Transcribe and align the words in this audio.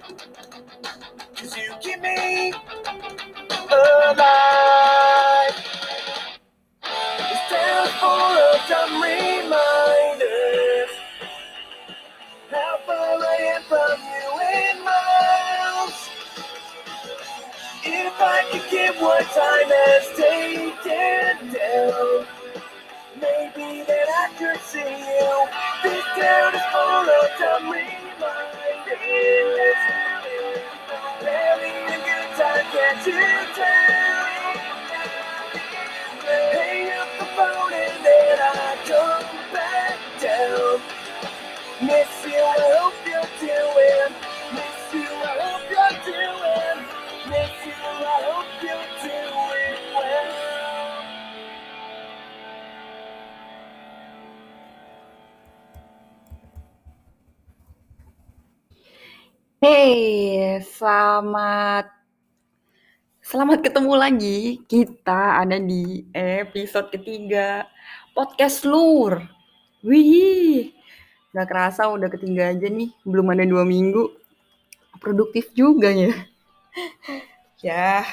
cause 0.00 1.56
you 1.56 1.72
keep 1.80 2.00
me 2.00 2.52
alive. 3.70 5.54
This 7.18 7.42
town's 7.50 7.90
full 8.00 8.10
of 8.10 8.68
dumb 8.68 9.02
reminders. 9.02 10.90
How 12.50 12.78
far 12.86 13.18
I 13.22 13.36
am 13.54 13.62
from 13.64 13.98
you 14.12 14.28
in 14.58 14.84
miles. 14.84 15.96
If 17.84 18.20
I 18.20 18.44
could 18.50 18.70
get 18.70 19.00
what 19.00 19.22
time 19.22 19.70
has 19.70 20.08
taken 20.16 21.52
down, 21.52 22.26
maybe 23.20 23.84
then 23.86 24.08
I 24.08 24.28
could 24.38 24.60
see 24.62 24.80
you. 24.80 25.48
This 25.82 26.04
town 26.18 26.54
is 26.54 26.62
full 26.72 27.08
of 27.10 27.38
dumb 27.38 27.70
reminders. 27.70 28.53
A 28.86 28.90
good 28.90 28.96
time, 32.36 32.66
can't 32.70 33.06
you 33.06 33.54
tell? 33.54 34.13
Hey, 59.64 60.60
selamat 60.76 61.88
selamat 63.24 63.64
ketemu 63.64 63.92
lagi. 63.96 64.60
Kita 64.68 65.40
ada 65.40 65.56
di 65.56 66.04
episode 66.12 66.92
ketiga 66.92 67.64
podcast 68.12 68.68
Lur. 68.68 69.24
Wih, 69.80 70.68
nggak 71.32 71.48
kerasa 71.48 71.88
udah 71.88 72.12
ketiga 72.12 72.52
aja 72.52 72.68
nih. 72.68 72.92
Belum 73.08 73.24
ada 73.32 73.48
dua 73.48 73.64
minggu. 73.64 74.12
Produktif 75.00 75.48
juga 75.56 75.88
ya. 75.88 76.12
ya, 77.64 78.04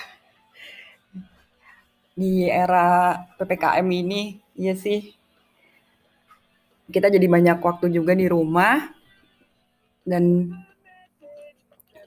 di 2.15 2.47
era 2.47 3.27
ppkm 3.35 3.87
ini, 3.91 4.39
iya 4.55 4.71
sih. 4.71 5.03
Kita 6.87 7.11
jadi 7.11 7.27
banyak 7.27 7.59
waktu 7.59 7.91
juga 7.91 8.15
di 8.15 8.31
rumah 8.31 8.87
dan 10.07 10.55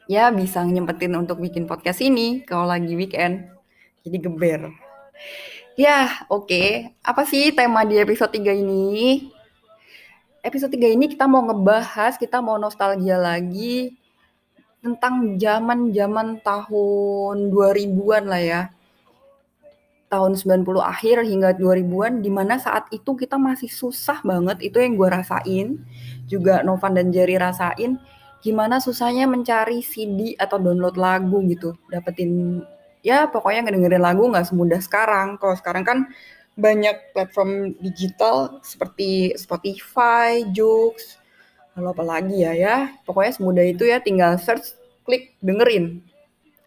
ya 0.05 0.29
bisa 0.29 0.61
nyempetin 0.65 1.17
untuk 1.17 1.41
bikin 1.41 1.65
podcast 1.65 2.05
ini 2.05 2.45
kalau 2.45 2.69
lagi 2.69 2.93
weekend. 2.93 3.49
Jadi 4.05 4.19
geber. 4.21 4.69
Ya, 5.75 6.23
oke. 6.31 6.93
Apa 7.03 7.27
sih 7.27 7.51
tema 7.51 7.83
di 7.83 7.99
episode 7.99 8.31
3 8.31 8.53
ini? 8.55 9.27
Episode 10.45 10.77
3 10.77 10.93
ini 10.93 11.09
kita 11.09 11.25
mau 11.25 11.41
ngebahas, 11.41 12.21
kita 12.21 12.45
mau 12.45 12.61
nostalgia 12.61 13.17
lagi 13.17 13.97
tentang 14.85 15.41
zaman-zaman 15.41 16.45
tahun 16.45 17.49
2000-an 17.49 18.25
lah 18.29 18.43
ya. 18.45 18.63
Tahun 20.13 20.37
90 20.37 20.69
akhir 20.79 21.25
hingga 21.25 21.57
2000-an 21.57 22.21
di 22.21 22.29
mana 22.29 22.61
saat 22.61 22.87
itu 22.93 23.17
kita 23.17 23.41
masih 23.41 23.73
susah 23.73 24.21
banget 24.21 24.61
itu 24.63 24.79
yang 24.79 24.95
gue 24.95 25.09
rasain 25.11 25.81
juga 26.29 26.61
Novan 26.61 26.93
dan 26.95 27.09
Jerry 27.11 27.41
rasain 27.41 27.99
gimana 28.45 28.77
susahnya 28.77 29.25
mencari 29.25 29.81
CD 29.81 30.37
atau 30.37 30.61
download 30.61 31.01
lagu 31.01 31.41
gitu. 31.49 31.73
Dapetin 31.89 32.61
ya 33.01 33.25
pokoknya 33.25 33.65
ngedengerin 33.65 34.05
lagu 34.05 34.29
nggak 34.29 34.53
semudah 34.53 34.85
sekarang. 34.85 35.41
Kalau 35.41 35.57
sekarang 35.57 35.85
kan 35.89 35.99
banyak 36.53 37.17
platform 37.17 37.73
digital 37.81 38.61
seperti 38.61 39.33
Spotify, 39.41 40.45
Joox, 40.53 41.17
lalu 41.73 41.89
apa 41.97 42.05
lagi 42.05 42.37
ya 42.45 42.53
ya. 42.53 42.77
Pokoknya 43.09 43.33
semudah 43.33 43.65
itu 43.65 43.89
ya 43.89 44.05
tinggal 44.05 44.37
search 44.37 44.77
klik 45.09 45.41
dengerin. 45.41 46.05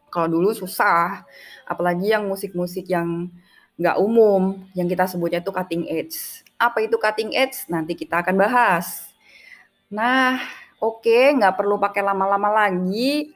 Kalau 0.09 0.33
dulu 0.33 0.57
susah 0.57 1.29
apalagi 1.69 2.09
yang 2.09 2.25
musik-musik 2.25 2.89
yang 2.89 3.29
nggak 3.77 4.01
umum 4.01 4.65
yang 4.73 4.89
kita 4.89 5.05
sebutnya 5.05 5.45
itu 5.45 5.53
cutting 5.53 5.85
edge. 5.85 6.41
Apa 6.57 6.81
itu 6.81 6.97
cutting 6.97 7.37
edge? 7.37 7.69
Nanti 7.69 7.93
kita 7.93 8.25
akan 8.25 8.33
bahas. 8.33 9.13
Nah 9.93 10.41
Oke, 10.77 11.33
nggak 11.33 11.57
perlu 11.57 11.81
pakai 11.81 12.05
lama-lama 12.05 12.53
lagi. 12.53 13.33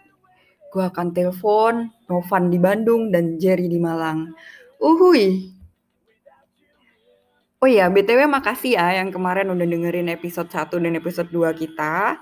Gue 0.70 0.84
akan 0.86 1.10
telepon 1.10 1.90
Novan 2.06 2.54
di 2.54 2.62
Bandung 2.62 3.10
dan 3.10 3.42
Jerry 3.42 3.66
di 3.66 3.82
Malang. 3.82 4.30
Uhui. 4.78 5.50
Oh 7.62 7.70
iya, 7.70 7.90
BTW 7.90 8.30
makasih 8.30 8.78
ya 8.78 9.02
yang 9.02 9.10
kemarin 9.10 9.50
udah 9.50 9.66
dengerin 9.66 10.10
episode 10.14 10.50
1 10.50 10.82
dan 10.82 10.94
episode 10.98 11.30
2 11.34 11.54
kita. 11.58 12.18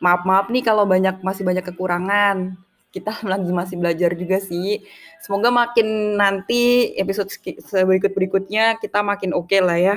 Maaf-maaf 0.00 0.48
nih 0.52 0.64
kalau 0.64 0.84
banyak 0.84 1.20
masih 1.24 1.44
banyak 1.44 1.64
kekurangan. 1.64 2.56
Kita 2.92 3.16
lagi 3.32 3.52
masih 3.52 3.80
belajar 3.80 4.12
juga 4.12 4.44
sih. 4.44 4.84
Semoga 5.24 5.48
makin 5.48 6.20
nanti 6.20 6.92
episode 7.00 7.32
berikut-berikutnya 7.64 8.76
kita 8.76 9.00
makin 9.00 9.32
oke 9.32 9.48
okay 9.48 9.60
lah 9.64 9.80
ya. 9.80 9.96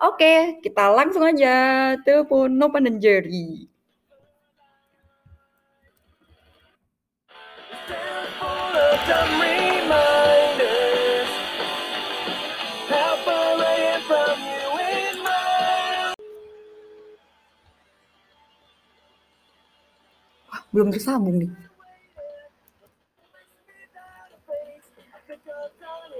Oke, 0.00 0.56
kita 0.64 0.88
langsung 0.96 1.20
aja 1.20 1.92
telepon 2.00 2.48
Nopan 2.48 2.88
dan 2.88 2.96
Jerry. 2.96 3.68
Wah, 20.48 20.60
belum 20.72 20.88
tersambung 20.96 21.44
nih. 21.44 21.52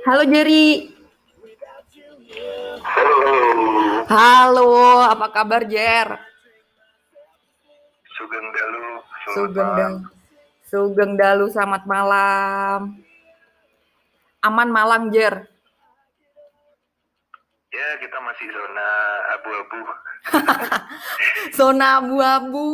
Halo 0.05 0.29
Jerry. 0.29 1.00
Halo, 4.11 5.05
apa 5.05 5.27
kabar 5.31 5.69
Jer? 5.69 6.09
Sugeng 8.17 8.47
Dalu. 8.53 8.85
Sugeng 9.37 9.69
malam. 9.69 9.77
Dalu. 9.77 9.99
Sugeng 10.65 11.12
Dalu, 11.17 11.47
selamat 11.53 11.82
malam. 11.85 12.81
Aman 14.41 14.69
Malang 14.73 15.12
Jer. 15.12 15.44
Ya, 17.71 17.88
kita 18.03 18.19
masih 18.19 18.49
zona 18.50 18.88
abu-abu. 19.38 19.81
Zona 21.59 21.87
abu-abu. 22.03 22.69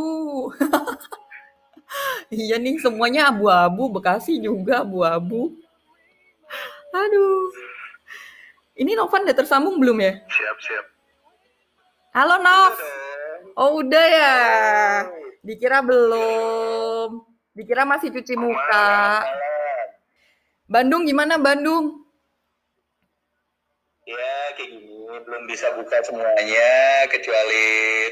iya 2.32 2.56
nih, 2.56 2.81
semuanya 2.81 3.29
abu-abu. 3.29 3.93
Bekasi 3.93 4.41
juga 4.41 4.81
abu-abu. 4.81 5.53
Aduh. 6.97 7.65
Ini 8.76 8.93
Novan 8.93 9.25
udah 9.25 9.32
tersambung 9.32 9.81
belum 9.81 10.05
ya? 10.05 10.20
Siap-siap. 10.28 10.84
Halo 12.12 12.37
Nov. 12.44 12.76
Oh 13.56 13.81
udah 13.81 14.05
ya. 14.05 14.37
Dikira 15.40 15.81
belum. 15.81 17.25
Dikira 17.56 17.88
masih 17.88 18.12
cuci 18.12 18.37
muka. 18.37 19.25
Bandung 20.69 21.08
gimana 21.08 21.40
Bandung? 21.40 22.05
Ya 24.05 24.52
kayak 24.61 24.70
gini 24.70 24.93
belum 25.25 25.43
bisa 25.49 25.72
buka 25.72 25.96
semuanya 26.05 26.70
kecuali 27.08 27.64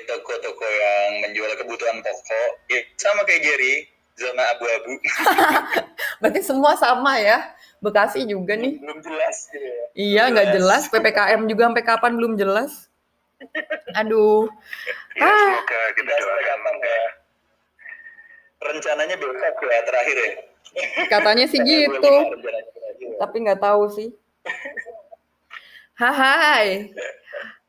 toko-toko 0.09 0.65
yang 0.65 1.29
menjual 1.29 1.53
kebutuhan 1.61 2.01
pokok. 2.01 2.51
Ya, 2.73 2.81
sama 2.97 3.21
kayak 3.29 3.45
Jerry, 3.45 3.85
zona 4.17 4.43
abu-abu. 4.57 4.97
Berarti 6.25 6.41
semua 6.41 6.73
sama 6.81 7.21
ya. 7.21 7.53
Bekasi 7.85 8.25
juga 8.25 8.57
nih. 8.57 8.81
belum 8.81 8.99
jelas 8.99 9.37
gitu 9.47 9.61
ya. 9.61 9.85
Iya 9.93 10.23
nggak 10.33 10.49
jelas. 10.53 10.83
PPKM 10.89 11.45
juga 11.45 11.69
sampai 11.69 11.85
kapan 11.85 12.13
belum 12.17 12.33
jelas. 12.35 12.89
Aduh. 14.01 14.49
Ya, 15.15 15.23
Ah. 15.23 15.61
semoga 15.61 15.81
kita 15.93 16.13
doakan. 16.17 16.41
kapan 16.41 16.75
ya. 16.81 17.03
Rencananya 18.65 19.17
besok 19.21 19.37
ya 19.63 19.81
terakhir 19.85 20.17
ya. 20.17 20.31
Katanya 21.07 21.45
sih 21.45 21.61
gitu. 21.69 21.93
25 21.93 22.33
rencananya 22.33 22.65
terakhir 22.67 23.05
ya. 23.05 23.17
Tapi 23.21 23.37
nggak 23.45 23.61
tahu 23.61 23.83
sih. 23.93 24.09
Hai. 25.95 26.91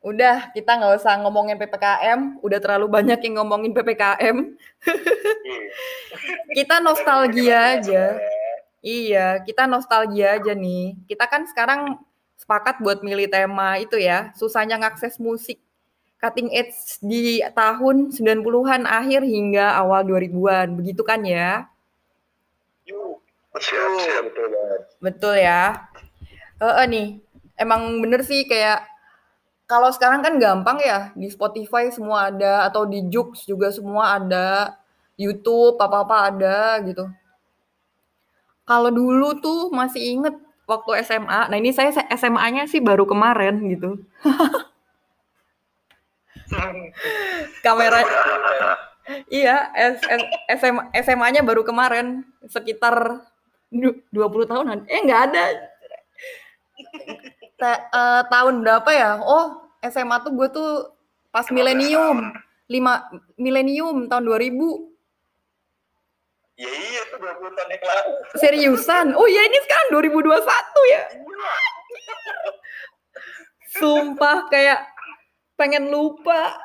Udah, 0.01 0.53
kita 0.53 0.77
nggak 0.77 1.01
usah 1.01 1.17
ngomongin 1.17 1.57
PPKM. 1.57 2.38
Udah 2.39 2.59
terlalu 2.62 2.88
banyak 2.88 3.17
yang 3.25 3.41
ngomongin 3.41 3.73
PPKM. 3.73 4.38
Iya. 4.85 5.62
Kita 6.57 6.77
nostalgia 6.77 7.77
aja. 7.77 8.13
Iya, 8.85 9.41
kita 9.41 9.65
nostalgia 9.65 10.37
aja 10.37 10.53
nih. 10.53 10.93
Kita 11.09 11.25
kan 11.25 11.49
sekarang 11.49 11.97
sepakat 12.37 12.85
buat 12.85 13.01
milih 13.01 13.25
tema 13.33 13.81
itu 13.81 13.97
ya. 13.97 14.29
Susahnya 14.37 14.77
ngakses 14.77 15.17
musik 15.17 15.57
cutting 16.21 16.53
edge 16.53 17.01
di 17.01 17.41
tahun 17.57 18.13
90-an 18.13 18.85
akhir 18.85 19.25
hingga 19.25 19.73
awal 19.81 20.05
2000-an. 20.05 20.77
Begitu 20.77 21.01
kan 21.01 21.25
ya? 21.25 21.65
Betul, 25.01 25.41
ya. 25.41 25.89
Eh 26.61 26.85
nih, 26.85 27.07
emang 27.57 28.05
bener 28.05 28.21
sih 28.21 28.45
kayak 28.45 28.85
kalau 29.65 29.89
sekarang 29.89 30.21
kan 30.21 30.38
gampang 30.38 30.77
ya 30.77 31.09
di 31.17 31.25
Spotify 31.25 31.89
semua 31.89 32.29
ada 32.29 32.69
atau 32.69 32.85
di 32.85 33.01
Joox 33.09 33.49
juga 33.49 33.73
semua 33.73 34.21
ada, 34.21 34.77
YouTube 35.17 35.81
apa-apa 35.81 36.29
ada 36.29 36.77
gitu. 36.85 37.09
Kalau 38.65 38.89
dulu 38.89 39.38
tuh 39.38 39.69
masih 39.69 40.01
inget 40.17 40.33
waktu 40.65 41.06
SMA. 41.06 41.50
Nah 41.50 41.57
ini 41.57 41.69
saya 41.69 41.94
SMA-nya 41.94 42.65
sih 42.65 42.81
baru 42.81 43.06
kemarin 43.06 43.62
gitu. 43.69 44.01
Kamera 47.62 48.01
iya 49.29 49.69
S- 49.73 50.06
SMA 50.62 50.89
SMA-nya 50.94 51.41
baru 51.45 51.62
kemarin 51.62 52.25
sekitar 52.50 53.21
du- 53.69 54.01
20 54.09 54.50
tahunan. 54.50 54.79
Eh 54.89 55.00
nggak 55.06 55.21
ada. 55.31 55.44
Ta- 57.62 57.85
eh, 57.88 58.21
tahun 58.29 58.65
berapa 58.65 58.89
ya? 58.91 59.12
Oh, 59.21 59.69
SMA 59.85 60.17
tuh 60.25 60.33
gue 60.33 60.47
tuh 60.50 60.69
pas 61.29 61.45
15 61.45 61.53
milenium. 61.53 62.17
5 62.65 63.38
milenium 63.38 64.09
tahun 64.09 64.23
2000. 64.25 64.94
Ya 66.55 66.71
iya 66.71 67.01
tuh 67.11 67.19
20 67.19 67.51
tahun 67.51 67.67
yang 67.67 67.83
lalu. 67.83 68.11
Seriusan? 68.39 69.05
Oh 69.19 69.27
iya 69.27 69.43
ini 69.43 69.59
sekarang 69.67 69.87
2021 69.91 70.39
ya. 70.87 71.01
Sumpah 73.75 74.47
kayak 74.47 74.87
pengen 75.59 75.91
lupa. 75.91 76.55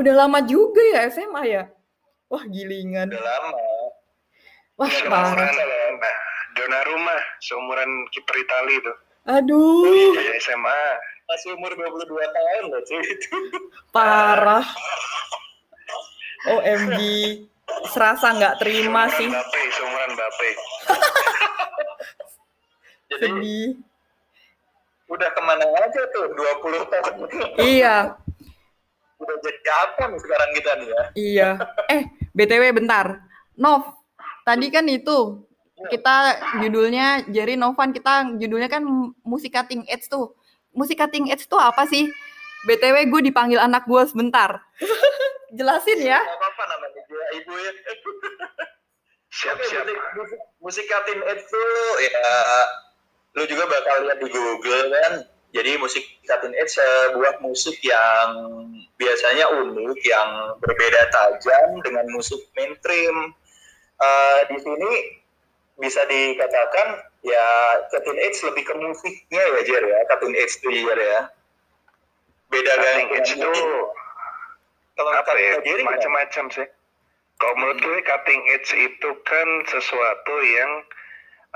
Udah 0.00 0.14
lama 0.24 0.40
juga 0.48 0.80
ya 0.96 1.12
SMA 1.12 1.42
ya. 1.44 1.62
Wah 2.32 2.40
gilingan. 2.48 3.12
Udah 3.12 3.20
lama. 3.20 3.60
Wah 4.80 4.88
parah. 5.12 5.52
Nah, 5.52 6.16
Dona 6.56 6.80
Rumah, 6.88 7.20
seumuran 7.44 8.08
kiper 8.16 8.36
Itali 8.40 8.80
itu. 8.80 8.92
Aduh 9.22 10.16
Ya, 10.16 10.34
SMA. 10.40 10.82
Masih 11.28 11.54
umur 11.54 11.72
22 11.76 12.08
tahun 12.08 12.64
loh 12.72 12.80
cuy 12.82 13.00
itu. 13.04 13.36
parah. 13.92 14.64
OMG. 16.48 16.98
Serasa 17.90 18.34
nggak 18.34 18.58
terima 18.58 19.06
Seumuran 19.08 19.18
sih. 19.18 19.28
Bape, 19.30 19.62
seumuran 19.74 20.10
Bape. 20.18 20.50
Jadi 23.12 23.28
Sedih. 23.28 23.68
udah 25.12 25.28
ke 25.28 25.40
mana 25.44 25.64
aja 25.84 26.02
tuh 26.16 26.32
20 26.32 26.88
tahun. 26.88 27.14
Iya. 27.60 28.16
Udah 29.20 29.36
jadi 29.38 29.70
apa 29.86 30.02
nih 30.10 30.18
sekarang 30.18 30.50
kita 30.56 30.70
nih 30.80 30.88
ya? 30.88 31.02
Iya. 31.14 31.50
Eh, 31.92 32.02
BTW 32.32 32.72
bentar. 32.74 33.20
Nov, 33.54 33.84
tadi 34.42 34.72
kan 34.72 34.88
itu 34.88 35.44
kita 35.92 36.40
judulnya 36.64 37.28
Jerry 37.28 37.60
Novan 37.60 37.92
kita 37.92 38.32
judulnya 38.40 38.72
kan 38.72 38.82
musik 39.22 39.52
cutting 39.52 39.84
edge 39.86 40.08
tuh. 40.08 40.32
Musik 40.72 40.96
cutting 40.96 41.28
edge 41.28 41.44
tuh 41.46 41.60
apa 41.60 41.84
sih? 41.84 42.08
BTW 42.68 42.96
gue 43.10 43.20
dipanggil 43.32 43.58
anak 43.58 43.84
gue 43.86 44.02
sebentar. 44.06 44.62
Jelasin 45.56 46.00
ya. 46.00 46.20
Gak 46.22 46.38
apa-apa 46.38 46.64
namanya 46.70 47.00
dia 47.06 47.26
ibu 47.42 47.52
ya. 47.58 47.72
Siap, 49.32 49.56
Oke, 49.56 49.64
siap. 49.64 49.88
musik, 49.88 49.96
musik, 50.60 50.84
musik 50.84 50.86
edge 51.24 51.44
tuh 51.48 51.72
ya 52.04 52.20
lu 53.32 53.48
juga 53.48 53.64
bakal 53.64 54.04
lihat 54.04 54.18
di 54.20 54.28
Google 54.28 54.92
kan. 54.92 55.14
Jadi 55.52 55.76
musik 55.76 56.04
cutting 56.24 56.56
edge 56.56 56.72
sebuah 56.80 57.40
musik 57.44 57.76
yang 57.84 58.28
biasanya 58.96 59.52
unik, 59.52 60.00
yang 60.00 60.28
berbeda 60.64 61.12
tajam 61.12 61.80
dengan 61.84 62.08
musik 62.08 62.40
mainstream. 62.56 63.36
Eh, 64.00 64.40
di 64.48 64.56
sini 64.60 64.92
bisa 65.76 66.04
dikatakan 66.08 67.04
ya 67.24 67.44
cutting 67.92 68.16
edge 68.20 68.40
lebih 68.48 68.64
ke 68.64 68.74
musiknya 68.80 69.42
ya 69.44 69.60
Jer 69.64 69.84
ya, 69.84 69.98
cutting 70.08 70.32
edge 70.36 70.56
tuh 70.60 70.72
Jer 70.72 70.98
ya. 71.00 71.20
Beda 72.52 72.72
dengan 72.76 73.16
edge 73.16 73.32
itu 73.32 73.50
kalau 74.92 75.12
apa 75.16 75.32
ya? 75.40 75.56
Macam-macam 75.88 76.44
sih. 76.52 76.68
Kalau 77.40 77.54
menurut 77.58 77.80
gue 77.80 77.98
cutting 78.04 78.42
edge 78.54 78.70
itu 78.76 79.10
kan 79.24 79.48
sesuatu 79.66 80.34
yang 80.44 80.70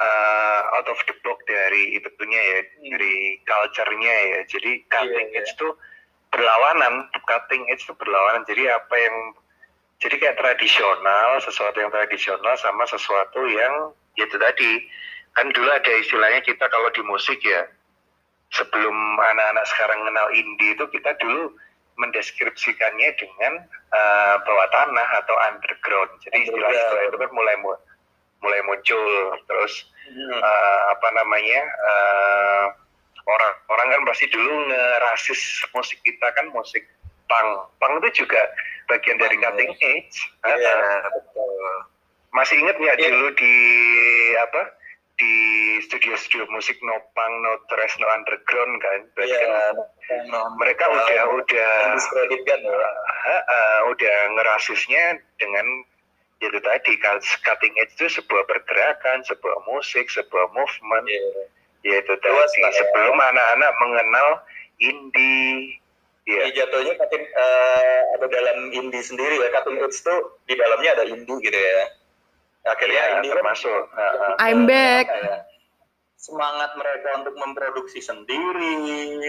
uh, 0.00 0.60
out 0.80 0.88
of 0.88 0.98
the 1.06 1.14
box 1.22 1.38
dari 1.46 2.00
itunya 2.00 2.40
ya, 2.40 2.60
Hmm. 2.64 2.90
dari 2.96 3.16
culture-nya 3.44 4.16
ya. 4.34 4.38
Jadi 4.48 4.82
cutting 4.88 5.28
Iya, 5.30 5.44
edge 5.44 5.52
itu 5.52 5.68
berlawanan, 6.32 7.06
cutting 7.28 7.62
edge 7.70 7.84
itu 7.84 7.94
berlawanan. 7.94 8.42
Jadi 8.48 8.66
apa 8.66 8.94
yang 8.96 9.16
jadi 9.96 10.16
kayak 10.20 10.36
tradisional, 10.40 11.40
sesuatu 11.40 11.76
yang 11.80 11.92
tradisional 11.92 12.56
sama 12.60 12.84
sesuatu 12.88 13.40
yang 13.48 13.92
ya 14.16 14.24
itu 14.28 14.36
tadi 14.36 14.70
kan 15.36 15.52
dulu 15.52 15.68
ada 15.68 15.92
istilahnya 16.00 16.40
kita 16.40 16.64
kalau 16.68 16.88
di 16.92 17.04
musik 17.04 17.36
ya 17.44 17.68
sebelum 18.50 18.96
anak-anak 19.18 19.64
sekarang 19.66 20.00
kenal 20.02 20.28
indie 20.30 20.72
itu 20.72 20.84
kita 20.88 21.14
dulu 21.18 21.50
mendeskripsikannya 21.96 23.08
dengan 23.16 23.52
eh, 23.90 24.34
bawah 24.38 24.68
tanah 24.68 25.08
atau 25.24 25.36
underground. 25.48 26.10
Jadi 26.22 26.44
istilah-istilah 26.44 27.02
itu 27.08 27.16
kan 27.16 27.30
mulai 27.32 27.56
mu- 27.58 27.80
mulai 28.40 28.60
muncul 28.62 29.04
terus 29.44 29.74
Hmm. 30.06 30.38
eh, 30.38 30.80
apa 30.92 31.08
namanya 31.18 31.60
eh, 31.66 32.64
orang 33.26 33.52
orang 33.66 33.88
kan 33.90 34.02
pasti 34.06 34.30
dulu 34.30 34.70
ngerasis 34.70 35.40
musik 35.74 35.98
kita 36.04 36.30
kan 36.30 36.46
musik 36.54 36.86
punk. 37.26 37.50
Punk 37.82 37.98
itu 38.04 38.22
juga 38.22 38.38
bagian 38.86 39.18
dari 39.18 39.34
cutting 39.34 39.72
edge. 39.74 40.16
Iya, 40.46 40.54
Eh, 40.54 41.00
betul. 41.10 41.74
masih 42.30 42.54
inget 42.62 42.76
nggak 42.78 42.96
Iya. 43.02 43.08
dulu 43.10 43.26
di 43.34 43.54
apa 44.38 44.62
di 45.16 45.34
studio-studio 45.80 46.44
musik 46.52 46.76
no 46.84 47.00
punk 47.16 47.32
no 47.40 47.56
thrash 47.72 47.96
no 47.96 48.06
underground 48.12 48.76
kan 48.78 49.00
Berarti 49.16 49.32
Iya, 49.32 49.48
kan 49.48 49.74
mereka 50.60 50.84
udah 50.86 51.22
udah 51.40 51.72
diskreditkan 51.96 52.60
ya. 52.60 52.76
uh, 52.76 53.42
uh, 53.42 53.78
udah 53.90 54.16
ngerasisnya 54.36 55.04
dengan 55.40 55.64
itu 56.36 56.60
tadi 56.60 56.92
kan 57.00 57.16
cutting 57.40 57.72
edge 57.80 57.96
itu 57.96 58.20
sebuah 58.20 58.44
pergerakan 58.44 59.24
sebuah 59.24 59.56
musik 59.64 60.04
sebuah 60.12 60.52
movement 60.52 61.08
Iya. 61.08 61.24
yaitu 61.86 62.12
Luas 62.12 62.52
tadi 62.52 62.60
lah 62.60 62.72
ya. 62.72 62.76
sebelum 62.76 63.16
anak-anak 63.16 63.72
mengenal 63.80 64.28
indie 64.76 65.80
ya 66.26 66.44
Jadi 66.44 66.60
jatuhnya 66.60 66.92
cutting 66.98 67.24
eh, 67.24 68.00
ada 68.18 68.26
dalam 68.28 68.58
indie 68.68 69.00
sendiri 69.00 69.40
ya. 69.40 69.48
Cutting 69.48 69.80
edge 69.80 69.96
tuh 70.02 70.36
di 70.44 70.54
dalamnya 70.54 70.92
ada 70.92 71.04
indie 71.08 71.40
gitu 71.40 71.56
ya. 71.56 71.84
Akhirnya 72.66 72.98
ya 72.98 73.10
kan 73.14 73.22
termasuk 73.24 73.80
uh, 73.94 74.14
uh, 74.26 74.34
I'm 74.42 74.66
back. 74.66 75.06
ya, 75.06 75.46
semangat 76.16 76.74
mereka 76.74 77.22
untuk 77.22 77.34
memproduksi 77.38 78.02
sendiri 78.02 78.74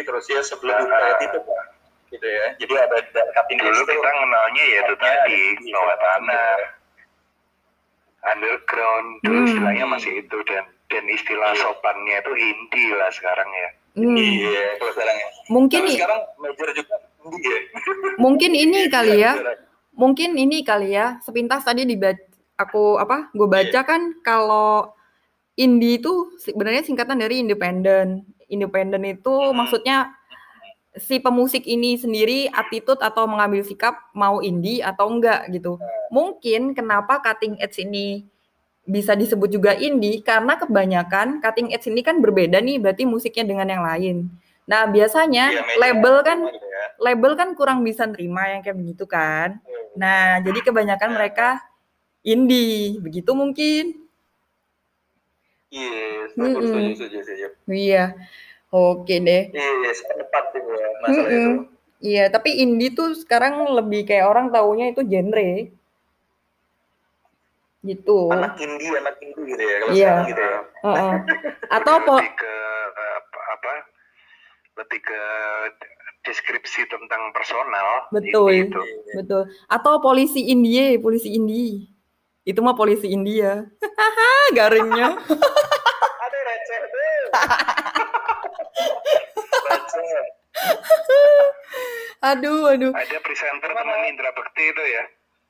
terus 0.02 0.26
ya 0.26 0.42
sebelum 0.42 0.74
Nah. 0.74 0.90
duet 0.90 1.20
itu 1.24 1.40
Pak. 1.40 1.64
gitu 2.08 2.24
ya 2.24 2.48
jadi 2.56 2.74
ada 2.88 2.98
edge 3.04 3.52
dulu 3.60 3.84
tuh 3.84 3.94
kita 3.94 4.10
kenalnya 4.10 4.64
ya 4.64 4.80
itu 4.80 4.94
Iya, 4.96 5.04
tadi 5.04 5.42
iya, 5.60 5.74
bawah 5.76 5.88
iya. 5.92 5.96
tanah 6.00 6.56
underground 8.26 9.08
dulu 9.22 9.38
Hmm. 9.38 9.48
istilahnya 9.48 9.86
masih 9.86 10.12
itu 10.22 10.38
dan 10.48 10.64
dan 10.88 11.04
istilah 11.06 11.52
Iya. 11.52 11.62
sopannya 11.62 12.16
itu 12.18 12.32
indie 12.34 12.96
lah 12.96 13.12
sekarang 13.12 13.50
ya 13.52 13.70
Hmm. 13.94 14.16
iya 14.16 14.66
kalau 14.78 14.92
sekarang 14.94 15.18
ya 15.18 15.30
Mungkin 15.48 15.80
Tapi 15.84 15.92
sekarang 15.94 16.22
major 16.40 16.70
juga 16.72 16.96
indie 17.22 17.44
ya 17.44 17.60
mungkin 18.18 18.52
ini 18.54 18.80
kali 18.88 19.16
ya. 19.20 19.34
Mungkin 19.92 20.38
ini 20.38 20.62
kali 20.62 20.94
ya. 20.94 21.18
Sepintas 21.20 21.66
tadi 21.66 21.82
di 21.82 21.98
aku 22.58 22.98
apa? 22.98 23.30
Gue 23.32 23.48
baca 23.48 23.80
kan 23.86 24.18
kalau 24.26 24.92
indie 25.54 25.98
itu 25.98 26.34
sebenarnya 26.38 26.84
singkatan 26.84 27.22
dari 27.22 27.42
independen. 27.42 28.26
Independen 28.50 29.06
itu 29.06 29.30
Hmm. 29.32 29.56
maksudnya 29.56 29.98
si 30.98 31.22
pemusik 31.22 31.62
ini 31.64 31.94
sendiri 31.96 32.50
attitude 32.50 32.98
atau 33.00 33.30
mengambil 33.30 33.62
sikap 33.62 33.94
mau 34.18 34.42
indie 34.42 34.82
atau 34.82 35.14
enggak 35.14 35.46
gitu. 35.54 35.78
Mungkin 36.10 36.74
kenapa 36.74 37.22
cutting 37.22 37.62
edge 37.62 37.86
ini 37.86 38.26
bisa 38.88 39.14
disebut 39.14 39.52
juga 39.52 39.76
indie 39.76 40.24
karena 40.24 40.56
kebanyakan 40.56 41.44
cutting 41.44 41.70
edge 41.70 41.86
ini 41.92 42.02
kan 42.02 42.18
berbeda 42.24 42.58
nih 42.64 42.80
berarti 42.82 43.04
musiknya 43.06 43.46
dengan 43.46 43.68
yang 43.68 43.84
lain. 43.84 44.18
Nah, 44.68 44.84
biasanya 44.84 45.52
Iya, 45.54 45.62
major 45.64 45.80
label 45.80 46.16
kan 46.24 46.38
gitu 46.44 46.68
ya. 46.68 46.84
label 47.00 47.32
kan 47.40 47.50
kurang 47.56 47.80
bisa 47.88 48.04
nerima 48.04 48.52
yang 48.52 48.60
kayak 48.64 48.76
begitu 48.76 49.04
kan. 49.08 49.60
Nah, 49.96 50.44
jadi 50.44 50.60
kebanyakan 50.60 51.16
mereka 51.16 51.62
indie, 52.28 53.00
begitu 53.00 53.32
mungkin. 53.32 53.84
Iya, 55.72 56.32
setuju, 56.32 56.48
Mm-mm. 56.48 56.68
setuju, 56.68 56.92
setuju, 56.96 57.18
setuju. 57.24 57.48
Iya. 57.72 58.04
Oke 58.68 59.16
deh. 59.24 59.44
Iya, 59.56 59.92
tepat 60.12 60.44
sih 60.52 60.60
ya 60.60 60.88
masalah 61.00 61.12
Mm-mm. 61.16 61.32
itu. 61.32 61.52
Iya, 61.98 62.24
tapi 62.30 62.50
indie 62.62 62.94
tuh 62.94 63.16
sekarang 63.18 63.74
lebih 63.74 64.06
kayak 64.06 64.28
orang 64.28 64.48
taunya 64.54 64.92
itu 64.92 65.02
genre. 65.08 65.52
Gitu. 67.82 68.20
Anak 68.36 68.60
indie, 68.60 68.92
anak 68.92 69.16
indie 69.24 69.44
gitu 69.56 69.64
ya, 69.64 69.76
kalau 69.80 69.94
Iya. 69.96 70.04
sekarang 70.04 70.26
gitu 70.30 70.42
ya. 70.44 70.60
Heeh. 70.84 71.14
Atau 71.80 71.96
po 72.04 72.16
lebih 72.20 72.32
ke 72.36 72.54
apa, 73.18 73.40
apa 73.56 73.72
lebih 74.78 75.00
ke 75.02 75.20
deskripsi 76.28 76.82
tentang 76.92 77.32
personal 77.32 78.12
Betul. 78.12 78.52
indie 78.52 78.68
itu. 78.68 78.82
betul. 79.16 79.42
Atau 79.72 80.04
polisi 80.04 80.44
indie, 80.52 81.00
polisi 81.00 81.34
indie. 81.34 81.97
Itu 82.48 82.64
mah 82.64 82.80
polisi 82.80 83.12
India. 83.12 83.68
Garingnya. 84.58 85.20
Receh. 86.48 86.80
Aduh, 92.18 92.66
aduh. 92.74 92.90
ada 92.98 93.18
presenter 93.22 93.70
teman 93.70 94.10
Indra 94.10 94.34
Bekti 94.34 94.74
itu 94.74 94.84
ya 94.90 95.04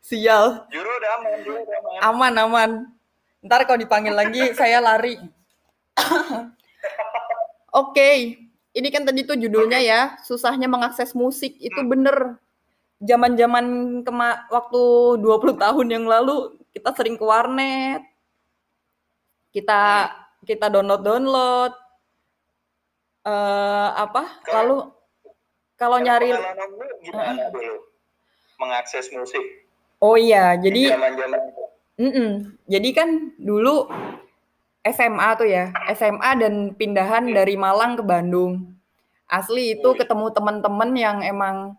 Sial. 0.04 0.68
Juru 0.72 0.88
udah 0.88 1.12
aman, 1.20 1.38
juru 1.44 1.60
udah 1.64 1.78
aman. 1.80 2.00
Aman, 2.00 2.34
aman. 2.40 2.72
Ntar 3.44 3.68
kalau 3.68 3.80
dipanggil 3.80 4.16
lagi, 4.16 4.52
saya 4.60 4.80
lari. 4.80 5.20
Oke, 7.82 8.40
ini 8.72 8.88
kan 8.88 9.04
tadi 9.04 9.28
tuh 9.28 9.36
judulnya 9.36 9.84
ya, 9.84 10.16
susahnya 10.24 10.72
mengakses 10.72 11.12
musik. 11.12 11.60
Itu 11.60 11.84
bener. 11.84 12.40
Zaman-zaman 13.04 13.66
kema 14.08 14.50
waktu 14.50 14.82
20 15.22 15.60
tahun 15.60 15.88
yang 15.92 16.06
lalu, 16.08 16.56
kita 16.78 16.94
sering 16.94 17.18
ke 17.18 17.26
warnet. 17.26 18.06
Kita 19.50 20.14
kita 20.46 20.70
download-download. 20.70 21.74
eh 23.28 23.90
apa? 23.98 24.46
Lalu 24.54 24.88
kalau 25.76 25.98
nyari 25.98 26.32
dulu? 27.50 27.76
Mengakses 28.62 29.10
musik. 29.10 29.42
Oh 29.98 30.14
iya, 30.14 30.54
jadi 30.62 30.94
itu. 30.94 31.64
Mm-mm. 31.98 32.54
Jadi 32.70 32.90
kan 32.94 33.34
dulu 33.42 33.90
SMA 34.86 35.30
tuh 35.36 35.50
ya, 35.50 35.74
SMA 35.98 36.32
dan 36.38 36.54
pindahan 36.78 37.26
dari 37.34 37.58
Malang 37.58 37.98
ke 37.98 38.04
Bandung. 38.06 38.78
Asli 39.28 39.76
itu 39.76 39.90
ketemu 39.98 40.32
teman-teman 40.32 40.94
yang 40.96 41.18
emang 41.26 41.76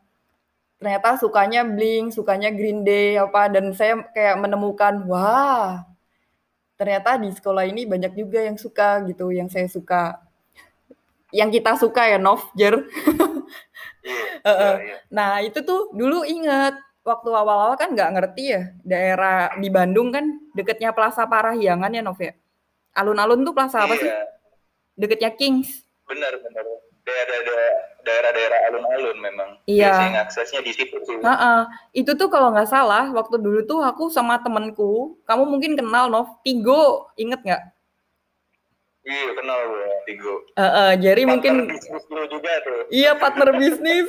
ternyata 0.79 1.19
sukanya 1.19 1.67
Blink, 1.67 2.15
sukanya 2.15 2.49
Green 2.55 2.87
Day 2.87 3.19
apa 3.19 3.51
dan 3.51 3.75
saya 3.75 3.99
kayak 4.15 4.39
menemukan 4.39 5.03
wah 5.11 5.83
ternyata 6.79 7.19
di 7.19 7.35
sekolah 7.35 7.67
ini 7.67 7.83
banyak 7.91 8.15
juga 8.15 8.39
yang 8.47 8.55
suka 8.55 9.03
gitu, 9.11 9.35
yang 9.35 9.51
saya 9.51 9.67
suka. 9.67 10.23
Yang 11.35 11.61
kita 11.61 11.75
suka 11.77 12.03
ya 12.09 12.17
Nov, 12.23 12.41
Jer. 12.55 12.79
Heeh. 14.47 14.75
iya, 14.79 14.81
iya. 14.81 14.97
Nah 15.11 15.43
itu 15.43 15.61
tuh 15.67 15.91
dulu 15.93 16.23
inget 16.25 16.73
waktu 17.03 17.29
awal-awal 17.35 17.75
kan 17.77 17.93
nggak 17.93 18.11
ngerti 18.17 18.43
ya 18.55 18.63
daerah 18.87 19.53
di 19.59 19.69
Bandung 19.69 20.15
kan 20.15 20.25
deketnya 20.55 20.95
Plaza 20.95 21.27
Parahyangan 21.27 21.91
ya 21.93 22.01
Nov 22.01 22.17
ya. 22.23 22.33
Alun-alun 22.95 23.43
tuh 23.45 23.53
plaza 23.53 23.85
apa 23.85 23.95
sih? 23.99 24.09
Iya, 24.09 24.25
Deketnya 24.99 25.31
Kings. 25.35 25.83
benar 26.09 26.33
benar. 26.41 26.65
Daerah-daerah 28.05 28.59
alun-alun 28.73 29.19
memang. 29.21 29.51
Iya. 29.69 29.93
Biasanya 29.93 30.21
aksesnya 30.25 30.61
di 30.65 30.73
situ 30.73 30.97
sih. 31.05 31.19
Heeh. 31.21 31.61
Itu 31.93 32.17
tuh 32.17 32.33
kalau 32.33 32.55
nggak 32.55 32.71
salah 32.71 33.11
waktu 33.13 33.37
dulu 33.37 33.65
tuh 33.69 33.85
aku 33.85 34.09
sama 34.09 34.41
temenku, 34.41 35.19
kamu 35.29 35.45
mungkin 35.45 35.73
kenal 35.77 36.09
Nov, 36.09 36.41
Tigo, 36.41 37.13
inget 37.21 37.43
nggak? 37.45 37.63
Iya, 39.09 39.29
kenal 39.37 39.59
gue, 39.73 39.89
Tigo. 40.05 40.35
Heeh, 40.57 40.91
jadi 41.01 41.23
mungkin 41.25 41.69
Partner 41.73 42.17
lu 42.17 42.25
juga 42.29 42.53
tuh. 42.61 42.81
iya 42.93 43.17
partner 43.17 43.57
bisnis 43.57 44.09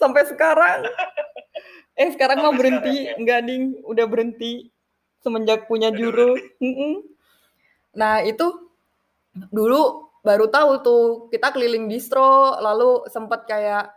sampai 0.00 0.24
sekarang. 0.24 0.88
Eh 2.00 2.08
sekarang 2.16 2.40
mau 2.40 2.56
Sampai 2.56 2.60
berhenti, 2.64 2.96
sekarang, 2.96 3.12
ya? 3.12 3.20
enggak 3.20 3.40
ding, 3.44 3.64
udah 3.84 4.06
berhenti 4.08 4.52
semenjak 5.20 5.68
punya 5.68 5.92
juru. 5.92 6.40
Nah 7.92 8.24
itu 8.24 8.72
dulu 9.52 10.11
baru 10.22 10.46
tahu 10.48 10.70
tuh 10.80 11.02
kita 11.28 11.50
keliling 11.50 11.90
distro, 11.90 12.54
lalu 12.56 13.04
sempat 13.10 13.44
kayak 13.44 13.90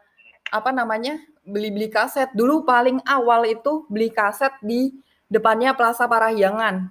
apa 0.50 0.70
namanya 0.70 1.18
beli-beli 1.46 1.88
kaset. 1.88 2.34
Dulu 2.34 2.66
paling 2.66 3.00
awal 3.06 3.46
itu 3.46 3.86
beli 3.88 4.10
kaset 4.10 4.52
di 4.60 4.90
depannya 5.26 5.74
Plaza 5.74 6.06
Parahyangan 6.06 6.90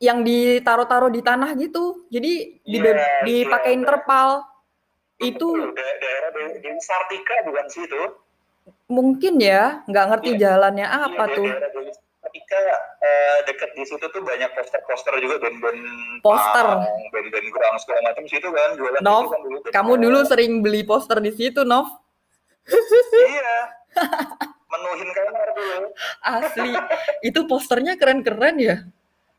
yang 0.00 0.24
ditaruh-taruh 0.24 1.12
di 1.12 1.20
tanah 1.20 1.52
gitu. 1.60 2.08
Jadi 2.08 2.60
di, 2.64 2.78
Iya, 2.80 3.20
dipakein 3.20 3.84
iya. 3.84 3.88
terpal. 3.88 4.28
Itu 5.20 5.52
Da- 5.52 5.96
daerah 6.00 6.30
di, 6.32 6.64
di 6.64 6.70
Sartika 6.80 7.44
bukan 7.44 7.66
sih 7.68 7.84
itu? 7.84 8.02
mungkin 8.90 9.38
ya, 9.38 9.84
nggak 9.86 10.06
ngerti 10.08 10.30
Iya. 10.34 10.40
jalannya 10.40 10.86
apa 10.88 11.24
Iya, 11.28 11.36
tuh. 11.36 11.48
Daerah 11.48 11.70
di 12.50 12.56
Sartika 12.58 12.78
eh, 13.00 13.38
dekat 13.46 13.70
di 13.78 13.84
situ 13.86 14.06
tuh 14.10 14.22
banyak 14.26 14.50
poster-poster 14.58 15.14
juga 15.22 15.38
band-band 15.38 15.80
Poster. 16.18 16.66
band-band 17.14 17.46
grunge 17.46 17.78
segala 17.78 18.00
macam 18.10 18.24
situ 18.26 18.48
kan 18.50 18.70
jualan 18.74 19.00
Nov, 19.00 19.30
kan 19.30 19.40
dulu. 19.40 19.58
Kamu 19.70 19.92
dulu 19.96 20.18
sering 20.26 20.52
beli 20.58 20.82
poster 20.82 21.22
di 21.22 21.30
situ, 21.30 21.62
Nov. 21.62 21.86
Iya. 22.66 23.58
Menuhin 24.66 25.10
kamar 25.14 25.48
dulu. 25.54 25.78
Asli. 26.22 26.72
Itu 27.22 27.46
posternya 27.46 27.94
keren-keren 27.94 28.56
ya. 28.58 28.76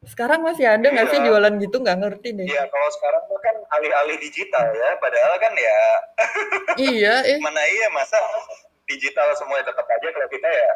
Sekarang 0.01 0.41
masih 0.41 0.65
ada 0.65 0.81
nggak 0.81 1.13
sih 1.13 1.19
Iya. 1.21 1.27
jualan 1.29 1.53
gitu? 1.61 1.77
Nggak 1.77 1.97
ngerti 2.01 2.29
deh. 2.33 2.47
Iya, 2.49 2.63
kalau 2.73 2.89
sekarang 2.89 3.21
tuh 3.29 3.39
kan 3.43 3.55
alih-alih 3.77 4.17
digital 4.17 4.65
ya, 4.73 4.89
padahal 4.97 5.33
kan 5.37 5.53
ya 5.53 5.79
Iya, 6.79 7.13
eh. 7.27 7.39
mana 7.45 7.61
iya 7.69 7.87
masa 7.93 8.17
digital 8.89 9.31
semua 9.37 9.61
tetap 9.63 9.85
aja 9.87 10.07
kalau 10.11 10.27
kita 10.27 10.49
ya 10.49 10.71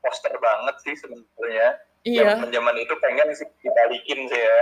poster 0.00 0.34
banget 0.40 0.74
sih 0.84 0.94
sebenarnya. 0.98 1.68
Iya, 2.00 2.40
Zaman 2.48 2.74
itu 2.80 2.94
pengen 3.00 3.28
sih 3.36 3.44
dibalikin 3.60 4.24
sih 4.32 4.40
ya. 4.40 4.58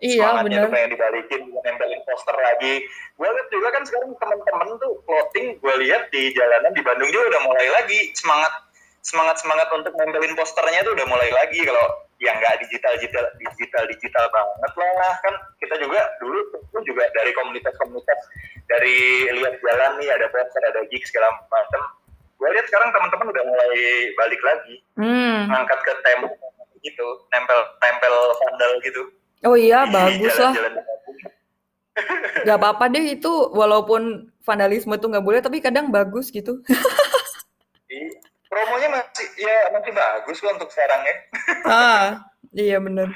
iya 0.00 0.32
Semangatnya 0.32 0.64
tuh 0.64 0.72
pengen 0.72 0.90
dibalikin, 0.96 1.40
nempelin 1.50 2.00
poster 2.08 2.36
lagi. 2.38 2.86
Gue 3.18 3.28
lihat 3.28 3.48
juga 3.52 3.68
kan 3.74 3.82
sekarang 3.84 4.10
teman-teman 4.16 4.68
tuh 4.80 5.02
clothing, 5.04 5.60
gue 5.60 5.74
lihat 5.84 6.08
di 6.14 6.32
jalanan 6.32 6.72
di 6.72 6.80
Bandung 6.80 7.10
juga 7.12 7.36
udah 7.36 7.42
mulai 7.44 7.68
lagi 7.68 8.14
semangat 8.16 8.70
semangat 9.00 9.40
semangat 9.40 9.68
untuk 9.72 9.96
nempelin 9.96 10.36
posternya 10.36 10.84
tuh 10.84 10.92
udah 10.92 11.06
mulai 11.08 11.32
lagi 11.32 11.64
kalau 11.64 12.04
yang 12.20 12.36
nggak 12.36 12.60
digital 12.60 12.92
digital 13.00 13.24
digital 13.40 13.84
digital 13.88 14.24
banget 14.28 14.72
lah 14.76 15.14
kan 15.24 15.34
kita 15.56 15.74
juga 15.80 16.04
dulu 16.20 16.36
tuh 16.52 16.84
juga 16.84 17.08
dari 17.16 17.32
komunitas-komunitas 17.32 18.20
dari 18.68 19.24
lihat 19.40 19.56
jalan 19.64 19.92
nih 20.04 20.12
ada 20.12 20.28
poster 20.28 20.62
ada 20.68 20.84
gig 20.92 21.00
segala 21.08 21.32
macam 21.48 21.80
gue 22.40 22.48
lihat 22.50 22.66
sekarang 22.66 22.88
teman-teman 22.90 23.26
udah 23.28 23.44
mulai 23.44 23.72
balik 24.14 24.40
lagi 24.40 24.74
Hmm. 24.96 25.44
ngangkat 25.46 25.78
ke 25.78 25.92
tembok 26.00 26.32
gitu 26.80 27.06
nempel 27.28 27.60
nempel 27.78 28.14
vandal 28.34 28.72
gitu 28.80 29.02
Oh 29.40 29.56
iya, 29.56 29.84
bagus 29.86 30.36
lah. 30.36 30.52
jalan-jalan 30.52 30.72
di 30.74 30.82
Bandung. 30.82 31.16
Gak 32.44 32.56
apa-apa 32.56 32.84
deh 32.88 33.04
itu, 33.10 33.32
walaupun 33.50 34.02
vandalisme 34.38 34.92
tuh 34.94 35.08
nggak 35.08 35.22
boleh, 35.22 35.40
tapi 35.40 35.58
kadang 35.58 35.88
bagus 35.88 36.28
gitu. 36.28 36.60
Iya. 37.88 38.06
promonya 38.46 38.88
masih 38.92 39.26
ya 39.36 39.56
masih 39.70 39.90
bagus 39.90 40.36
kok 40.38 40.52
untuk 40.52 40.68
sekarang 40.68 41.00
ya 41.00 41.14
ah, 41.66 42.06
iya 42.52 42.76
bener. 42.78 43.08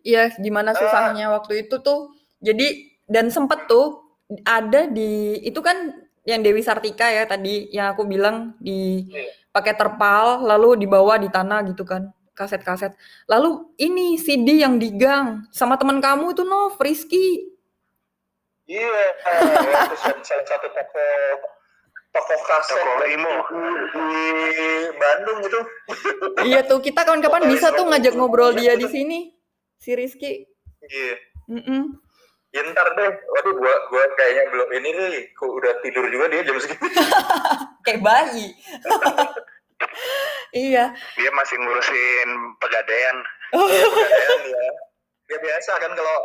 Iya, 0.00 0.34
gimana 0.36 0.70
Ah. 0.70 0.76
susahnya 0.76 1.30
waktu 1.30 1.60
itu 1.60 1.76
tuh. 1.78 2.10
Jadi 2.38 2.66
dan 3.04 3.28
sempet 3.28 3.66
tuh 3.66 4.02
ada 4.42 4.86
di 4.86 5.38
itu 5.40 5.58
kan 5.58 5.92
yang 6.26 6.42
Dewi 6.42 6.60
Sartika 6.60 7.06
ya 7.06 7.22
tadi 7.24 7.70
yang 7.70 7.94
aku 7.94 8.02
bilang 8.04 8.58
di 8.58 9.06
Iya. 9.06 9.30
pakai 9.54 9.72
terpal 9.72 10.42
lalu 10.42 10.84
dibawa 10.84 11.16
di 11.16 11.30
tanah 11.30 11.62
gitu 11.70 11.86
kan 11.86 12.10
kaset-kaset. 12.36 12.92
Lalu 13.24 13.72
ini 13.80 14.20
CD 14.20 14.60
yang 14.60 14.76
digang 14.76 15.48
sama 15.48 15.80
teman 15.80 16.04
kamu 16.04 16.36
itu 16.36 16.44
Nov, 16.44 16.76
Rizky. 16.76 17.48
Iya, 18.68 18.84
waktu 19.24 19.96
salah 19.96 20.44
satu 20.44 20.68
toko 20.68 21.06
toko 22.12 22.34
kaset 22.44 22.76
Toko 22.76 23.04
Imo. 23.08 23.34
di 23.96 24.24
Bandung 25.00 25.38
itu. 25.46 25.60
iya 26.44 26.60
tuh 26.66 26.82
kita 26.82 27.06
kapan-kapan 27.06 27.46
bisa 27.48 27.72
tuh 27.72 27.86
ngajak 27.88 28.12
ngobrol 28.18 28.52
dia 28.52 28.74
di 28.76 28.84
sini 28.90 29.32
si 29.78 29.94
Rizky. 29.96 30.44
Iya. 30.82 31.14
Mm-mm. 31.46 32.02
Ya 32.56 32.64
ntar 32.72 32.88
deh, 32.96 33.10
waduh 33.12 33.52
gua 33.52 33.74
gua 33.92 34.04
kayaknya 34.16 34.48
belum 34.48 34.68
ini 34.80 34.88
nih, 34.96 35.14
kok 35.36 35.44
udah 35.44 35.76
tidur 35.84 36.08
juga 36.08 36.32
dia 36.32 36.40
jam 36.40 36.56
segitu. 36.56 36.88
Kayak 37.84 38.00
bayi. 38.00 38.56
iya. 40.66 40.88
Dia 41.20 41.30
masih 41.36 41.56
ngurusin 41.60 42.28
pegadaian. 42.56 43.16
Keadaan 43.52 44.40
ya. 44.48 44.66
Ya 45.26 45.36
biasa 45.42 45.72
kan 45.84 45.92
kalau 45.92 46.16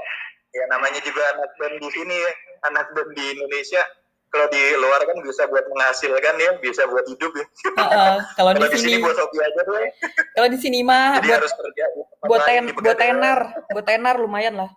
ya 0.55 0.63
namanya 0.71 1.03
juga 1.03 1.19
anak 1.35 1.51
band 1.59 1.75
di 1.83 1.89
sini 1.91 2.15
ya, 2.15 2.31
anak 2.71 2.87
band 2.95 3.11
di 3.11 3.25
Indonesia 3.35 3.83
kalau 4.31 4.47
di 4.47 4.63
luar 4.79 5.03
kan 5.03 5.19
bisa 5.19 5.43
buat 5.51 5.67
menghasilkan 5.67 6.35
ya, 6.39 6.51
bisa 6.63 6.87
buat 6.87 7.03
hidup 7.11 7.35
ya. 7.35 7.45
Heeh, 7.83 8.15
kalau 8.39 8.55
di 8.55 8.63
Kalau 8.63 8.71
di 8.71 8.79
sini 8.79 9.03
buat 9.03 9.17
hobi 9.19 9.37
aja 9.43 9.61
deh. 9.67 9.89
kalau 10.31 10.47
di 10.47 10.59
sini 10.63 10.79
mah 10.79 11.19
Jadi 11.19 11.27
buat 11.27 11.37
harus 11.43 11.53
kerja 11.59 11.83
buat 12.23 12.41
ten 12.47 12.63
buat 12.71 12.95
pegadaian. 12.95 13.19
tenar, 13.19 13.39
buat 13.67 13.83
tenar 13.85 14.15
lumayan 14.15 14.55
lah. 14.55 14.71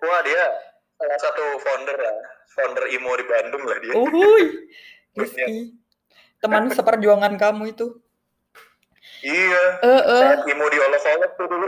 Wah 0.00 0.20
dia 0.22 0.44
salah 0.98 1.18
satu 1.18 1.44
founder 1.62 1.94
lah, 1.94 2.16
founder 2.52 2.84
IMO 2.90 3.12
di 3.14 3.24
Bandung 3.26 3.62
lah 3.64 3.78
dia. 3.78 3.94
Uhuy. 3.94 4.44
Rizky. 5.18 5.74
Teman 6.38 6.70
seperjuangan 6.70 7.34
kamu 7.34 7.74
itu. 7.74 7.98
Iya. 9.22 9.64
Eh, 9.82 9.88
eh. 9.90 10.22
Saat 10.22 10.46
IMO 10.46 10.66
diolok-olok 10.70 11.32
tuh 11.34 11.46
dulu. 11.50 11.66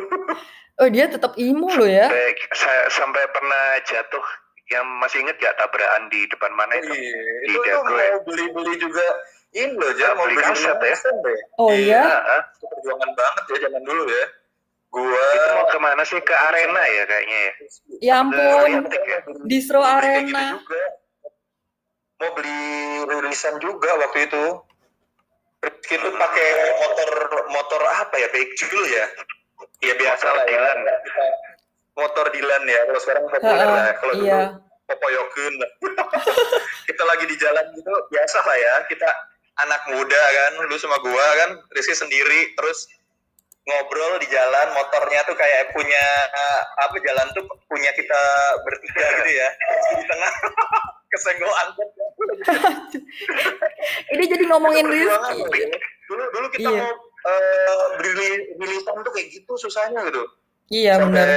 Oh, 0.80 0.88
dia 0.88 1.10
tetap 1.12 1.36
imo 1.36 1.68
loh 1.68 1.84
ya. 1.84 2.08
Sampai, 2.08 2.32
saya 2.56 2.82
sampai 2.88 3.22
pernah 3.36 3.64
jatuh 3.84 4.24
yang 4.70 4.86
masih 5.02 5.20
inget 5.20 5.36
gak 5.36 5.58
tabrakan 5.58 6.08
di 6.08 6.24
depan 6.30 6.54
mana 6.56 6.72
itu? 6.78 6.88
Iya. 6.94 7.20
Di 7.44 7.46
Itu 7.52 7.58
tuh 7.58 7.66
Dago 7.68 7.90
mau 7.90 8.18
beli-beli 8.24 8.74
juga 8.78 9.06
ini 9.50 9.74
loh, 9.74 9.92
Jar, 9.98 10.14
mau 10.14 10.30
Beli 10.30 10.38
kaset 10.40 10.78
ya? 10.78 10.94
deh. 10.96 11.38
Oh 11.58 11.68
Iya. 11.74 12.00
ya. 12.06 12.38
Perjuangan 12.64 13.10
banget 13.12 13.44
ya 13.50 13.56
zaman 13.68 13.82
dulu 13.82 14.04
ya. 14.08 14.26
Gua 14.90 15.22
Itu 15.30 15.48
mau 15.54 15.66
ke 15.66 15.78
mana 15.78 16.02
sih? 16.02 16.18
Ke 16.18 16.34
arena 16.34 16.82
ya 16.82 17.02
kayaknya 17.06 17.38
ya? 17.38 17.52
Ya 18.02 18.14
ampun. 18.18 18.70
Ya? 18.90 19.18
Distro 19.46 19.78
Kayak 19.78 20.26
gitu 20.26 20.34
Arena. 20.34 20.44
juga. 20.58 20.82
Mau 22.20 22.30
beli 22.34 22.60
rilisan 23.06 23.54
juga 23.58 23.90
waktu 23.96 24.26
itu. 24.26 24.44
Rizky 25.60 25.94
tuh 25.94 26.10
pakai 26.10 26.48
motor 26.80 27.10
motor 27.48 27.82
apa 28.02 28.14
ya? 28.16 28.28
Bejul 28.28 28.82
ya? 28.88 29.06
Ya 29.80 29.94
biasa 29.94 30.24
Motor 30.24 30.36
lah 30.36 30.44
ya. 30.44 30.50
Dylan. 30.50 30.78
Kita- 31.00 31.38
Motor 31.90 32.26
Dilan 32.32 32.62
ya. 32.64 32.80
Kalau 32.82 33.00
sekarang 33.00 33.24
populer 33.28 33.68
lah. 33.68 33.92
Kalau 33.94 34.12
dulu 34.14 34.26
iya. 34.26 34.40
Popoyokun 34.88 35.54
lah. 35.54 35.70
kita 36.88 37.02
lagi 37.04 37.24
di 37.28 37.36
jalan 37.38 37.64
gitu 37.76 37.92
biasa 38.10 38.38
lah 38.42 38.56
ya. 38.56 38.74
Kita 38.88 39.08
anak 39.60 39.82
muda 39.92 40.16
kan, 40.16 40.52
lu 40.64 40.76
sama 40.80 40.96
gua 40.98 41.26
kan, 41.36 41.50
Rizky 41.70 41.92
sendiri 41.92 42.56
terus 42.56 42.88
ngobrol 43.70 44.18
di 44.18 44.26
jalan 44.26 44.66
motornya 44.74 45.22
tuh 45.22 45.34
kayak 45.34 45.70
punya 45.70 46.04
eh, 46.28 46.60
apa 46.82 46.96
jalan 46.98 47.26
tuh 47.30 47.42
punya 47.64 47.90
kita 47.94 48.20
bertiga 48.62 49.04
gitu 49.22 49.30
ya 49.32 49.48
di 49.94 50.04
tengah 50.04 50.32
kesenggol 51.10 51.52
angkot 51.54 51.88
Ini 54.12 54.24
jadi 54.26 54.44
ngomongin 54.46 54.84
loh, 54.86 54.96
ya. 54.96 55.16
dulu 56.06 56.24
dulu 56.30 56.46
kita 56.50 56.68
Iya. 56.68 56.82
mau 56.84 56.90
eh, 57.26 57.84
beli 57.96 58.30
rilisan 58.58 58.96
tuh 59.00 59.12
kayak 59.12 59.28
gitu 59.30 59.52
susahnya 59.56 60.02
gitu 60.06 60.22
Iya 60.70 61.02
sampai 61.02 61.10
benar. 61.10 61.28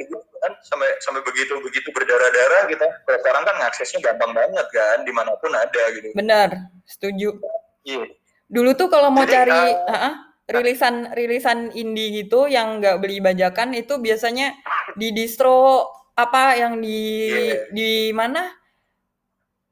gitu 0.00 0.16
kan 0.40 0.52
sampai 0.64 0.88
sampai 1.04 1.20
begitu 1.20 1.52
begitu 1.60 1.88
berdarah-darah 1.92 2.64
kita 2.64 2.86
kalau 3.04 3.18
sekarang 3.20 3.42
kan 3.44 3.56
aksesnya 3.62 4.00
gampang 4.00 4.32
banget 4.32 4.66
kan 4.72 5.04
di 5.04 5.12
mana 5.12 5.36
pun 5.36 5.52
ada 5.52 5.82
gitu 5.92 6.16
Benar. 6.16 6.48
Setuju. 6.86 7.36
iya 7.84 8.04
Dulu 8.50 8.74
tuh 8.74 8.88
kalau 8.88 9.12
mau 9.12 9.22
Jadi, 9.22 9.30
cari 9.36 9.60
ah, 9.86 9.94
ah, 10.10 10.14
rilisan 10.50 11.14
rilisan 11.14 11.70
indie 11.72 12.22
gitu 12.22 12.50
yang 12.50 12.82
nggak 12.82 12.98
beli 12.98 13.22
bajakan 13.22 13.72
itu 13.72 14.02
biasanya 14.02 14.54
di 14.98 15.14
distro 15.14 15.86
apa 16.18 16.58
yang 16.58 16.82
di 16.82 17.00
Iya. 17.30 17.70
di 17.72 17.90
mana 18.12 18.50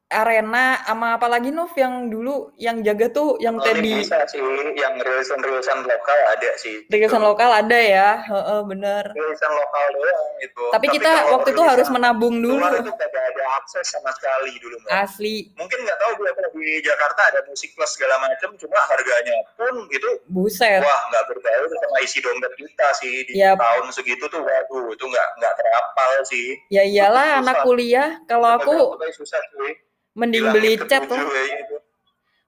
arena 0.09 0.81
sama 0.81 1.13
apa 1.15 1.29
lagi 1.29 1.53
Nov 1.53 1.69
yang 1.77 2.09
dulu 2.09 2.49
yang 2.57 2.81
jaga 2.81 3.13
tuh 3.13 3.37
yang 3.37 3.55
Oh, 3.55 3.63
Teddy? 3.63 4.01
bisa 4.01 4.25
sih 4.25 4.41
yang 4.73 4.97
rilisan-rilisan 4.97 5.85
lokal 5.85 6.19
ada 6.27 6.49
sih. 6.57 6.81
Rilisan 6.89 7.21
Gitu. 7.21 7.29
lokal 7.29 7.49
ada 7.53 7.77
ya? 7.77 8.17
Heeh, 8.19 8.59
bener. 8.65 9.05
Rilisan 9.13 9.51
lokal 9.53 9.85
doang 9.93 10.27
itu 10.41 10.63
tapi 10.71 10.85
kita 10.89 11.11
kalau 11.13 11.31
waktu 11.37 11.49
itu 11.51 11.61
rilisan 11.61 11.73
harus 11.77 11.87
menabung 11.93 12.35
dulu. 12.41 12.57
itu 12.57 12.89
tidak 12.89 13.23
ada 13.29 13.43
akses 13.61 13.85
sama 13.85 14.09
sekali 14.11 14.57
dulu 14.57 14.75
Mbak. 14.81 14.91
asli. 14.97 15.35
Mungkin 15.53 15.77
nggak 15.77 15.97
tahu 15.99 16.11
gue 16.17 16.29
kalau 16.33 16.49
di 16.57 16.81
Jakarta 16.81 17.21
ada 17.29 17.39
musik 17.45 17.69
plus 17.77 17.91
segala 17.93 18.15
macam 18.17 18.49
cuma 18.57 18.79
harganya 18.89 19.35
pun 19.55 19.85
itu 19.89 20.09
buset. 20.27 20.81
wah 20.81 21.01
nggak 21.13 21.23
berbaur 21.27 21.69
sama 21.69 21.97
isi 22.01 22.17
dompet 22.19 22.53
kita 22.57 22.87
sih 22.97 23.13
di 23.29 23.37
Yap. 23.37 23.61
tahun 23.61 23.93
segitu 23.93 24.25
tuh 24.25 24.41
waduh 24.41 24.89
itu 24.89 25.05
nggak 25.05 25.27
nggak 25.37 25.53
terapal 25.53 26.11
sih. 26.25 26.57
Ya 26.73 26.81
iyalah 26.81 27.45
anak 27.45 27.61
kuliah 27.61 28.17
kalau 28.25 28.57
aku 28.57 28.97
susah 29.13 29.37
cuy 29.53 29.77
mending 30.17 30.45
Bilangin 30.45 30.55
beli 30.57 30.73
cat 30.89 31.05
lah 31.09 31.23
gitu. 31.25 31.77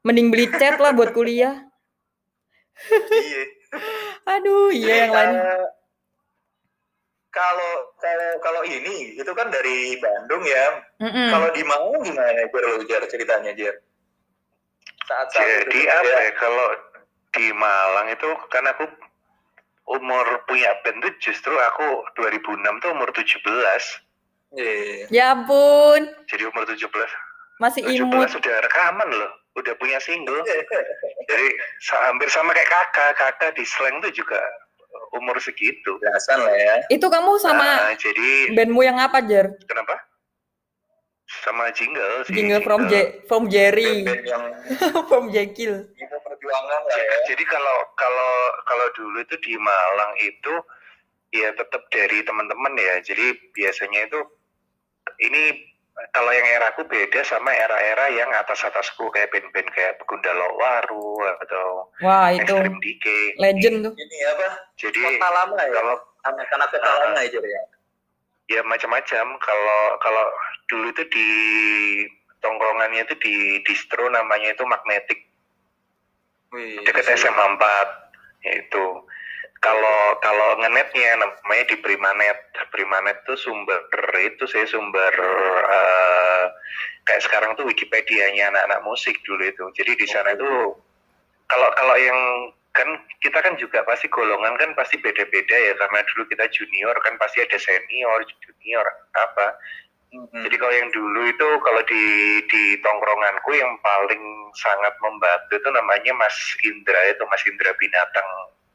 mending 0.05 0.27
beli 0.33 0.45
cat 0.49 0.77
lah 0.81 0.91
buat 0.93 1.11
kuliah 1.13 1.55
iya 3.11 3.43
aduh 4.25 4.69
iya 4.73 4.93
yang 5.07 5.13
lain 5.13 5.31
eh, 5.37 5.65
kalau 7.31 7.71
kalau 8.01 8.29
kalau 8.43 8.61
ini 8.67 9.15
itu 9.15 9.31
kan 9.31 9.47
dari 9.47 9.95
Bandung 10.03 10.43
ya 10.43 10.65
Mm-mm. 10.99 11.29
kalau 11.31 11.47
di 11.55 11.61
Malang 11.63 12.03
gimana 12.03 12.41
Jer 12.51 12.63
lu 12.67 12.83
Jer 12.85 13.03
ceritanya 13.07 13.55
Jer 13.55 13.79
saat 15.07 15.27
saat 15.33 15.43
Jadi 15.43 15.79
itu 15.81 15.91
apa 15.91 16.07
ya. 16.07 16.19
ya? 16.23 16.31
Kalau 16.37 16.67
di 17.35 17.47
Malang 17.55 18.07
itu 18.11 18.29
kan 18.51 18.63
aku 18.69 18.85
umur 19.91 20.25
punya 20.47 20.71
band 20.85 21.03
tuh 21.03 21.13
justru 21.19 21.51
aku 21.51 22.05
2006 22.15 22.83
tuh 22.83 22.89
umur 22.95 23.09
17. 23.11 23.43
Iya. 24.51 25.07
ya 25.07 25.25
ampun 25.31 26.11
Jadi 26.27 26.43
umur 26.43 26.67
17 26.67 26.83
masih 27.61 27.85
17 27.85 28.01
imut 28.01 28.25
sudah 28.33 28.55
rekaman 28.65 29.05
loh, 29.13 29.31
udah 29.53 29.73
punya 29.77 30.01
single. 30.01 30.41
Jadi 31.29 31.47
hampir 32.09 32.27
sama 32.33 32.57
kayak 32.57 32.69
kakak, 32.73 33.09
kakak 33.21 33.53
di 33.53 33.61
slang 33.61 34.01
tuh 34.01 34.09
juga 34.09 34.41
umur 35.13 35.37
segitu. 35.37 36.01
Belasan 36.01 36.41
lah 36.41 36.55
ya. 36.57 36.75
itu 36.89 37.05
kamu 37.05 37.37
sama 37.37 37.61
Nah, 37.61 37.95
jadi 37.95 38.57
bandmu 38.57 38.81
yang 38.81 38.97
apa 38.97 39.21
Jer 39.21 39.53
kenapa? 39.69 39.93
Sama 41.45 41.71
jingle 41.71 42.27
sih. 42.27 42.35
jingle 42.35 42.59
from 42.65 42.91
J 42.91 43.23
from 43.29 43.47
Jerry 43.47 44.03
Band-band 44.03 44.23
yang 44.27 44.43
from 45.09 45.31
Jekyll 45.31 45.87
itu 45.87 46.15
perjuangan 46.27 46.81
lah 46.89 46.97
ya. 46.97 47.15
Jadi 47.31 47.43
kalau 47.47 47.77
kalau 47.95 48.33
kalau 48.67 48.87
dulu 48.97 49.23
itu 49.23 49.35
di 49.39 49.55
Malang 49.55 50.11
itu 50.19 50.53
ya 51.31 51.55
tetap 51.55 51.87
dari 51.87 52.19
teman-teman 52.27 52.75
ya. 52.75 52.99
Jadi 52.99 53.31
biasanya 53.55 54.11
itu 54.11 54.19
ini 55.23 55.70
kalau 56.09 56.29
yang 56.29 56.47
era 56.49 56.69
aku 56.69 56.83
beda 56.83 57.21
sama 57.21 57.49
era-era 57.49 58.09
yang 58.09 58.29
atas-atasku 58.35 59.09
kayak 59.09 59.29
band-band 59.29 59.69
kayak 59.69 59.97
Begundalo 59.97 60.55
Waru 60.55 61.09
atau 61.37 61.87
wah 61.99 62.29
itu 62.29 62.43
Extreme 62.47 62.79
Decay. 62.79 63.23
legend 63.37 63.75
tuh 63.83 63.93
Ini 63.93 64.17
apa? 64.27 64.47
Jadi 64.75 64.99
Kota 64.99 65.29
lama 65.29 65.57
ya. 65.57 65.71
kalau 65.71 65.95
Anak-anak 66.21 66.67
kota 66.69 66.85
Ah. 66.85 66.97
lama 67.03 67.19
ya 67.19 67.29
Jer 67.29 67.41
ya. 67.43 67.61
ya 68.49 68.61
macam-macam 68.63 69.25
kalau 69.37 69.81
kalau 69.97 70.25
dulu 70.67 70.89
itu 70.89 71.03
di 71.07 71.27
tongkrongannya 72.39 73.01
itu 73.03 73.15
di 73.17 73.35
distro 73.61 74.05
namanya 74.07 74.51
itu 74.51 74.63
Magnetic 74.63 75.29
Wih, 76.51 76.83
dekat 76.83 77.07
SMA 77.15 77.45
4 77.55 77.63
yaitu 78.43 78.83
kalau 79.61 80.17
kalau 80.25 80.57
ngenetnya 80.57 81.21
namanya 81.21 81.65
di 81.69 81.77
Primanet 81.85 82.37
Primanet 82.73 83.21
itu 83.23 83.37
sumber 83.37 83.77
itu 84.17 84.43
saya 84.49 84.65
sumber 84.65 85.13
eh, 85.69 86.45
kayak 87.05 87.21
sekarang 87.29 87.53
tuh 87.53 87.69
Wikipedia-nya 87.69 88.49
anak-anak 88.49 88.81
musik 88.81 89.13
dulu 89.21 89.45
itu. 89.45 89.65
Jadi 89.77 89.91
di 90.01 90.07
sana 90.09 90.33
itu 90.33 90.49
kalau 91.45 91.69
kalau 91.77 91.95
yang 91.95 92.19
kan 92.73 92.89
kita 93.21 93.37
kan 93.43 93.53
juga 93.61 93.85
pasti 93.85 94.09
golongan 94.09 94.57
kan 94.57 94.73
pasti 94.73 94.97
beda-beda 94.97 95.53
ya. 95.53 95.77
Karena 95.77 96.01
dulu 96.09 96.25
kita 96.25 96.49
junior 96.49 96.97
kan 97.05 97.21
pasti 97.21 97.45
ada 97.45 97.57
senior 97.61 98.25
junior 98.41 98.85
apa. 99.13 99.61
Mhm. 100.11 100.43
jadi 100.43 100.55
kalau 100.59 100.75
yang 100.75 100.91
dulu 100.91 101.23
itu 101.23 101.49
kalau 101.63 101.79
di 101.87 102.03
di 102.51 102.63
tongkronganku 102.83 103.55
yang 103.55 103.79
paling 103.79 104.51
sangat 104.59 104.91
membantu 104.99 105.55
itu 105.55 105.69
namanya 105.71 106.11
Mas 106.19 106.35
Indra 106.67 106.99
itu 107.15 107.23
Mas 107.31 107.39
Indra 107.47 107.71
Binatang 107.79 108.27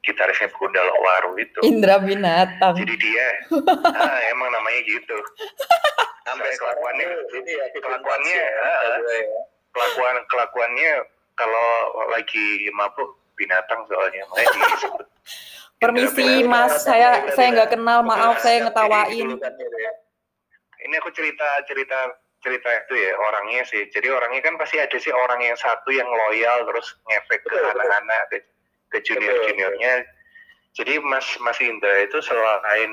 gitarisnya 0.07 0.47
Gundala 0.55 0.95
Waru 0.95 1.35
itu 1.37 1.59
Indra 1.67 1.99
binatang. 1.99 2.79
jadi 2.79 2.95
dia 2.95 3.27
ah, 3.91 4.19
emang 4.31 4.49
namanya 4.49 4.81
gitu 4.87 5.17
sampai 6.23 6.51
sekarang 6.55 6.79
kelakuannya- 6.79 7.11
ya 7.45 7.65
kelakuannya, 7.77 8.39
ya, 8.39 8.51
ah. 8.63 8.99
ya. 9.03 9.41
kelakuan 9.75 10.17
kelakuannya 10.27 10.93
kalau 11.35 11.69
lagi 12.09 12.47
mabuk 12.73 13.19
binatang 13.35 13.83
soalnya 13.85 14.23
makanya 14.31 14.49
disebut 14.73 15.07
Permisi 15.77 16.25
Indra 16.41 16.49
Mas, 16.49 16.73
Binatang. 16.73 16.81
saya 16.81 17.09
Indra 17.21 17.35
saya 17.37 17.49
nggak 17.53 17.69
Binatang. 17.69 17.85
kenal, 17.85 17.99
maaf 18.01 18.35
saya 18.41 18.57
ngetawain. 18.65 19.29
ya. 19.37 19.91
ini 20.81 20.95
aku 20.97 21.11
cerita 21.13 21.45
cerita 21.69 21.99
cerita 22.41 22.69
itu 22.71 22.95
ya 22.97 23.13
orangnya 23.19 23.61
sih 23.67 23.85
jadi 23.91 24.09
orangnya 24.09 24.41
kan 24.41 24.55
pasti 24.57 24.79
ada 24.79 24.97
sih 24.97 25.11
orang 25.11 25.43
yang 25.43 25.59
satu 25.59 25.91
yang 25.91 26.07
loyal 26.07 26.63
terus 26.65 26.95
ngefek 27.05 27.43
ke 27.43 27.53
anak-anak 27.53 28.23
ke, 28.93 28.99
junior 29.03 29.37
juniornya 29.47 30.05
jadi 30.77 31.01
Mas 31.01 31.25
Mas 31.41 31.57
Indra 31.59 32.05
itu 32.05 32.21
selain 32.21 32.93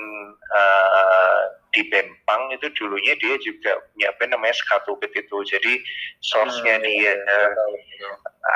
eh, 0.55 1.41
di 1.73 1.83
Bempang 1.89 2.53
itu 2.53 2.69
dulunya 2.77 3.11
dia 3.19 3.35
juga 3.41 3.75
punya 3.91 4.13
band 4.15 4.37
namanya 4.37 4.55
Skatubit 4.55 5.11
itu 5.11 5.37
jadi 5.43 5.73
source-nya 6.21 6.79
Hmm, 6.79 6.85
dia 6.85 6.93
iya, 6.95 7.13
iya, 7.17 7.47
tahu, 7.49 7.73
tahu. 7.75 8.13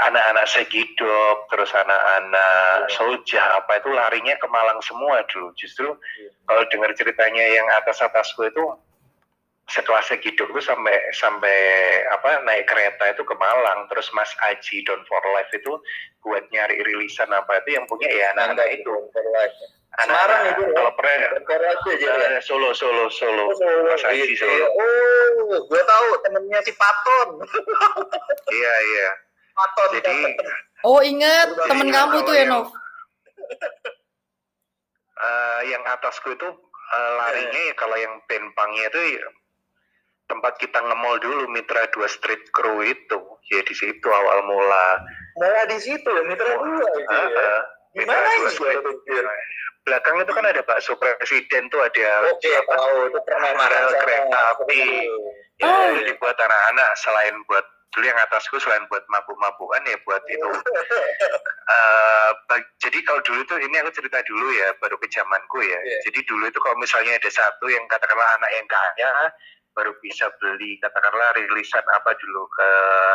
anak-anak 0.08 0.46
Segidok 0.48 1.38
terus 1.50 1.74
anak-anak 1.74 2.88
Iya. 2.88 2.94
Soja 2.94 3.44
apa 3.58 3.82
itu 3.82 3.90
larinya 3.92 4.38
ke 4.38 4.48
Malang 4.48 4.80
semua 4.86 5.26
dulu 5.28 5.50
justru 5.58 5.92
Iya. 5.92 6.30
kalau 6.46 6.64
dengar 6.72 6.94
ceritanya 6.96 7.44
yang 7.52 7.68
atas 7.76 8.00
atasku 8.00 8.48
itu 8.48 8.64
setelah 9.68 10.00
Segidok 10.00 10.48
itu 10.48 10.62
sampai 10.62 10.96
sampai 11.12 11.58
apa 12.10 12.40
naik 12.42 12.66
kereta 12.66 13.12
itu 13.12 13.22
ke 13.22 13.36
Malang 13.36 13.84
terus 13.88 14.08
Mas 14.12 14.32
Aji 14.46 14.80
Don 14.82 15.04
for 15.04 15.20
Life 15.30 15.52
itu 15.52 15.76
buat 16.22 16.48
nyari 16.48 16.80
rilisan 16.80 17.28
apa 17.30 17.60
itu 17.60 17.76
yang 17.76 17.84
punya 17.84 18.08
ya 18.08 18.32
anak-anak 18.34 18.68
itu 18.74 18.92
Semarang 19.98 20.44
itu 20.48 20.62
ya? 20.62 20.72
kalau 20.74 20.92
pernah 20.94 21.14
ya. 21.18 21.32
eh, 22.30 22.40
Solo 22.40 22.70
Solo 22.72 23.10
Solo 23.10 23.50
Oh, 23.50 23.60
Mas 23.88 24.04
Aji 24.04 24.24
gitu. 24.30 24.46
Solo 24.46 24.66
Oh, 24.70 25.58
gue 25.66 25.82
tahu 25.82 26.08
temennya 26.22 26.60
si 26.62 26.72
Paton. 26.72 27.42
iya 28.56 28.74
iya 28.86 29.08
Paton. 29.52 29.90
jadi 29.98 30.18
Oh 30.86 31.02
inget 31.02 31.50
temen 31.66 31.90
kamu 31.90 32.22
tuh 32.22 32.32
ya 32.32 32.46
yang- 32.46 32.52
Nov. 32.54 32.68
eh, 35.18 35.60
yang 35.68 35.84
atasku 35.84 36.30
itu 36.32 36.48
eh, 36.88 37.12
larinya 37.18 37.62
ya 37.64 37.74
kalau 37.76 37.98
yang 37.98 38.16
Benpangnya 38.24 38.88
itu 38.88 39.18
ya, 39.18 39.28
tempat 40.28 40.54
kita 40.58 40.78
ngemol 40.78 41.16
dulu 41.18 41.48
Mitra 41.48 41.88
2 41.88 42.04
Street 42.08 42.44
Crew 42.52 42.80
itu 42.82 43.18
ya 43.48 43.62
di 43.62 43.74
situ 43.74 44.08
awal 44.08 44.44
mula 44.44 44.88
Malah 45.36 45.66
di 45.66 45.78
situ 45.78 46.04
ya, 46.04 46.22
mitra 46.24 46.50
dua 46.52 46.82
itu 46.94 47.16
ya. 47.30 47.56
Gimana 47.94 48.18
Mitra 48.18 48.28
2 48.28 48.36
ini 48.36 48.38
gue 48.38 48.52
Street 48.52 48.84
pikir? 48.84 49.24
belakang 49.80 50.20
itu 50.20 50.32
kan 50.34 50.44
ada 50.44 50.62
bakso 50.62 50.94
presiden 50.94 51.64
tuh 51.68 51.80
ada 51.80 52.28
Oke, 52.28 52.52
tahu 52.52 53.08
itu 53.08 53.20
pernah 53.24 53.56
marah 53.56 53.88
kereta 53.96 54.40
api. 54.54 54.84
Ya, 55.58 55.66
Oh. 55.66 55.90
jadi 55.96 56.12
buat 56.18 56.36
anak-anak 56.36 56.90
selain 56.98 57.34
buat 57.48 57.64
dulu 57.90 58.04
yang 58.04 58.20
atasku 58.20 58.60
selain 58.60 58.84
buat 58.86 59.02
mabuk-mabukan 59.08 59.82
ya 59.86 59.96
buat 60.04 60.22
itu 60.28 60.44
Eh, 61.68 62.30
bag- 62.48 62.72
jadi 62.78 63.00
kalau 63.02 63.20
dulu 63.22 63.44
tuh 63.44 63.60
ini 63.60 63.76
aku 63.78 63.92
cerita 63.92 64.24
dulu 64.24 64.48
ya 64.52 64.72
baru 64.78 64.96
ke 64.96 65.08
zamanku 65.08 65.60
ya 65.60 65.76
Iya. 65.78 65.98
jadi 66.04 66.20
dulu 66.24 66.44
itu 66.46 66.60
kalau 66.60 66.76
misalnya 66.78 67.16
ada 67.16 67.28
satu 67.28 67.68
yang 67.68 67.84
katakanlah 67.88 68.28
anak 68.38 68.52
yang 68.54 68.68
kaya 68.68 69.12
baru 69.78 69.94
bisa 70.02 70.26
beli 70.42 70.82
katakanlah 70.82 71.38
rilisan 71.38 71.86
apa 71.86 72.18
dulu 72.18 72.50
ke 72.50 72.70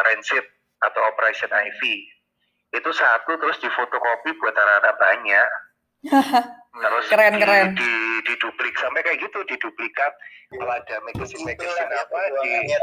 Rancid 0.07 0.45
atau 0.87 1.03
Operation 1.11 1.51
Ivy 1.51 2.07
itu 2.73 2.91
satu 2.95 3.35
terus 3.37 3.59
difotokopi 3.59 4.31
buat 4.39 4.55
anak-anak 4.55 4.95
banyak 5.03 5.49
terus 6.73 7.05
Keren, 7.11 7.37
di, 7.37 7.43
keren. 7.43 7.75
di, 7.75 7.93
diduplik 8.31 8.73
sampai 8.79 9.03
kayak 9.05 9.21
gitu 9.21 9.39
diduplikat 9.45 10.13
kalau 10.53 10.73
ada 10.73 10.97
magazine 11.05 11.45
magazine 11.49 11.89
ya 11.89 12.01
apa 12.05 12.21
di 12.45 12.53
ya. 12.69 12.81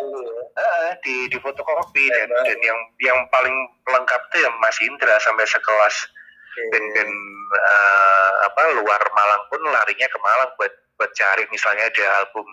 Di 1.06 1.16
di 1.30 1.38
fotokopi 1.38 2.06
dan, 2.10 2.30
dan 2.34 2.60
yang 2.66 2.80
yang 3.02 3.20
paling 3.30 3.54
lengkap 3.86 4.22
tuh 4.34 4.40
ya 4.42 4.50
Mas 4.58 4.78
Indra 4.82 5.16
sampai 5.22 5.46
sekelas 5.46 5.96
Oke. 6.06 6.62
band-band 6.74 7.14
eh, 7.54 8.32
apa 8.50 8.62
luar 8.82 9.02
Malang 9.14 9.44
pun 9.54 9.62
larinya 9.70 10.08
ke 10.10 10.18
Malang 10.18 10.50
buat 10.58 10.74
buat 10.98 11.12
cari 11.14 11.46
misalnya 11.54 11.88
ada 11.88 12.06
album 12.26 12.46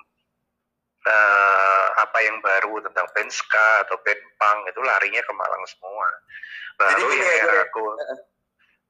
eh, 1.07 1.87
apa 1.97 2.19
yang 2.21 2.37
baru 2.41 2.83
tentang 2.83 3.07
band 3.11 3.31
ska 3.31 3.87
atau 3.87 3.97
band 4.03 4.21
punk 4.37 4.59
itu 4.67 4.81
larinya 4.83 5.23
ke 5.23 5.33
Malang 5.33 5.63
semua. 5.67 6.07
Jadi 6.77 7.01
Baru 7.01 7.09
gini 7.09 7.25
yang, 7.25 7.39
ya, 7.39 7.45
Bre. 7.47 7.61
aku 7.65 7.85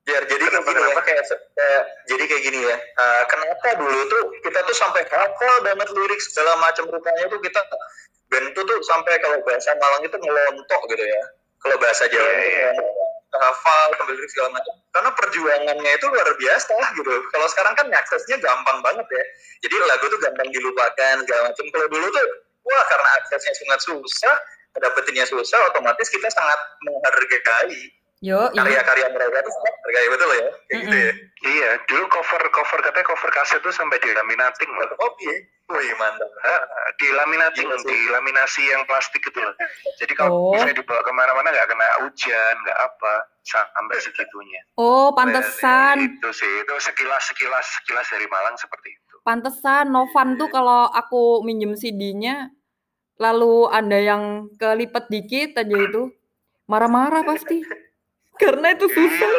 biar 0.07 0.23
jadi 0.23 0.39
kayak 0.39 0.55
Kenapa, 0.55 0.71
gini 0.71 0.79
ya 0.79 0.87
kenapa? 0.87 1.03
kayak, 1.03 1.25
kayak- 1.27 1.87
jadi 2.07 2.25
kayak 2.25 2.43
gini 2.43 2.59
ya 2.63 2.77
Eh, 2.79 3.23
kenapa 3.27 3.69
dulu 3.75 4.01
tuh 4.07 4.23
kita 4.41 4.59
tuh 4.63 4.77
sampai 4.77 5.03
hafal 5.03 5.55
banget 5.61 5.89
lirik 5.91 6.21
segala 6.23 6.55
macam 6.57 6.87
rupanya 6.87 7.27
tuh 7.27 7.43
kita 7.43 7.59
band 8.31 8.47
itu 8.49 8.61
tuh 8.63 8.79
sampai 8.87 9.19
kalau 9.19 9.43
bahasa 9.43 9.75
Malang 9.75 10.07
itu 10.07 10.15
ngelontok 10.15 10.83
gitu 10.91 11.05
ya 11.05 11.23
kalau 11.59 11.75
bahasa 11.79 12.07
Jawa 12.07 12.23
Iya, 12.23 12.71
itu 12.71 12.83
iya. 12.83 13.06
Hafal 13.41 13.89
sambil 14.01 14.15
lirik 14.17 14.31
segala 14.33 14.57
macam. 14.57 14.75
Karena 14.93 15.11
perjuangannya 15.15 15.93
itu 15.97 16.07
luar 16.09 16.29
biasa 16.37 16.77
gitu. 16.97 17.13
Kalau 17.33 17.47
sekarang 17.53 17.75
kan 17.77 17.87
aksesnya 17.93 18.37
gampang 18.41 18.79
banget 18.81 19.07
ya. 19.09 19.25
Jadi 19.67 19.75
lagu 19.85 20.05
tuh 20.09 20.21
gampang 20.21 20.49
dilupakan 20.53 21.15
segala 21.25 21.41
macam. 21.53 21.65
Kalau 21.71 21.87
dulu 21.91 22.07
tuh 22.11 22.27
wah 22.67 22.85
karena 22.91 23.09
aksesnya 23.23 23.53
sangat 23.55 23.81
susah 23.87 24.37
dapetinnya 24.77 25.25
susah 25.25 25.57
otomatis 25.73 26.09
kita 26.13 26.29
sangat 26.29 26.59
menghargai 26.85 27.96
Yo, 28.25 28.49
iya. 28.49 28.65
karya-karya 28.65 29.13
mereka 29.13 29.39
itu 29.39 29.51
sangat 29.53 29.75
hargai 29.77 30.09
betul 30.09 30.31
ya 30.33 30.47
kayak 30.67 30.81
gitu 30.83 30.97
ya 30.97 31.13
iya 31.47 31.71
dulu 31.85 32.05
cover 32.09 32.43
cover 32.49 32.79
katanya 32.81 33.05
cover 33.05 33.29
kaset 33.29 33.61
tuh 33.61 33.69
sampai 33.69 34.01
dilaminating 34.01 34.73
loh. 34.73 34.89
oke 34.99 35.33
wih 35.69 35.93
mantap 36.01 36.31
Ah, 36.41 36.63
dilaminating, 36.97 37.67
Iya 37.67 37.77
sih. 37.77 37.89
dilaminasi 37.91 38.63
yang 38.65 38.87
plastik 38.87 39.19
itu 39.21 39.35
loh. 39.37 39.51
Jadi 39.99 40.13
kalau 40.15 40.33
Oh. 40.49 40.55
bisa 40.55 40.71
dibawa 40.71 41.03
ke 41.03 41.11
mana-mana 41.11 41.51
nggak 41.51 41.67
kena 41.67 41.87
hujan, 42.01 42.55
nggak 42.63 42.79
apa, 42.79 43.15
sampai 43.43 43.97
segitunya. 43.99 44.63
Oh, 44.79 45.11
pantesan. 45.11 46.07
Itu 46.07 46.31
sih, 46.31 46.47
itu 46.63 46.75
sekilas 46.79 47.27
sekilas 47.27 47.67
sekilas 47.77 48.07
dari 48.07 48.27
Malang 48.27 48.55
seperti 48.55 48.95
itu. 48.95 49.15
Pantesan 49.23 49.91
Novan 49.91 50.39
tuh 50.39 50.47
kalau 50.47 50.87
aku 50.87 51.43
minjem 51.43 51.75
CD-nya 51.75 52.55
lalu 53.19 53.67
ada 53.67 53.99
yang 53.99 54.23
kelipet 54.55 55.11
dikit 55.11 55.59
aja 55.59 55.77
itu 55.83 56.15
marah-marah 56.65 57.27
pasti. 57.27 57.67
Karena 58.37 58.73
itu 58.77 58.87
susah. 58.91 59.31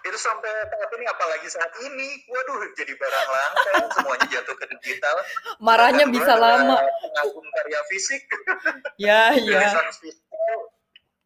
Itu 0.00 0.16
sampai 0.16 0.48
saat 0.48 0.90
ini 0.96 1.04
apalagi 1.06 1.46
saat 1.46 1.72
ini. 1.86 2.08
Waduh 2.26 2.72
jadi 2.74 2.92
barang 2.96 3.28
langka. 3.30 3.72
Semuanya 3.94 4.26
jatuh 4.26 4.56
ke 4.56 4.66
digital. 4.74 5.16
Marahnya 5.60 6.08
bisa 6.08 6.34
lama. 6.34 6.80
pengagum 6.80 7.46
karya 7.46 7.80
fisik. 7.92 8.22
Ya, 9.00 9.32
ya. 9.36 9.70
fisik. 9.92 10.16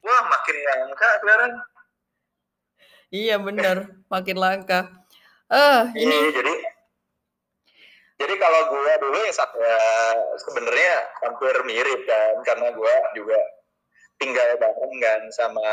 Wah 0.05 0.23
makin 0.29 0.57
langka 0.63 1.11
sekarang. 1.23 1.53
Iya 3.15 3.37
bener, 3.39 3.77
makin 4.11 4.37
langka. 4.37 4.91
Eh, 5.49 5.83
ini. 6.03 6.13
Iya, 6.13 6.31
jadi 6.35 6.55
jadi 8.15 8.35
kalau 8.39 8.61
gue 8.71 8.93
dulu 9.03 9.19
ya, 9.27 9.33
ya 9.35 9.79
sebenarnya 10.39 10.95
hampir 11.23 11.55
mirip 11.67 12.01
kan 12.07 12.35
karena 12.47 12.69
gue 12.71 12.95
juga 13.19 13.39
tinggal 14.19 14.49
bareng 14.59 14.95
kan 15.03 15.21
sama 15.35 15.69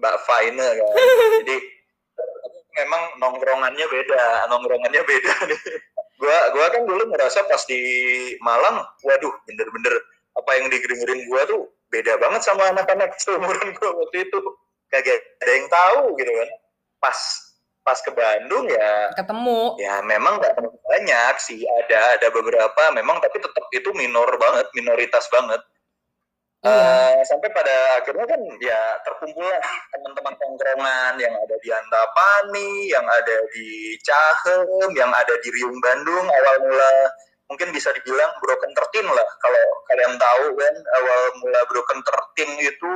Mbak 0.00 0.16
Faina 0.24 0.68
kan. 0.74 0.92
Jadi 1.44 1.56
memang 2.78 3.02
nongkrongannya 3.18 3.86
beda 3.86 4.22
nongkrongannya 4.50 5.02
beda 5.02 5.34
nih. 5.50 5.60
Gue 6.18 6.38
gua 6.54 6.66
kan 6.74 6.82
dulu 6.82 7.02
merasa 7.14 7.46
pas 7.46 7.62
di 7.66 7.80
Malang 8.42 8.82
waduh 9.06 9.34
bener-bener 9.46 9.94
apa 10.34 10.50
yang 10.58 10.66
didengerin 10.70 11.26
gue 11.26 11.42
tuh 11.50 11.62
beda 11.90 12.18
banget 12.18 12.42
sama 12.46 12.70
anak-anak 12.70 13.14
seumuran 13.18 13.74
gue 13.74 13.90
waktu 13.90 14.18
itu. 14.26 14.40
Kagak 14.88 15.20
ada 15.44 15.52
yang 15.52 15.68
tahu 15.68 16.00
gitu 16.16 16.32
kan. 16.32 16.50
Pas 16.98 17.18
pas 17.86 17.98
ke 18.04 18.12
Bandung 18.12 18.68
ya 18.68 19.08
ketemu. 19.16 19.80
ya 19.80 20.04
memang 20.04 20.36
nggak 20.42 20.60
banyak 20.60 21.34
sih. 21.40 21.64
Ada 21.64 22.20
ada 22.20 22.28
beberapa 22.34 22.82
memang 22.92 23.22
tapi 23.22 23.40
tetap 23.40 23.64
itu 23.72 23.90
minor 23.96 24.28
banget 24.36 24.68
minoritas 24.76 25.24
banget 25.32 25.62
Eh, 26.58 27.22
sampai 27.22 27.54
pada 27.54 28.02
akhirnya 28.02 28.26
kan 28.26 28.42
ya 28.58 28.98
terkumpul 29.06 29.46
lah 29.46 29.62
teman-teman 29.94 30.34
tongkrongan 30.42 31.14
yang 31.22 31.30
ada 31.30 31.54
di 31.62 31.70
Antapani 31.70 32.90
yang 32.90 33.06
ada 33.06 33.36
di 33.54 33.94
Cahem 34.02 34.90
yang 34.90 35.06
ada 35.14 35.38
di 35.38 35.54
Riung 35.54 35.78
Bandung 35.78 36.26
awal 36.26 36.56
mula. 36.66 36.94
Mungkin 37.46 37.70
bisa 37.70 37.94
dibilang 37.94 38.34
Broken 38.42 38.74
Tertin 38.74 39.06
lah 39.06 39.28
kalau 39.38 39.64
kalian 39.86 40.18
tahu 40.18 40.58
kan 40.58 40.74
awal 40.98 41.20
mula 41.46 41.60
Broken 41.70 42.02
Tertin 42.02 42.50
itu 42.58 42.94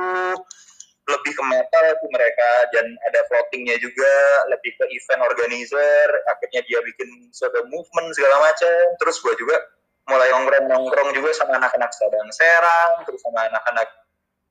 lebih 1.07 1.31
ke 1.31 1.43
metal 1.47 1.85
sih 2.03 2.09
mereka 2.11 2.51
dan 2.75 2.85
ada 3.07 3.23
floatingnya 3.31 3.79
juga 3.79 4.11
lebih 4.51 4.75
ke 4.75 4.85
event 4.91 5.23
organizer 5.23 6.07
akhirnya 6.31 6.67
dia 6.67 6.83
bikin 6.83 7.31
suatu 7.31 7.63
movement 7.71 8.11
segala 8.11 8.43
macam. 8.43 8.75
Terus 8.99 9.23
gua 9.23 9.31
juga 9.39 9.55
mulai 10.03 10.29
nongkrong 10.35 10.67
nongkrong 10.67 11.09
juga 11.15 11.31
sama 11.31 11.55
anak-anak 11.55 11.91
Sadang 11.95 12.29
Serang 12.35 13.07
terus 13.07 13.23
sama 13.23 13.47
anak-anak 13.47 13.87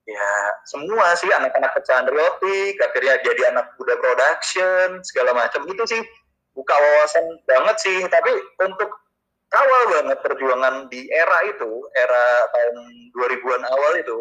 ya 0.02 0.30
semua 0.66 1.14
sih 1.14 1.30
anak-anak 1.30 1.78
pecahan 1.78 2.08
riotik 2.10 2.74
akhirnya 2.82 3.22
jadi 3.22 3.54
anak 3.54 3.76
muda 3.78 3.94
production 4.00 4.98
segala 5.06 5.36
macam. 5.36 5.62
Itu 5.68 5.84
sih 5.86 6.02
buka 6.56 6.74
wawasan 6.74 7.24
banget 7.46 7.76
sih. 7.82 7.98
Tapi 8.08 8.30
untuk 8.64 8.90
awal 9.52 9.82
banget 10.00 10.18
perjuangan 10.24 10.88
di 10.88 11.06
era 11.12 11.38
itu 11.46 11.70
era 11.94 12.48
tahun 12.50 12.76
2000-an 13.12 13.62
awal 13.68 13.92
itu 14.00 14.18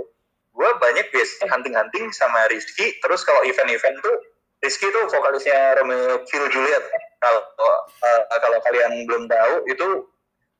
gue 0.51 0.69
banyak 0.83 1.07
biasanya 1.15 1.47
hunting-hunting 1.47 2.11
sama 2.11 2.51
Rizky. 2.51 2.99
Terus 2.99 3.23
kalau 3.23 3.41
event-event 3.47 3.97
tuh 4.03 4.15
Rizky 4.61 4.85
tuh 4.93 5.09
vokalisnya 5.09 5.79
Romeo 5.79 6.21
Kill 6.27 6.45
Juliet. 6.51 6.83
Kalau 7.21 7.41
uh, 7.41 8.21
kalau 8.41 8.59
kalian 8.65 9.07
belum 9.07 9.25
tahu 9.31 9.53
itu 9.71 9.87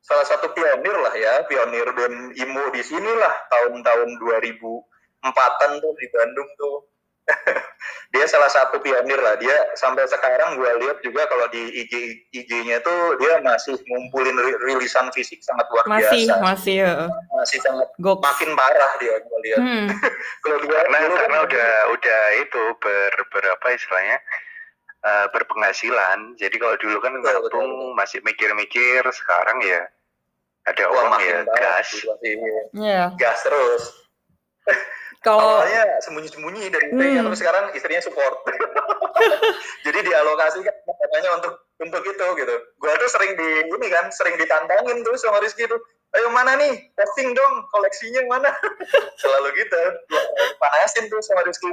salah 0.01 0.25
satu 0.25 0.49
pionir 0.57 0.97
lah 0.97 1.13
ya 1.13 1.45
pionir 1.45 1.85
band 1.93 2.33
emo 2.33 2.63
di 2.73 2.81
sini 2.81 3.11
lah 3.17 3.33
tahun-tahun 3.53 4.09
2004-an 4.17 5.71
tuh 5.77 5.93
di 5.97 6.07
Bandung 6.09 6.49
tuh. 6.57 6.77
Dia 8.11 8.27
salah 8.27 8.51
satu 8.51 8.83
pionir 8.83 9.15
lah. 9.23 9.39
Dia 9.39 9.55
sampai 9.79 10.03
sekarang 10.03 10.59
gue 10.59 10.67
lihat 10.83 10.99
juga 10.99 11.23
kalau 11.31 11.47
di 11.47 11.63
IG 11.85 11.93
IG-nya 12.35 12.83
tuh 12.83 13.15
dia 13.23 13.39
masih 13.39 13.79
ngumpulin 13.87 14.35
rilisan 14.67 15.07
fisik 15.15 15.39
sangat 15.39 15.63
luar 15.71 15.87
masih, 15.87 16.27
biasa. 16.27 16.43
Masih, 16.43 16.77
uh, 16.83 17.07
masih 17.39 17.59
sangat 17.63 17.87
Gok. 18.03 18.19
makin 18.19 18.51
parah 18.51 18.91
dia 18.99 19.15
gue 19.15 19.39
lihat. 19.47 19.61
Hmm. 19.63 19.87
kalau 20.43 20.57
dia 20.59 20.75
karena 20.75 20.97
dulu 21.07 21.15
kan 21.15 21.21
karena 21.23 21.39
udah 21.47 21.71
udah 21.95 22.21
itu 22.43 22.63
ber 22.83 23.13
berapa 23.31 23.65
istilahnya 23.79 24.17
eh, 25.01 25.27
berpenghasilan. 25.29 26.37
Jadi 26.37 26.55
kalau 26.55 26.75
dulu 26.77 26.97
kan 26.99 27.13
Betul, 27.13 27.25
betul, 27.25 27.33
nabung 27.41 27.69
betul. 27.71 27.97
masih 27.97 28.19
mikir-mikir 28.21 29.01
sekarang 29.11 29.57
ya 29.61 29.81
ada 30.61 30.83
wah, 30.87 31.09
uang 31.09 31.21
ya 31.21 31.41
gas. 31.57 31.89
sih, 31.89 32.05
masih 32.05 32.33
Iya. 32.77 33.03
gas 33.17 33.39
terus. 33.41 33.83
Kalau 35.21 35.61
awalnya 35.61 36.01
sembunyi-sembunyi 36.01 36.69
dari 36.69 36.89
istrinya 36.89 37.21
Hmm. 37.21 37.27
tapi 37.29 37.37
sekarang 37.37 37.65
istrinya 37.73 38.01
support. 38.01 38.41
Jadi 39.85 39.99
dialokasikan 40.01 40.73
katanya 40.73 41.29
untuk 41.37 41.53
untuk 41.77 42.01
itu 42.01 42.25
gitu. 42.41 42.55
Gua 42.77 42.93
tuh 42.97 43.09
sering 43.09 43.37
di 43.37 43.49
ini 43.69 43.87
kan 43.89 44.09
sering 44.09 44.33
ditantangin 44.37 45.01
tuh 45.01 45.13
sama 45.17 45.37
Rizky 45.37 45.65
tuh. 45.65 45.77
Ayo 46.11 46.27
mana 46.29 46.57
nih? 46.57 46.89
Posting 46.93 47.31
dong 47.31 47.53
koleksinya 47.69 48.21
mana? 48.27 48.49
Selalu 49.21 49.61
gitu. 49.61 49.81
Panasin 50.57 51.05
tuh 51.07 51.21
sama 51.21 51.45
Rizky 51.45 51.69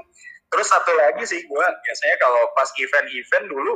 terus 0.49 0.67
satu 0.69 0.93
lagi 0.97 1.25
sih 1.29 1.41
gua 1.49 1.69
biasanya 1.85 2.17
kalau 2.21 2.43
pas 2.57 2.69
event-event 2.77 3.47
dulu 3.53 3.75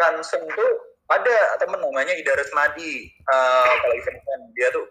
kan 0.00 0.16
tuh 0.20 0.72
ada 1.12 1.36
temen 1.60 1.80
namanya 1.80 2.14
Ida 2.16 2.32
Resmadi. 2.32 3.10
Eh, 3.10 3.72
kalau 3.84 3.94
event-event 3.96 4.42
dia 4.56 4.72
tuh 4.72 4.88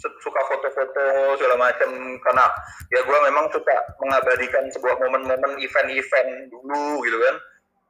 su- 0.00 0.18
suka 0.24 0.40
foto-foto 0.48 1.36
segala 1.36 1.56
macam 1.58 1.90
karena 2.24 2.46
ya 2.94 3.00
gue 3.04 3.18
memang 3.28 3.52
suka 3.52 3.76
mengabadikan 4.00 4.64
sebuah 4.72 4.96
momen-momen 5.02 5.60
event-event 5.60 6.48
dulu 6.48 7.02
gitu 7.04 7.18
kan. 7.20 7.36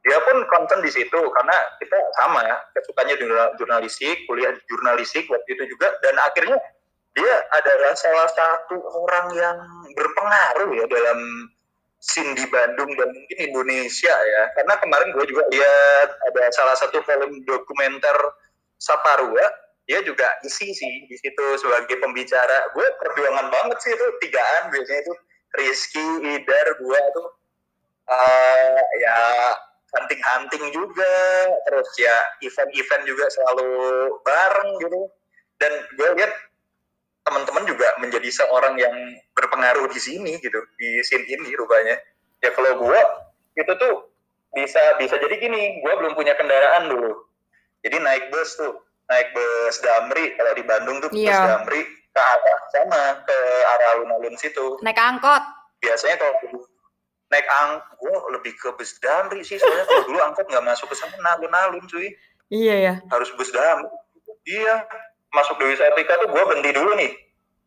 Dia 0.01 0.17
pun 0.25 0.37
concern 0.49 0.81
di 0.81 0.89
situ 0.89 1.19
karena 1.21 1.57
kita 1.77 1.97
sama 2.17 2.41
ya 2.41 2.57
kesukanya 2.73 3.13
jurnal- 3.21 3.53
jurnalistik 3.61 4.25
kuliah 4.25 4.49
jurnalistik 4.65 5.29
waktu 5.29 5.49
itu 5.53 5.77
juga. 5.77 5.93
Dan 6.01 6.17
akhirnya 6.17 6.57
dia 7.13 7.33
adalah 7.53 7.93
salah 7.93 8.29
satu 8.33 8.81
orang 8.81 9.27
yang 9.37 9.57
berpengaruh 9.93 10.73
ya 10.73 10.85
dalam 10.89 11.19
scene 12.01 12.33
di 12.33 12.45
Bandung 12.49 12.89
dan 12.97 13.13
mungkin 13.13 13.37
Indonesia 13.37 14.11
ya. 14.11 14.43
Karena 14.57 14.73
kemarin 14.81 15.13
gue 15.13 15.25
juga 15.29 15.45
lihat 15.53 16.09
ada 16.33 16.43
salah 16.49 16.75
satu 16.75 16.99
film 17.05 17.45
dokumenter 17.45 18.17
Saparua 18.81 19.45
dia 19.85 19.99
juga 20.05 20.23
isi 20.45 20.73
sih 20.73 20.93
di 21.09 21.15
situ 21.17 21.45
sebagai 21.61 21.97
pembicara. 22.01 22.73
Gue 22.73 22.85
perjuangan 23.01 23.49
banget 23.49 23.77
sih 23.81 23.91
itu 23.93 24.07
tigaan 24.23 24.73
biasanya 24.73 25.01
itu. 25.03 25.13
Rizky 25.51 26.07
Idar 26.31 26.67
gue 26.79 26.99
tuh 27.11 27.29
eh, 28.07 28.81
ya 29.03 29.19
hunting-hunting 29.91 30.65
juga. 30.71 31.15
Terus 31.67 31.89
ya 31.99 32.15
event-event 32.39 33.03
juga 33.03 33.25
selalu 33.29 33.71
bareng 34.23 34.71
gitu. 34.79 35.01
Dan 35.59 35.73
gue 35.99 36.09
lihat 36.17 36.33
teman-teman 37.21 37.63
juga 37.65 37.87
menjadi 38.01 38.29
seorang 38.33 38.75
yang 38.75 38.95
berpengaruh 39.31 39.85
di 39.87 39.99
sini 39.99 40.41
gitu 40.41 40.57
di 40.75 41.01
scene 41.01 41.25
ini 41.25 41.53
rupanya 41.53 41.93
ya 42.41 42.49
kalau 42.51 42.81
gue 42.81 42.99
itu 43.53 43.73
tuh 43.77 44.09
bisa 44.51 44.81
bisa 44.97 45.15
jadi 45.15 45.35
gini 45.37 45.79
gue 45.79 45.93
belum 45.95 46.13
punya 46.13 46.33
kendaraan 46.33 46.89
dulu 46.89 47.29
jadi 47.85 48.01
naik 48.01 48.29
bus 48.29 48.57
tuh 48.57 48.73
naik 49.07 49.29
bus 49.31 49.75
Damri 49.79 50.33
kalau 50.33 50.51
di 50.53 50.63
Bandung 50.65 50.97
tuh 50.99 51.09
bus 51.09 51.21
Iya. 51.21 51.39
Damri 51.61 51.81
ke 51.85 52.19
arah 52.19 52.59
sana 52.69 53.03
ke 53.23 53.37
arah 53.69 53.87
alun-alun 53.95 54.35
situ 54.35 54.81
naik 54.81 54.97
angkot. 54.97 55.39
biasanya 55.79 56.19
kalau 56.19 56.35
naik 57.31 57.47
ang 57.47 57.79
gue 57.95 58.11
lebih 58.33 58.51
ke 58.57 58.73
bus 58.75 58.97
Damri 58.99 59.45
sih 59.45 59.55
soalnya 59.55 59.85
kalau 59.85 60.03
dulu 60.03 60.19
angkot 60.19 60.45
nggak 60.49 60.65
masuk 60.65 60.89
ke 60.89 60.95
sana 60.97 61.37
alun-alun 61.37 61.85
cuy 61.85 62.09
Iya 62.51 62.75
ya. 62.81 62.93
harus 63.07 63.29
bus 63.37 63.53
Damri 63.53 63.87
iya 64.43 64.83
masuk 65.31 65.55
Dewi 65.57 65.75
Sartika 65.75 66.19
tuh 66.19 66.29
gue 66.29 66.43
berhenti 66.43 66.71
dulu 66.71 66.93
nih 66.95 67.11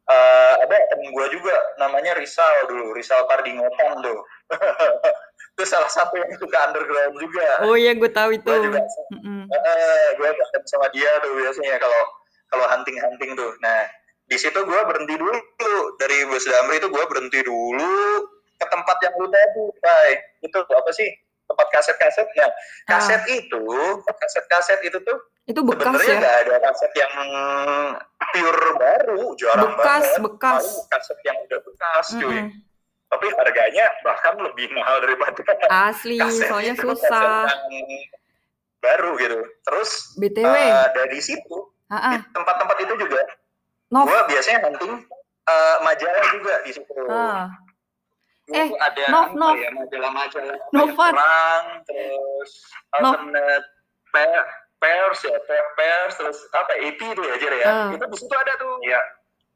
Eh, 0.05 0.55
ada 0.61 0.77
temen 0.92 1.16
gue 1.16 1.27
juga 1.33 1.57
namanya 1.81 2.12
Rizal 2.12 2.68
dulu 2.68 2.92
Rizal 2.92 3.24
Pardingotan 3.24 4.05
tuh 4.05 4.20
itu 5.57 5.64
salah 5.64 5.88
satu 5.88 6.20
yang 6.20 6.29
suka 6.37 6.61
underground 6.61 7.16
juga 7.16 7.64
Oh 7.64 7.72
iya, 7.72 7.96
gue 7.96 8.12
tahu 8.12 8.37
itu. 8.37 8.44
gue 8.44 8.68
juga 8.68 8.85
Mm-mm. 9.09 9.48
eh 9.48 10.09
gue 10.20 10.29
bahkan 10.29 10.61
sama 10.68 10.92
dia 10.92 11.09
tuh 11.24 11.33
biasanya 11.33 11.81
kalau 11.81 12.03
kalau 12.53 12.68
hunting 12.68 13.00
hunting 13.00 13.33
tuh 13.33 13.48
nah 13.64 13.81
di 14.29 14.37
situ 14.37 14.61
gue 14.61 14.81
berhenti 14.85 15.16
dulu 15.16 15.33
dari 15.96 16.29
bus 16.29 16.44
Damri 16.44 16.77
itu 16.77 16.88
gue 16.92 17.05
berhenti 17.09 17.40
dulu 17.40 18.29
ke 18.61 18.66
tempat 18.68 18.96
yang 19.00 19.14
lu 19.16 19.27
tadi 19.27 19.64
Bay. 19.81 20.11
itu 20.42 20.59
apa 20.61 20.90
sih 20.92 21.09
tempat 21.45 21.67
kaset-kaset 21.71 22.27
nah 22.35 22.51
kaset 22.89 23.23
itu 23.29 23.65
kaset-kaset 24.03 24.81
itu 24.83 24.99
tuh 24.99 25.19
Itu 25.45 25.61
Ah. 25.61 25.67
bekas 25.67 25.93
sebenarnya 25.95 26.09
ya. 26.09 26.19
nggak 26.19 26.37
ada 26.41 26.57
kaset 26.63 26.93
yang 26.95 27.13
pure 28.27 28.69
baru 28.75 29.23
jarang 29.37 29.61
Bekas, 29.71 29.85
banget 30.03 30.21
bekas. 30.23 30.65
Paling 30.65 30.89
kaset 30.91 31.19
yang 31.23 31.37
udah 31.39 31.59
bekas 31.63 32.07
cuy 32.15 32.33
Mm-mm. 32.35 32.49
tapi 33.07 33.27
harganya 33.31 33.85
bahkan 34.01 34.35
lebih 34.37 34.67
mahal 34.71 34.97
daripada 34.99 35.45
Asli, 35.69 36.17
kaset 36.17 36.49
soalnya 36.49 36.73
itu, 36.73 36.83
kaset 36.83 36.97
susah. 37.05 37.45
yang 37.69 37.89
baru 38.81 39.11
gitu 39.17 39.39
terus 39.63 39.91
BTW. 40.15 40.45
eh, 40.51 40.87
dari 40.93 41.19
situ 41.19 41.57
Ah, 41.87 41.97
ah. 42.01 42.13
di 42.13 42.25
tempat-tempat 42.27 42.77
itu 42.81 42.95
juga 42.99 43.21
Nov. 43.91 44.09
gue 44.09 44.21
biasanya 44.27 44.59
hunting 44.65 44.95
eh, 45.45 45.77
majalah 45.81 46.25
juga 46.31 46.55
di 46.61 46.71
situ 46.73 46.93
Ah. 47.07 47.53
Dulu 48.45 48.55
Eh, 48.55 48.69
ada 48.77 49.05
Nov, 49.09 49.25
apa 49.27 49.37
Nov. 49.37 49.55
ya 49.57 49.71
majalah-majalah 49.73 50.59
Novan. 50.71 51.13
perang 51.13 51.65
terus 51.85 52.51
alternate 52.93 53.67
pairs 54.77 55.21
ya 55.23 55.37
pairs 55.75 56.15
terus 56.15 56.39
apa 56.53 56.73
AP 56.77 57.01
itu 57.03 57.23
ya 57.25 57.35
Jer 57.37 57.55
ya 57.55 57.67
Ah. 57.67 57.89
itu 57.89 58.05
di 58.05 58.17
situ 58.17 58.35
ada 58.35 58.53
tuh 58.55 58.77
ya 58.85 59.01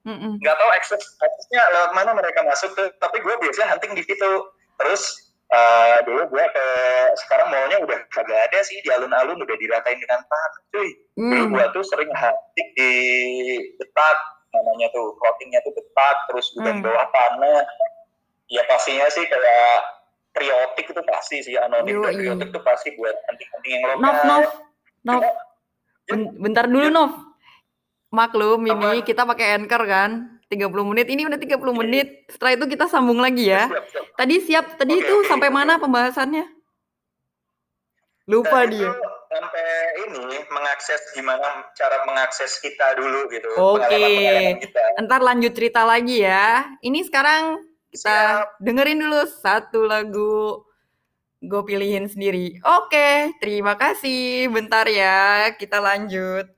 Mm-mm. 0.05 0.41
nggak 0.41 0.57
tahu 0.57 0.71
akses 0.73 0.97
aksesnya 1.15 1.63
lewat 1.69 1.93
mana 1.93 2.11
mereka 2.13 2.41
masuk 2.43 2.73
tuh 2.73 2.89
tapi 2.97 3.21
gue 3.21 3.35
biasanya 3.37 3.71
hunting 3.71 3.93
di 3.93 4.03
situ 4.03 4.31
terus 4.79 5.03
eh, 5.49 5.97
dulu 6.03 6.29
gue 6.29 6.45
ke 6.47 6.67
sekarang 7.19 7.49
mallnya 7.49 7.77
udah 7.79 7.99
kagak 8.09 8.41
ada 8.43 8.59
sih 8.63 8.81
di 8.81 8.89
alun-alun 8.89 9.37
udah 9.39 9.57
diratain 9.59 9.97
dengan 9.97 10.21
tanah 10.23 10.53
cuy 10.71 10.89
dulu 11.15 11.37
Hmm. 11.39 11.53
gue 11.53 11.65
tuh 11.73 11.85
sering 11.85 12.09
hunting 12.11 12.69
di 12.75 12.93
betak 13.77 14.19
namanya 14.51 14.89
tuh 14.91 15.13
plottingnya 15.15 15.61
tuh 15.61 15.73
betak 15.73 16.17
terus 16.27 16.47
udah 16.55 16.73
Hmm. 16.73 16.81
bawah 16.81 17.05
tanah 17.07 17.61
ya 18.49 18.65
pastinya 18.65 19.07
sih 19.13 19.25
kayak 19.29 19.99
triotik 20.33 20.87
itu 20.89 21.03
pasti 21.05 21.37
sih 21.45 21.55
anonim 21.57 22.01
dan 22.05 22.13
Yoi. 22.13 22.17
triotik 22.25 22.49
itu 22.53 22.61
pasti 22.65 22.89
buat 22.97 23.17
hunting-hunting 23.29 23.73
yang 23.73 23.83
lokal 23.85 24.01
Nov, 24.01 24.19
Nov. 24.25 24.45
Nov. 25.05 25.23
Ya. 25.23 25.31
Ben- 26.09 26.33
bentar 26.41 26.65
dulu, 26.65 26.89
Nov. 26.89 27.13
Maklum, 28.09 28.65
ini 28.65 29.05
kita 29.05 29.29
pakai 29.29 29.61
anchor 29.61 29.85
kan. 29.85 30.41
30 30.49 30.81
menit. 30.81 31.13
Ini 31.13 31.29
udah 31.29 31.37
30 31.37 31.77
menit. 31.77 32.25
Setelah 32.33 32.57
itu 32.57 32.65
kita 32.73 32.89
sambung 32.89 33.21
lagi 33.21 33.53
ya. 33.53 33.69
Siap, 33.69 33.85
siap. 33.93 34.05
Tadi 34.17 34.37
siap, 34.41 34.67
tadi 34.81 34.97
Oke, 34.97 35.05
itu 35.05 35.15
oke, 35.21 35.29
sampai 35.29 35.53
mana 35.53 35.77
pembahasannya? 35.77 36.49
Lupa 38.29 38.65
dia. 38.69 38.93
sampai 39.29 40.09
ini 40.09 40.41
mengakses 40.49 41.13
gimana 41.13 41.69
cara 41.77 42.01
mengakses 42.09 42.65
kita 42.65 42.97
dulu 42.97 43.29
gitu 43.29 43.45
Oke. 43.61 44.57
kita 44.57 45.05
Ntar 45.05 45.21
lanjut 45.21 45.53
cerita 45.53 45.85
lagi 45.85 46.25
ya. 46.25 46.65
Ini 46.81 47.05
sekarang 47.05 47.61
kita 47.93 48.45
Siap. 48.45 48.61
dengerin 48.61 49.01
dulu 49.01 49.21
satu 49.29 49.81
lagu 49.89 50.65
gue 51.39 51.63
pilihin 51.63 52.11
sendiri. 52.11 52.59
Oke, 52.67 53.31
terima 53.39 53.79
kasih. 53.79 54.51
Bentar 54.51 54.91
ya, 54.91 55.55
kita 55.55 55.79
lanjut. 55.79 56.58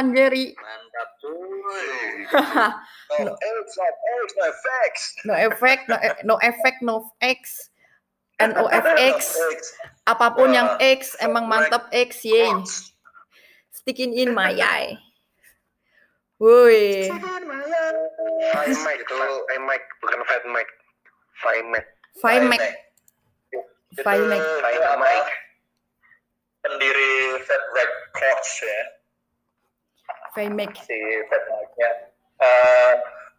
Novan 0.00 0.16
Jerry. 0.16 0.56
Mantap 0.56 1.08
cuy. 1.20 1.88
Haha, 2.32 2.68
No 3.20 3.36
X, 3.36 3.66
no 3.76 3.84
X, 3.84 4.26
no 4.38 4.44
effects. 4.48 5.02
no 5.24 5.34
effect, 5.36 5.82
no, 5.88 5.96
e- 6.00 6.22
no 6.24 6.34
effect, 6.40 6.78
no 6.80 6.96
X. 7.20 7.68
NOFX, 8.40 8.56
No 9.36 9.52
X. 9.52 9.76
apa 10.08 10.32
pun 10.32 10.48
yang 10.56 10.80
Wah, 10.80 10.80
X, 10.80 11.12
emang 11.20 11.44
mantap 11.44 11.92
X, 11.92 12.24
yay. 12.24 12.48
Quotes. 12.48 12.96
Sticking 13.68 14.16
in 14.16 14.32
my 14.32 14.56
eye. 14.56 14.96
Woi, 16.40 17.12
Five 17.12 17.20
mic, 18.80 18.96
Itu 19.04 19.12
five 19.12 19.60
mic, 19.60 19.84
bukan 20.00 20.20
five 20.24 20.44
mic. 20.48 20.68
Five 21.36 21.64
mic, 21.68 21.84
Five 22.16 22.40
Itu 23.92 24.00
Five 24.00 24.24
Mac. 24.24 24.40
five 24.64 24.96
mic. 24.96 25.24
Pendiri 26.64 27.12
Fat 27.44 27.64
Records 27.76 28.50
ya. 28.64 28.80
Mac. 30.50 30.72
si 30.86 30.98
Fat 31.26 31.42
Mike-nya. 31.50 31.90
Eh, 32.40 32.92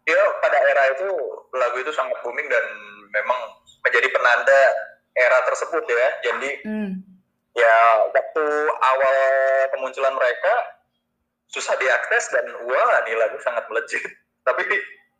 dia 0.04 0.20
pada 0.42 0.58
era 0.58 0.82
itu 0.94 1.08
lagu 1.54 1.76
itu 1.78 1.92
sangat 1.94 2.18
booming 2.22 2.46
dan 2.50 2.64
memang 3.14 3.40
menjadi 3.86 4.08
penanda 4.10 4.60
era 5.14 5.38
tersebut 5.46 5.84
ya. 5.86 6.08
Jadi 6.30 6.50
Hmm. 6.66 6.92
ya 7.52 7.76
waktu 8.10 8.44
awal 8.70 9.16
kemunculan 9.76 10.14
mereka 10.16 10.54
susah 11.52 11.76
diakses 11.76 12.32
dan 12.32 12.46
wah 12.64 13.04
ini 13.06 13.14
lagu 13.18 13.36
sangat 13.44 13.66
melejit. 13.68 14.02
Tapi 14.48 14.64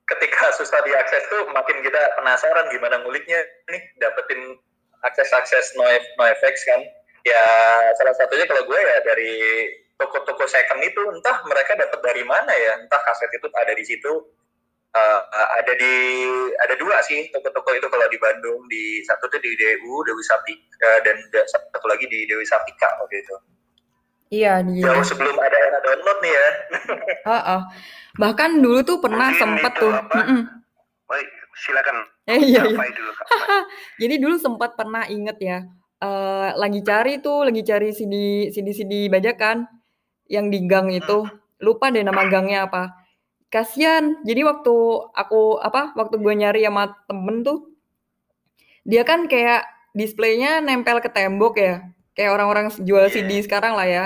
ketika 0.08 0.50
susah 0.58 0.82
diakses 0.82 1.22
tuh 1.30 1.46
makin 1.54 1.78
kita 1.84 2.02
penasaran 2.18 2.68
gimana 2.74 3.00
nguliknya 3.00 3.38
nih 3.70 3.82
dapetin 4.02 4.58
akses-akses 5.02 5.74
no, 5.78 5.84
no 6.18 6.24
effects 6.26 6.62
kan. 6.66 6.80
Ya 7.22 7.44
salah 7.98 8.14
satunya 8.18 8.46
kalau 8.50 8.66
gue 8.66 8.78
ya 8.82 8.96
dari 9.06 9.34
toko-toko 10.02 10.42
second 10.44 10.82
itu 10.82 10.98
entah 11.08 11.38
mereka 11.46 11.78
dapat 11.78 12.02
dari 12.02 12.26
mana 12.26 12.50
ya 12.50 12.74
entah 12.76 12.98
kaset 13.00 13.30
itu 13.30 13.46
ada 13.54 13.72
di 13.72 13.86
situ 13.86 14.12
Uh, 14.92 15.24
uh, 15.24 15.48
ada 15.56 15.72
di 15.72 15.94
ada 16.60 16.76
dua 16.76 17.00
sih 17.00 17.32
toko-toko 17.32 17.72
itu 17.72 17.88
kalau 17.88 18.04
di 18.12 18.20
Bandung 18.20 18.60
di 18.68 19.00
satu 19.00 19.24
tuh 19.24 19.40
di 19.40 19.56
DU 19.56 20.04
Dewi 20.04 20.20
Saptika 20.20 21.00
dan 21.00 21.16
da- 21.32 21.48
satu 21.48 21.88
lagi 21.88 22.04
di 22.12 22.28
Dewi 22.28 22.44
Saptika 22.44 23.00
waktu 23.00 23.24
itu 23.24 23.36
Iya, 24.28 24.60
di 24.60 24.84
jauh 24.84 25.00
sebelum 25.00 25.32
ada 25.40 25.56
era 25.56 25.80
download 25.80 26.18
nih 26.20 26.32
ya 26.36 26.48
Heeh. 27.32 27.60
Bahkan 28.20 28.50
dulu 28.60 28.84
tuh 28.84 29.00
pernah 29.00 29.32
Mungkin 29.32 29.40
sempet 29.40 29.72
itu 29.72 29.80
tuh. 29.80 29.92
apa? 29.96 30.20
Baik, 31.08 31.28
silakan. 31.56 31.96
Eh, 32.28 32.38
iya, 32.52 32.60
iya. 32.68 32.76
Dulu. 32.92 33.12
Jadi 34.04 34.14
dulu 34.20 34.36
sempat 34.36 34.76
pernah 34.76 35.08
inget 35.08 35.40
ya, 35.40 35.58
eh, 36.04 36.48
lagi 36.52 36.84
cari 36.84 37.24
tuh, 37.24 37.48
lagi 37.48 37.64
cari 37.64 37.96
CD 37.96 38.14
CD 38.52 38.76
CD 38.76 39.08
bajakan 39.08 39.64
yang 40.32 40.48
di 40.48 40.64
gang 40.64 40.88
itu. 40.88 41.28
Lupa 41.60 41.92
deh 41.92 42.00
nama 42.00 42.24
gangnya 42.32 42.64
apa. 42.64 42.96
Kasian. 43.52 44.24
Jadi 44.24 44.40
waktu 44.48 44.74
aku 45.12 45.60
apa? 45.60 45.92
Waktu 45.92 46.16
gue 46.16 46.34
nyari 46.34 46.64
sama 46.64 46.96
temen 47.04 47.44
tuh, 47.44 47.68
dia 48.88 49.04
kan 49.04 49.28
kayak 49.28 49.68
displaynya 49.92 50.64
nempel 50.64 51.04
ke 51.04 51.12
tembok 51.12 51.60
ya. 51.60 51.84
Kayak 52.16 52.40
orang-orang 52.40 52.66
jual 52.80 53.12
CD 53.12 53.44
sekarang 53.44 53.76
lah 53.76 53.84
ya. 53.84 54.04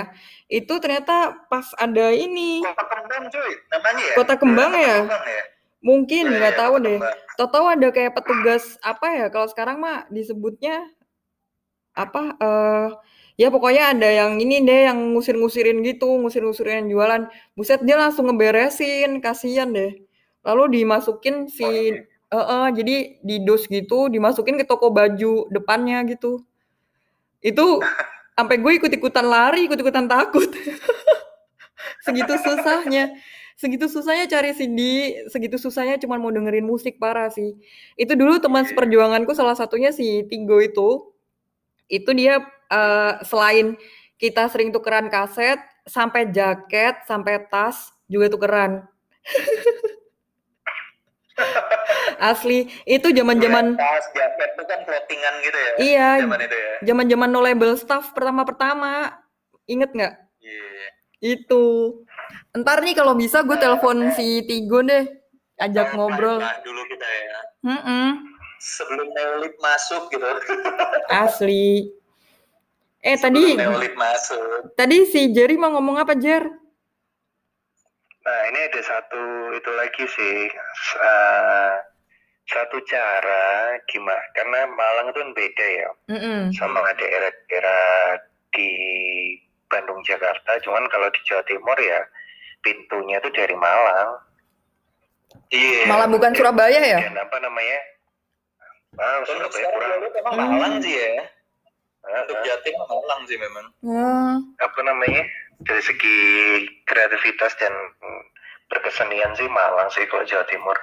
Itu 0.51 0.83
ternyata 0.83 1.47
pas 1.51 1.71
ada 1.75 2.11
ini 2.15 2.63
Kota 2.63 2.87
Kembang 2.87 3.27
cuy 3.27 3.51
namanya 3.67 4.03
ya 4.03 4.15
Kota 4.15 4.35
Kembang 4.39 4.71
ya? 4.79 4.95
Kembang 5.03 5.23
ya 5.27 5.43
mungkin 5.87 6.23
Iya, 6.27 6.35
nggak 6.39 6.53
iya, 6.53 6.59
tahu 6.59 6.73
Kota 6.79 6.85
deh. 6.87 6.99
Tahu-tahu 7.37 7.65
ada 7.69 7.87
kayak 7.93 8.13
petugas 8.17 8.63
apa 8.81 9.07
ya? 9.13 9.25
Kalau 9.29 9.47
sekarang 9.47 9.77
mah 9.77 10.09
disebutnya 10.09 10.87
apa? 11.93 12.21
eh 12.37 12.87
ya 13.37 13.47
pokoknya 13.53 13.93
ada 13.95 14.09
yang 14.09 14.41
ini 14.41 14.65
deh 14.65 14.89
yang 14.89 14.97
ngusir-ngusirin 15.15 15.79
gitu, 15.85 16.09
ngusir-ngusirin 16.21 16.89
jualan. 16.89 17.29
Buset 17.57 17.81
dia 17.85 17.97
langsung 18.01 18.27
ngeberesin, 18.29 19.21
kasihan 19.23 19.69
deh. 19.71 19.93
Lalu 20.45 20.81
dimasukin 20.83 21.47
si 21.51 21.63
Oh, 21.65 21.71
iya. 21.71 21.91
eh, 22.33 22.45
eh, 22.53 22.67
jadi 22.77 22.95
di 23.23 23.35
dos 23.47 23.63
gitu, 23.71 24.11
dimasukin 24.11 24.59
ke 24.59 24.65
toko 24.67 24.91
baju 24.91 25.47
depannya 25.53 26.03
gitu. 26.11 26.43
Itu 27.41 27.79
sampai 28.37 28.57
gue 28.61 28.71
ikut-ikutan 28.81 29.25
lari, 29.25 29.65
ikut-ikutan 29.69 30.05
takut. 30.09 30.49
segitu 32.05 32.33
susahnya. 32.41 33.13
Segitu 33.57 33.89
susahnya 33.89 34.29
cari 34.29 34.53
CD, 34.53 34.79
segitu 35.33 35.57
susahnya 35.57 35.97
cuma 35.97 36.21
mau 36.21 36.29
dengerin 36.29 36.61
musik 36.61 37.01
parah 37.01 37.33
sih. 37.33 37.57
Itu 37.97 38.13
dulu 38.13 38.37
teman 38.37 38.69
seperjuanganku 38.69 39.33
salah 39.33 39.57
satunya 39.57 39.89
si 39.89 40.21
Tigo 40.29 40.61
itu. 40.61 41.09
Itu 41.89 42.13
dia 42.13 42.43
eh, 42.71 43.13
selain 43.23 43.75
kita 44.17 44.49
sering 44.49 44.73
tukeran 44.73 45.07
kaset, 45.13 45.61
sampai 45.87 46.29
jaket, 46.29 47.05
sampai 47.07 47.39
tas 47.47 47.93
juga 48.09 48.27
tukeran. 48.27 48.83
Asli, 52.17 52.65
itu 52.89 53.13
zaman-zaman 53.13 53.77
tas 53.77 54.09
jaket 54.09 54.57
itu 54.57 54.63
kan 54.65 54.79
clothingan 54.89 55.33
gitu 55.45 55.53
ya 55.53 55.71
iya, 55.77 56.09
zaman 56.25 56.39
itu 56.41 56.57
ya 56.57 56.73
zaman-zaman 56.81 57.29
no 57.29 57.39
label 57.45 57.77
stuff 57.77 58.09
pertama-pertama. 58.17 59.21
Inget 59.69 59.93
nggak? 59.93 60.13
Iya. 60.41 60.87
Itu. 61.37 61.65
Ntar 62.57 62.81
nih 62.81 62.97
kalau 62.97 63.13
bisa 63.13 63.45
gue 63.45 63.53
telepon 63.59 64.09
si 64.17 64.41
Tigo 64.49 64.81
deh, 64.81 65.05
ajak 65.61 65.93
ngobrol. 65.93 66.41
Nah, 66.41 66.57
dulu 66.65 66.81
kita 66.89 67.05
ya 67.05 67.39
Mm-mm, 67.67 68.07
sebelum 68.57 69.07
neolib 69.13 69.53
masuk 69.59 70.09
gitu 70.09 70.25
asli. 71.11 71.91
Eh 73.07 73.15
tadi 73.15 73.39
sebelum 73.55 73.71
neolib 73.71 73.95
masuk 73.95 74.75
tadi 74.75 75.07
si 75.07 75.31
Jerry 75.31 75.55
mau 75.55 75.71
ngomong 75.71 75.95
apa 75.95 76.11
Jer? 76.19 76.43
Nah, 78.27 78.41
ini 78.51 78.59
ada 78.59 78.81
satu 78.83 79.23
itu 79.55 79.71
lagi 79.71 80.03
sih. 80.03 80.51
eh, 80.99 81.73
satu 82.47 82.75
cara 82.83 83.79
gimana? 83.87 84.19
Karena 84.35 84.67
Malang 84.67 85.07
itu 85.11 85.19
kan 85.23 85.31
beda 85.31 85.65
ya 85.71 85.89
Mm-mm. 86.11 86.39
sama 86.51 86.83
daerah-daerah 86.99 88.19
di 88.51 88.69
Bandung 89.71 90.03
Jakarta. 90.03 90.59
Cuman 90.59 90.83
kalau 90.91 91.07
di 91.07 91.19
Jawa 91.23 91.43
Timur 91.47 91.79
ya 91.79 92.03
pintunya 92.59 93.23
itu 93.23 93.31
dari 93.31 93.55
Malang. 93.55 94.19
iya 95.47 95.87
Malah 95.87 96.11
bukan 96.11 96.35
Surabaya 96.35 96.79
ya? 96.83 96.99
Dan 97.07 97.15
apa 97.15 97.37
namanya? 97.39 97.79
Ah, 98.99 99.23
Surabaya 99.23 99.67
kurang. 99.71 99.91
Hmm. 100.03 100.51
Malang 100.59 100.75
sih 100.83 100.91
ya 100.91 101.23
untuk. 102.07 102.37
Jatim 102.43 102.75
Malang 102.79 103.21
sih 103.27 103.37
memang 103.37 103.65
Wah, 103.83 104.35
apa 104.63 104.79
namanya? 104.83 105.23
Dari 105.57 105.81
segi 105.81 106.17
kreativitas 106.85 107.57
dan 107.57 107.73
berkesenian 108.69 109.33
sih 109.35 109.47
Malang 109.49 109.89
sih 109.91 110.05
kalau 110.07 110.23
Jawa 110.27 110.45
Timur. 110.47 110.77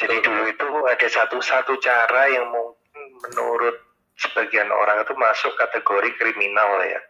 Jadi 0.00 0.20
Betul. 0.20 0.26
dulu 0.32 0.42
itu 0.48 0.66
ada 0.88 1.08
satu-satu 1.08 1.72
cara 1.80 2.22
yang 2.32 2.48
mungkin 2.48 3.00
menurut 3.28 3.76
sebagian 4.18 4.68
orang 4.72 5.00
itu 5.04 5.14
masuk 5.16 5.52
kategori 5.56 6.10
kriminal 6.18 6.80
ya. 6.84 7.00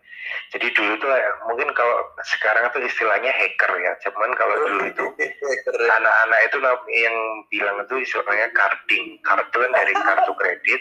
Jadi 0.54 0.70
dulu 0.70 1.02
tuh 1.02 1.10
ya, 1.10 1.30
mungkin 1.50 1.74
kalau 1.74 1.98
sekarang 2.22 2.70
tuh 2.70 2.78
istilahnya 2.86 3.34
hacker 3.34 3.72
ya. 3.82 3.92
Cuman 4.06 4.30
kalau 4.38 4.54
dulu 4.54 4.82
itu 4.86 5.04
Keren. 5.66 5.88
anak-anak 5.90 6.40
itu 6.46 6.56
yang 6.94 7.16
bilang 7.50 7.76
itu 7.82 7.94
istilahnya 8.06 8.46
carding. 8.54 9.18
Kartu 9.26 9.56
kan 9.58 9.72
dari 9.74 9.92
kartu 9.98 10.32
kredit 10.38 10.80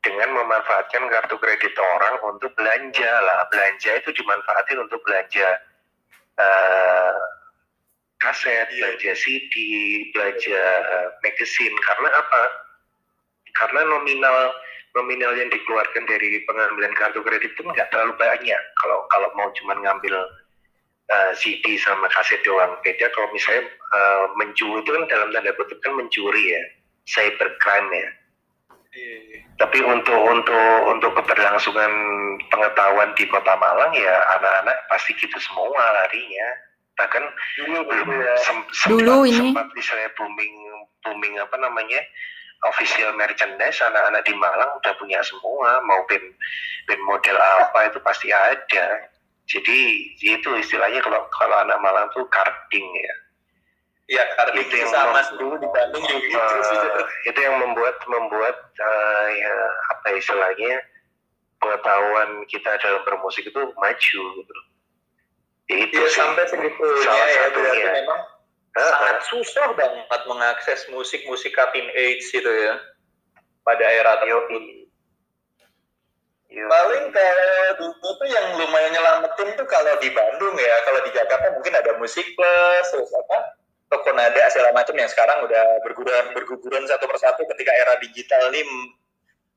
dengan 0.00 0.32
memanfaatkan 0.32 1.04
kartu 1.12 1.36
kredit 1.36 1.76
orang 1.76 2.16
untuk 2.24 2.52
belanja 2.56 3.10
lah. 3.20 3.44
Belanja 3.52 4.00
itu 4.00 4.10
dimanfaatin 4.16 4.80
untuk 4.80 5.00
belanja 5.04 5.48
eh, 6.40 7.20
kaset, 8.20 8.68
Iya. 8.72 8.80
belanja 8.80 9.12
CD, 9.16 9.54
belanja 10.16 10.60
eh, 10.88 11.08
magazine. 11.20 11.76
Karena 11.84 12.08
apa? 12.16 12.42
Karena 13.56 13.80
nominal 13.92 14.56
nominal 14.96 15.38
yang 15.38 15.52
dikeluarkan 15.52 16.02
dari 16.08 16.42
pengambilan 16.48 16.96
kartu 16.98 17.20
kredit 17.22 17.52
itu 17.54 17.62
nggak 17.62 17.92
terlalu 17.92 18.16
banyak. 18.16 18.62
Kalau 18.80 19.04
kalau 19.12 19.28
mau 19.36 19.52
cuma 19.52 19.76
ngambil 19.76 20.16
eh, 21.12 21.32
CD 21.36 21.76
sama 21.76 22.08
kaset 22.08 22.40
doang. 22.40 22.72
Beda 22.80 23.12
kalau 23.12 23.28
misalnya 23.36 23.68
eh, 23.68 24.24
mencuri 24.40 24.80
itu 24.80 24.90
kan 24.96 25.04
dalam 25.12 25.28
tanda 25.36 25.52
kutip 25.60 25.76
kan 25.84 25.92
mencuri 25.92 26.56
ya, 26.56 26.62
cybercrime 27.04 27.92
ya. 27.92 28.08
Iya. 28.90 29.29
Tapi 29.60 29.78
untuk 29.84 30.16
untuk 30.16 30.66
untuk 30.88 31.12
keberlangsungan 31.20 31.92
pengetahuan 32.48 33.12
di 33.12 33.28
Kota 33.28 33.52
Malang 33.60 33.92
ya 33.92 34.16
anak-anak 34.40 34.76
pasti 34.88 35.12
gitu 35.20 35.36
semua 35.36 35.68
larinya. 36.00 36.48
Bahkan 36.96 37.24
Dulu 37.60 37.78
belum 37.84 38.06
dulu 38.08 38.24
ya. 38.24 38.34
sem- 38.40 38.68
sempat, 38.72 38.88
Dulu 38.88 39.14
ini. 39.28 39.36
sempat 39.36 39.66
misalnya 39.76 40.08
booming 40.16 40.54
booming 41.04 41.34
apa 41.36 41.56
namanya 41.60 42.00
official 42.72 43.12
merchandise 43.16 43.80
anak-anak 43.80 44.24
di 44.24 44.32
Malang 44.36 44.68
udah 44.80 44.92
punya 44.96 45.20
semua 45.24 45.80
mau 45.84 46.04
band 46.08 46.24
band 46.88 47.02
model 47.04 47.36
apa 47.36 47.92
itu 47.92 48.00
pasti 48.00 48.32
ada. 48.32 49.12
Jadi 49.44 49.78
itu 50.22 50.48
istilahnya 50.56 51.04
kalau 51.04 51.20
kalau 51.36 51.56
anak 51.60 51.76
Malang 51.84 52.08
tuh 52.16 52.24
carding 52.32 52.86
ya. 52.96 53.14
Iya, 54.10 54.24
karena 54.34 54.58
Itu 54.58 54.74
yang 54.74 54.90
sama 54.90 55.22
dulu 55.38 55.54
di 55.62 55.68
Bandung 55.70 56.02
juga 56.02 56.26
gitu 56.26 56.60
sih. 56.66 56.76
Eh, 56.82 57.06
itu 57.30 57.38
yang 57.38 57.62
membuat 57.62 57.94
membuat 58.10 58.58
eh, 58.74 59.26
ya, 59.38 59.54
apa 59.94 60.18
istilahnya 60.18 60.82
pengetahuan 61.62 62.42
kita 62.50 62.74
dalam 62.82 63.06
bermusik 63.06 63.46
itu 63.46 63.60
maju 63.70 64.22
gitu. 64.34 64.54
Ya, 65.70 65.76
itu 65.86 65.94
Iya, 65.94 66.08
sih. 66.10 66.18
sampai 66.18 66.44
segitunya 66.50 67.06
Salah 67.06 67.28
ya. 67.30 67.38
satunya. 67.46 67.70
Berarti 67.70 67.98
memang 68.02 68.20
Ah, 68.70 68.86
sangat 68.86 69.18
susah 69.26 69.66
banget 69.74 70.22
mengakses 70.30 70.86
musik-musik 70.94 71.50
cutting 71.50 71.90
age 71.90 72.22
gitu 72.30 72.46
ya. 72.46 72.78
Pada 73.66 73.82
era 73.82 74.14
tertentu. 74.22 74.86
iya. 76.46 76.66
Paling 76.66 77.10
kalau 77.10 77.50
dulu 77.78 78.08
tuh 78.14 78.28
yang 78.30 78.58
lumayan 78.58 78.94
nyelamatin 78.94 79.58
tuh 79.58 79.66
kalau 79.66 79.90
di 79.98 80.10
Bandung 80.14 80.54
ya, 80.54 80.74
kalau 80.86 81.02
di 81.02 81.10
Jakarta 81.10 81.50
mungkin 81.50 81.74
ada 81.74 81.98
musik 81.98 82.22
plus, 82.34 82.86
terus 82.90 83.10
apa, 83.10 83.38
toko 83.90 84.14
nada 84.14 84.46
segala 84.48 84.70
macam 84.70 84.94
yang 84.94 85.10
sekarang 85.10 85.42
udah 85.44 85.82
berguguran 85.82 86.30
berguguran 86.32 86.86
satu 86.86 87.10
persatu 87.10 87.42
ketika 87.50 87.74
era 87.74 87.98
digital 87.98 88.48
ini 88.54 88.62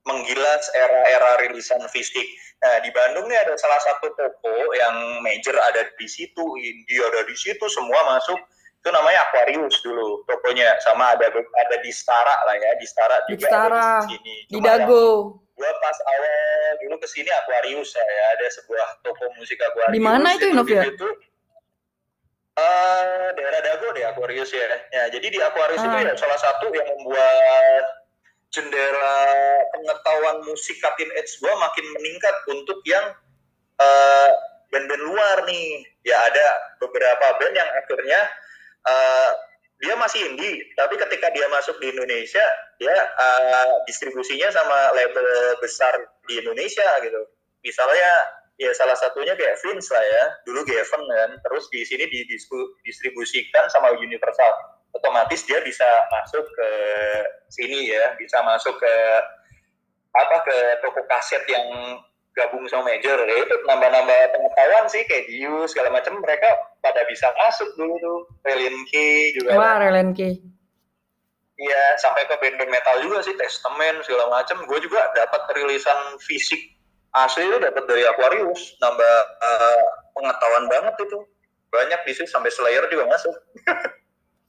menggilas 0.03 0.67
era-era 0.75 1.39
rilisan 1.47 1.79
fisik. 1.87 2.25
Nah 2.59 2.81
di 2.83 2.91
Bandung 2.91 3.29
nih 3.31 3.39
ada 3.39 3.55
salah 3.55 3.79
satu 3.79 4.11
toko 4.11 4.73
yang 4.75 5.21
major 5.23 5.55
ada 5.71 5.87
di 5.95 6.07
situ, 6.09 6.43
indie 6.59 6.99
ada 6.99 7.23
di 7.23 7.35
situ, 7.37 7.63
semua 7.71 8.03
masuk. 8.11 8.35
Itu 8.83 8.91
namanya 8.91 9.23
Aquarius 9.31 9.79
dulu 9.79 10.27
tokonya, 10.27 10.75
sama 10.83 11.15
ada 11.15 11.31
ada 11.31 11.75
di 11.79 11.87
Stara 11.87 12.35
lah 12.43 12.55
ya, 12.59 12.75
di 12.75 12.83
Stara 12.83 13.15
Di 13.23 13.39
juga 13.39 13.47
Stara, 13.47 13.79
ada 13.79 14.03
di 14.03 14.19
sini. 14.19 14.35
Di 14.43 14.53
Cuma 14.59 14.67
yang- 14.75 14.83
Dago. 14.91 15.05
gua 15.55 15.69
pas 15.79 15.97
awal 16.03 16.35
dulu 16.83 16.95
ke 16.99 17.07
sini 17.07 17.31
Aquarius 17.31 17.95
ya, 17.95 18.03
ada 18.35 18.43
sebuah 18.51 18.87
toko 19.07 19.23
musik 19.39 19.55
Aquarius 19.63 19.95
Di 19.95 20.03
mana 20.03 20.35
itu, 20.35 20.51
Inov, 20.51 20.67
ya? 20.67 20.83
di 20.83 20.99
eh, 22.53 23.27
daerah 23.33 23.61
Dago 23.65 23.87
deh 23.93 24.05
Aquarius 24.05 24.53
ya. 24.53 24.65
ya 24.93 25.03
jadi 25.09 25.27
di 25.29 25.39
Aquarius 25.41 25.81
itu 25.81 25.97
Ah. 25.97 26.05
ya 26.05 26.13
salah 26.13 26.39
satu 26.39 26.69
yang 26.69 26.85
membuat 26.85 27.85
jendela 28.53 29.17
pengetahuan 29.73 30.45
musik 30.45 30.77
cutting 30.77 31.09
edge 31.17 31.33
gua 31.41 31.57
makin 31.57 31.85
meningkat 31.97 32.35
untuk 32.53 32.79
yang 32.85 33.13
eh, 33.81 34.29
band-band 34.69 35.03
luar 35.05 35.37
nih 35.49 35.85
ya 36.05 36.17
ada 36.17 36.45
beberapa 36.77 37.41
band 37.41 37.53
yang 37.57 37.69
akhirnya 37.81 38.21
eh, 38.85 39.29
dia 39.81 39.97
masih 39.97 40.21
indie 40.31 40.61
tapi 40.77 40.95
ketika 40.95 41.33
dia 41.33 41.49
masuk 41.49 41.75
di 41.81 41.89
Indonesia 41.89 42.45
dia 42.77 42.93
eh, 42.93 43.69
distribusinya 43.89 44.53
sama 44.53 44.93
label 44.93 45.25
besar 45.57 45.93
di 46.29 46.37
Indonesia 46.37 46.85
gitu 47.01 47.21
misalnya 47.65 48.11
ya 48.57 48.71
salah 48.77 48.93
satunya 48.97 49.33
kayak 49.33 49.57
Vince 49.61 49.89
lah 49.89 50.03
ya. 50.03 50.23
Dulu 50.45 50.61
Gavin 50.65 51.03
kan. 51.03 51.31
Terus 51.41 51.63
di 51.73 51.81
sini 51.85 52.05
didistribusikan 52.09 53.69
sama 53.69 53.93
Universal. 53.97 54.51
Otomatis 54.93 55.41
dia 55.49 55.57
bisa 55.65 55.85
masuk 56.13 56.45
ke 56.45 56.69
sini 57.49 57.89
ya. 57.89 58.13
Bisa 58.17 58.41
masuk 58.45 58.77
ke 58.77 58.95
apa 60.13 60.45
ke 60.45 60.57
toko 60.85 61.01
kaset 61.09 61.41
yang 61.49 61.97
gabung 62.33 62.65
sama 62.69 62.93
major. 62.93 63.17
Ya 63.25 63.35
itu 63.41 63.55
nambah-nambah 63.65 64.19
pengetahuan 64.33 64.85
sih 64.89 65.05
kayak 65.05 65.25
Dius 65.29 65.73
segala 65.73 65.89
macam. 65.93 66.17
Mereka 66.21 66.49
pada 66.81 67.01
bisa 67.09 67.29
masuk 67.37 67.69
dulu 67.77 67.97
tuh. 68.01 68.19
Relinki 68.45 69.37
juga. 69.37 69.57
Wah, 69.57 69.81
Relenki. 69.81 70.53
Iya, 71.53 71.83
sampai 72.01 72.25
ke 72.25 72.33
band-band 72.41 72.73
metal 72.73 72.97
juga 73.05 73.21
sih, 73.21 73.37
Testament 73.37 74.01
segala 74.01 74.25
macam. 74.25 74.65
Gue 74.65 74.81
juga 74.81 75.05
dapat 75.13 75.45
rilisan 75.53 76.17
fisik 76.17 76.72
asli 77.15 77.45
itu 77.45 77.57
dapat 77.57 77.83
dari 77.85 78.03
Aquarius, 78.05 78.77
nambah 78.77 79.13
eh, 79.39 79.83
pengetahuan 80.11 80.65
banget 80.67 80.95
itu. 80.99 81.17
Banyak 81.69 82.05
di 82.05 82.13
situ 82.13 82.29
sampai 82.29 82.49
Slayer 82.49 82.85
juga 82.87 83.07
masuk. 83.07 83.33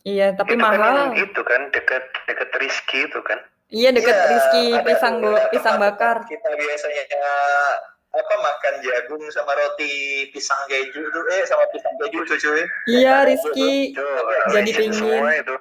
Iya, 0.05 0.37
tapi 0.37 0.53
itu 0.53 0.61
kan 0.61 0.77
mahal. 0.77 0.97
yang 1.01 1.12
itu 1.17 1.41
kan 1.41 1.73
dekat 1.73 2.05
dekat 2.29 2.53
Rizky 2.61 3.09
itu 3.09 3.25
kan. 3.25 3.41
Iya, 3.73 3.89
deket 3.89 4.12
Iya, 4.12 4.29
Rizky 4.29 4.65
ada 4.77 4.85
pisang 4.85 5.15
bo- 5.17 5.33
beberapa 5.33 5.49
pisang 5.49 5.77
bakar. 5.81 6.17
Kita 6.29 6.49
biasanya 6.53 7.03
apa 8.12 8.35
makan 8.37 8.75
jagung 8.79 9.25
sama 9.33 9.57
roti 9.57 9.95
pisang 10.29 10.61
keju 10.69 11.09
tuh 11.09 11.25
eh 11.33 11.49
sama 11.49 11.65
pisang 11.73 11.97
keju 11.97 12.21
tuh 12.21 12.37
cuy. 12.37 12.62
Iya, 12.85 13.25
Rizky. 13.25 13.97
Itu 13.97 14.05
Jadi 14.53 14.71
pingin. 14.77 15.25
itu. 15.41 15.55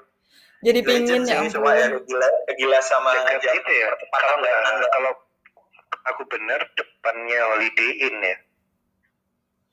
Jadi 0.60 0.80
pingin 0.84 1.22
ya 1.24 1.40
semua 1.48 1.80
ya 1.80 1.88
ampun. 1.88 2.04
gila, 2.04 2.28
gila 2.52 2.80
sama 2.84 3.16
Dekat 3.16 3.40
jagung. 3.42 3.64
itu 3.64 3.72
ya. 3.80 3.88
Kalau 3.96 4.36
lah. 4.44 4.88
kalau 4.92 5.12
aku 6.06 6.22
benar 6.28 6.60
depannya 6.74 7.40
Holiday 7.50 7.92
Inn 8.02 8.18
ya. 8.20 8.38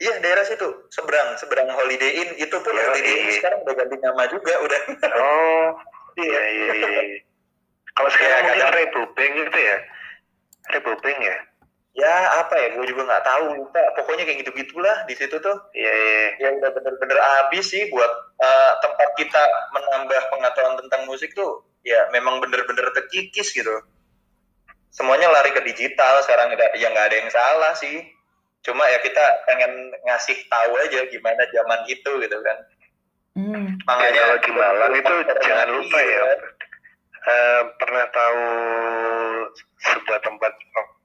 Iya 0.01 0.14
daerah 0.18 0.43
situ 0.43 0.64
seberang 0.89 1.37
seberang 1.37 1.68
Holiday 1.68 2.24
Inn 2.24 2.31
itu 2.35 2.57
pun 2.57 2.72
Iya, 2.72 2.85
Holiday 2.89 3.14
Inn 3.14 3.26
iya. 3.26 3.35
sekarang 3.37 3.59
udah 3.62 3.74
ganti 3.76 3.97
nama 3.99 4.22
juga 4.26 4.55
udah 4.59 4.81
Oh, 5.12 5.66
iya 6.24 6.43
iya. 6.49 6.72
iya. 6.72 7.03
Kalau 7.93 8.09
sekarang 8.09 8.33
Iya, 8.33 8.45
mungkin 8.47 8.61
kadang- 8.62 8.76
Rebobeng 8.81 9.33
gitu 9.39 9.59
ya. 9.61 9.76
Rebobeng 10.70 11.20
ya. 11.20 11.37
ya 11.91 12.14
apa 12.39 12.55
ya 12.55 12.70
gue 12.70 12.87
juga 12.87 13.03
nggak 13.03 13.24
tahu 13.26 13.45
lupa 13.51 13.83
pokoknya 13.99 14.22
kayak 14.22 14.47
gitu 14.47 14.55
gitulah 14.55 15.03
di 15.05 15.14
situ 15.18 15.37
tuh 15.37 15.57
Iya 15.74 15.91
iya. 15.91 16.22
ya 16.39 16.49
udah 16.55 16.70
bener-bener 16.70 17.18
habis 17.18 17.66
sih 17.66 17.91
buat 17.91 18.09
eh, 18.39 18.72
tempat 18.78 19.09
kita 19.18 19.43
menambah 19.74 20.22
pengetahuan 20.31 20.78
tentang 20.78 21.03
musik 21.05 21.35
tuh 21.35 21.66
ya 21.83 22.07
memang 22.09 22.39
bener-bener 22.39 22.87
terkikis 22.95 23.51
gitu 23.51 23.74
semuanya 24.91 25.30
lari 25.30 25.51
ke 25.55 25.62
digital 25.64 26.18
sekarang 26.22 26.55
ya 26.74 26.88
nggak 26.91 27.07
ada 27.11 27.16
yang 27.16 27.30
salah 27.30 27.72
sih 27.78 28.03
cuma 28.61 28.84
ya 28.91 29.01
kita 29.01 29.22
pengen 29.49 29.72
ngasih 30.05 30.36
tahu 30.53 30.76
aja 30.84 31.07
gimana 31.09 31.43
zaman 31.51 31.80
itu 31.88 32.11
gitu 32.20 32.38
kan 32.45 32.59
Hmm. 33.30 33.78
Ya, 33.86 34.11
kalau 34.11 34.36
di 34.43 34.51
Malang 34.51 34.91
itu 34.91 35.14
jangan 35.47 35.68
lupa 35.70 35.99
ya. 36.03 36.22
Eh, 37.20 37.62
pernah 37.78 38.05
tahu 38.11 38.43
sebuah 39.78 40.18
tempat 40.26 40.53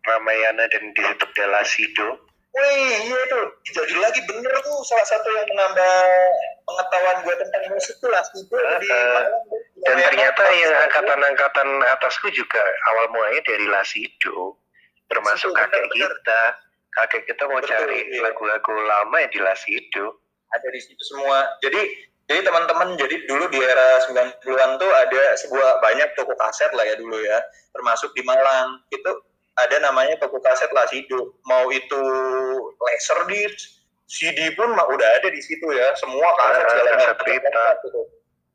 Ramayana 0.09 0.65
dan 0.65 0.83
di 0.89 1.01
situ 1.05 1.21
ada 1.21 1.45
Lasido. 1.53 2.07
Wih, 2.55 2.95
iya 3.11 3.17
itu. 3.29 3.39
Jadi 3.77 3.93
lagi 3.99 4.19
bener 4.25 4.53
tuh 4.63 4.79
salah 4.89 5.05
satu 5.05 5.27
yang 5.27 5.47
menambah 5.53 5.95
pengetahuan 6.65 7.17
gue 7.27 7.35
tentang 7.45 7.63
musik 7.69 7.95
tuh 8.01 8.09
lah 8.09 8.23
itu 8.31 8.41
di 8.41 8.87
Eh, 8.89 8.89
Malang. 8.89 9.27
Dan 9.85 10.01
ternyata 10.01 10.43
yang 10.49 10.73
angkatan-angkatan 10.89 11.69
atasku 11.93 12.33
juga 12.33 12.61
awal 12.89 13.05
mulanya 13.13 13.41
dari 13.45 13.69
Lasido. 13.69 14.57
Termasuk 15.05 15.53
Betul, 15.53 15.61
kakek 15.61 15.81
benar-benar. 15.85 16.09
kita. 16.09 16.41
Kakek 16.95 17.23
kita 17.29 17.43
mau 17.45 17.59
Betul, 17.61 17.69
cari 17.69 17.99
iya. 18.09 18.19
lagu-lagu 18.25 18.73
lama 18.73 19.15
ya 19.21 19.29
di 19.29 19.39
Lasido. 19.39 20.05
ada 20.45 20.67
di 20.71 20.79
situ 20.79 21.03
semua. 21.05 21.45
Jadi 21.59 21.81
jadi 22.25 22.41
teman-teman 22.41 22.97
jadi 22.97 23.27
dulu 23.29 23.45
di 23.53 23.59
era 23.61 24.01
90-an 24.07 24.71
tuh 24.81 24.87
ada 24.89 25.23
sebuah 25.37 25.77
banyak 25.83 26.09
toko 26.17 26.33
kaset 26.39 26.71
lah 26.73 26.85
ya 26.87 26.95
dulu 26.97 27.21
ya. 27.21 27.37
Termasuk 27.75 28.09
di 28.15 28.23
Malang. 28.25 28.81
Itu 28.89 29.11
ada 29.55 29.77
namanya 29.83 30.15
toko 30.17 30.41
kaset 30.41 30.71
Lasido. 30.73 31.37
Mau 31.45 31.69
itu 31.69 32.01
laserdisc, 32.79 33.83
CD 34.07 34.49
pun 34.55 34.73
mah 34.73 34.87
udah 34.87 35.09
ada 35.21 35.27
di 35.29 35.41
situ 35.43 35.65
ya. 35.69 35.93
Semua 35.99 36.29
kaset 36.39 36.63
Ah, 36.63 36.69
segala 36.73 36.89
macam. 36.97 37.15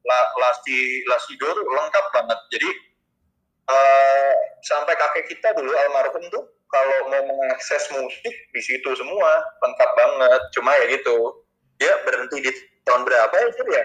La, 0.01 0.19
Lasti 0.39 1.05
Lasido 1.05 1.47
tuh 1.51 1.65
lengkap 1.65 2.05
banget. 2.13 2.41
Jadi 2.51 2.71
eh, 3.69 4.35
sampai 4.63 4.95
kakek 4.95 5.27
kita 5.29 5.53
dulu 5.55 5.71
almarhum 5.71 6.25
tuh 6.29 6.45
kalau 6.71 7.11
mau 7.11 7.23
mengakses 7.27 7.83
musik 7.91 8.35
di 8.51 8.61
situ 8.63 8.91
semua 8.95 9.31
lengkap 9.59 9.91
banget 9.95 10.41
cuma 10.55 10.71
ya 10.75 10.87
gitu 10.95 11.17
ya 11.79 11.93
berhenti 12.07 12.47
di 12.47 12.51
tahun 12.85 13.03
berapa 13.03 13.35
ya 13.35 13.49
Cir, 13.53 13.69
ya 13.69 13.85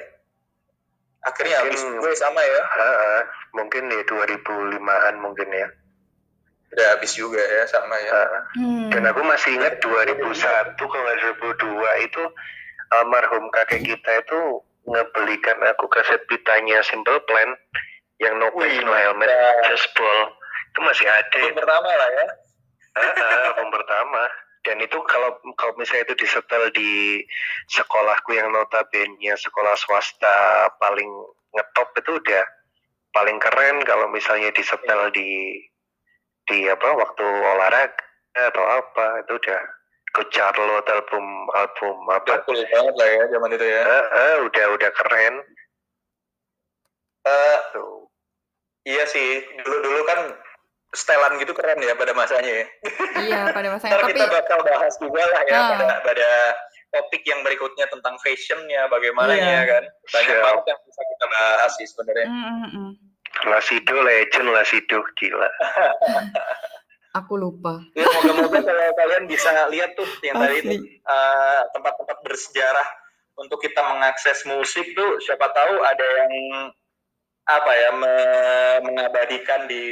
akhirnya 1.25 1.55
habis 1.65 1.81
gue 1.81 2.11
sama 2.13 2.37
ya 2.37 2.61
Ah, 2.77 3.21
mungkin 3.53 3.89
ya 3.89 4.05
2005-an 4.05 5.15
mungkin 5.17 5.49
ya. 5.49 5.67
udah 6.75 6.87
habis 6.97 7.15
juga 7.15 7.39
ya 7.39 7.63
sama 7.65 7.95
ya 7.97 8.11
Ah, 8.13 8.41
Hmm. 8.53 8.89
dan 8.93 9.07
aku 9.07 9.21
masih 9.23 9.57
ingat 9.57 9.81
2001 9.81 10.77
kalau 10.77 11.01
nggak 11.01 11.19
2002 11.41 12.05
itu 12.05 12.23
almarhum 12.93 13.49
kakek 13.49 13.81
kita 13.81 14.11
itu 14.21 14.41
ngebelikan 14.85 15.57
aku 15.65 15.89
kaset 15.89 16.21
pitanya 16.29 16.81
Simple 16.85 17.21
Plan 17.25 17.57
yang 18.21 18.39
no 18.39 18.47
no 18.53 18.93
helmet 18.93 19.29
just 19.67 19.89
ball. 19.97 20.31
Itu 20.71 20.79
masih 20.83 21.07
ada. 21.09 21.39
Album 21.41 21.59
pertama 21.59 21.89
lah 21.89 22.09
ya. 22.09 22.25
Album 23.51 23.69
pertama. 23.73 24.23
Dan 24.65 24.81
itu 24.81 24.97
kalau 25.05 25.37
kalau 25.61 25.77
misalnya 25.77 26.09
itu 26.09 26.25
disetel 26.25 26.73
di 26.73 27.21
sekolahku 27.69 28.33
yang 28.33 28.49
notabene 28.49 29.13
sekolah 29.37 29.77
swasta 29.77 30.69
paling 30.81 31.09
ngetop 31.53 31.93
itu 32.01 32.17
udah 32.17 32.43
paling 33.13 33.37
keren 33.37 33.77
kalau 33.85 34.09
misalnya 34.09 34.49
disetel 34.51 35.13
di 35.13 35.61
di 36.49 36.65
apa 36.65 36.97
waktu 36.97 37.25
olahraga 37.25 38.05
atau 38.35 38.65
apa 38.65 39.23
itu 39.23 39.37
udah 39.37 39.61
ke 40.15 40.23
Charlotte 40.31 40.87
album 40.87 41.25
album 41.51 41.95
udah 42.07 42.23
apa 42.23 42.39
cool 42.47 42.55
banget 42.63 42.95
lah 42.95 43.09
ya 43.11 43.23
zaman 43.35 43.51
itu 43.51 43.65
ya. 43.67 43.81
Ah, 43.83 44.05
ah, 44.15 44.35
udah 44.47 44.65
udah 44.79 44.91
keren. 44.95 45.35
Eh, 47.25 47.57
tuh. 47.75 48.07
iya 48.85 49.03
sih. 49.03 49.43
Dulu 49.59 49.77
dulu 49.81 50.01
kan 50.07 50.19
setelan 50.95 51.35
gitu 51.41 51.51
keren 51.51 51.83
ya 51.83 51.91
pada 51.93 52.15
masanya 52.15 52.47
ya. 52.63 52.65
Iya 53.19 53.41
pada 53.51 53.67
masanya. 53.75 53.91
Ntar 53.91 54.01
tapi 54.07 54.13
kita 54.15 54.27
bakal 54.31 54.59
bahas 54.63 54.93
juga 55.01 55.23
lah 55.27 55.41
ya 55.43 55.55
Ah. 55.57 55.67
pada 55.75 55.87
pada 56.05 56.29
topik 56.95 57.27
yang 57.27 57.43
berikutnya 57.43 57.91
tentang 57.91 58.15
fashionnya 58.23 58.87
bagaimana 58.87 59.35
Iya. 59.35 59.43
ya 59.43 59.61
kan. 59.67 59.83
Banyak 60.15 60.37
banget 60.39 60.63
yang 60.71 60.79
bisa 60.87 61.01
kita 61.03 61.25
bahas 61.27 61.71
sih 61.75 61.87
sebenarnya. 61.91 62.27
Mm, 62.31 62.45
mm, 62.47 62.69
mm. 62.71 62.91
Lasido 63.51 63.99
legend 63.99 64.47
Lasido 64.47 65.03
gila 65.19 65.49
aku 67.15 67.33
lupa. 67.33 67.79
ya 67.95 68.03
moga-moga 68.03 68.59
kalau 68.59 68.85
kalian 68.93 69.23
bisa 69.25 69.47
lihat 69.71 69.95
tuh 69.95 70.03
yang 70.19 70.35
tadi 70.35 70.55
itu 70.59 70.67
Asli. 70.75 70.99
eh, 70.99 71.61
tempat-tempat 71.71 72.17
bersejarah 72.21 72.87
untuk 73.35 73.59
kita 73.59 73.79
mengakses 73.81 74.43
musik 74.45 74.83
tuh 74.91 75.19
siapa 75.19 75.47
tahu 75.49 75.79
ada 75.79 76.05
yang 76.19 76.31
apa 77.45 77.71
ya 77.71 77.89
me- 77.93 78.81
mengabadikan 78.83 79.69
di 79.69 79.85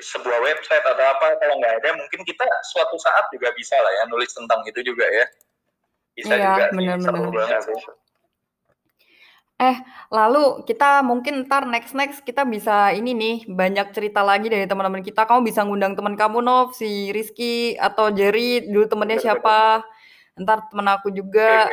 sebuah 0.00 0.38
website 0.40 0.86
atau 0.86 1.02
apa 1.02 1.34
kalau 1.36 1.58
nggak 1.58 1.82
ada 1.82 1.98
mungkin 1.98 2.22
kita 2.22 2.46
suatu 2.70 2.94
saat 2.96 3.26
juga 3.28 3.50
bisa 3.52 3.74
lah 3.74 3.90
ya 3.90 4.02
nulis 4.06 4.30
tentang 4.30 4.62
itu 4.64 4.80
juga 4.80 5.02
ya 5.04 5.26
bisa 6.14 6.30
Iya, 6.30 6.44
juga 6.46 6.62
sih, 6.62 6.76
benar-benar. 6.78 7.02
seru 7.02 7.30
banget 7.32 7.62
sih. 9.62 9.76
Lalu 10.12 10.66
kita 10.66 11.00
mungkin 11.06 11.46
ntar 11.46 11.64
next 11.64 11.94
next 11.94 12.20
kita 12.26 12.42
bisa 12.42 12.90
ini 12.92 13.14
nih 13.14 13.36
banyak 13.46 13.94
cerita 13.94 14.20
lagi 14.20 14.50
dari 14.50 14.66
teman-teman 14.66 15.00
kita. 15.00 15.24
Kamu 15.24 15.46
bisa 15.46 15.62
ngundang 15.62 15.94
teman 15.94 16.18
kamu 16.18 16.42
Nov, 16.42 16.74
si 16.74 17.14
Rizky 17.14 17.78
atau 17.78 18.10
Jerry 18.10 18.66
dulu 18.66 18.90
temennya 18.90 19.22
siapa? 19.22 19.86
Ntar 20.34 20.68
temen 20.68 20.86
aku 20.90 21.14
juga. 21.14 21.70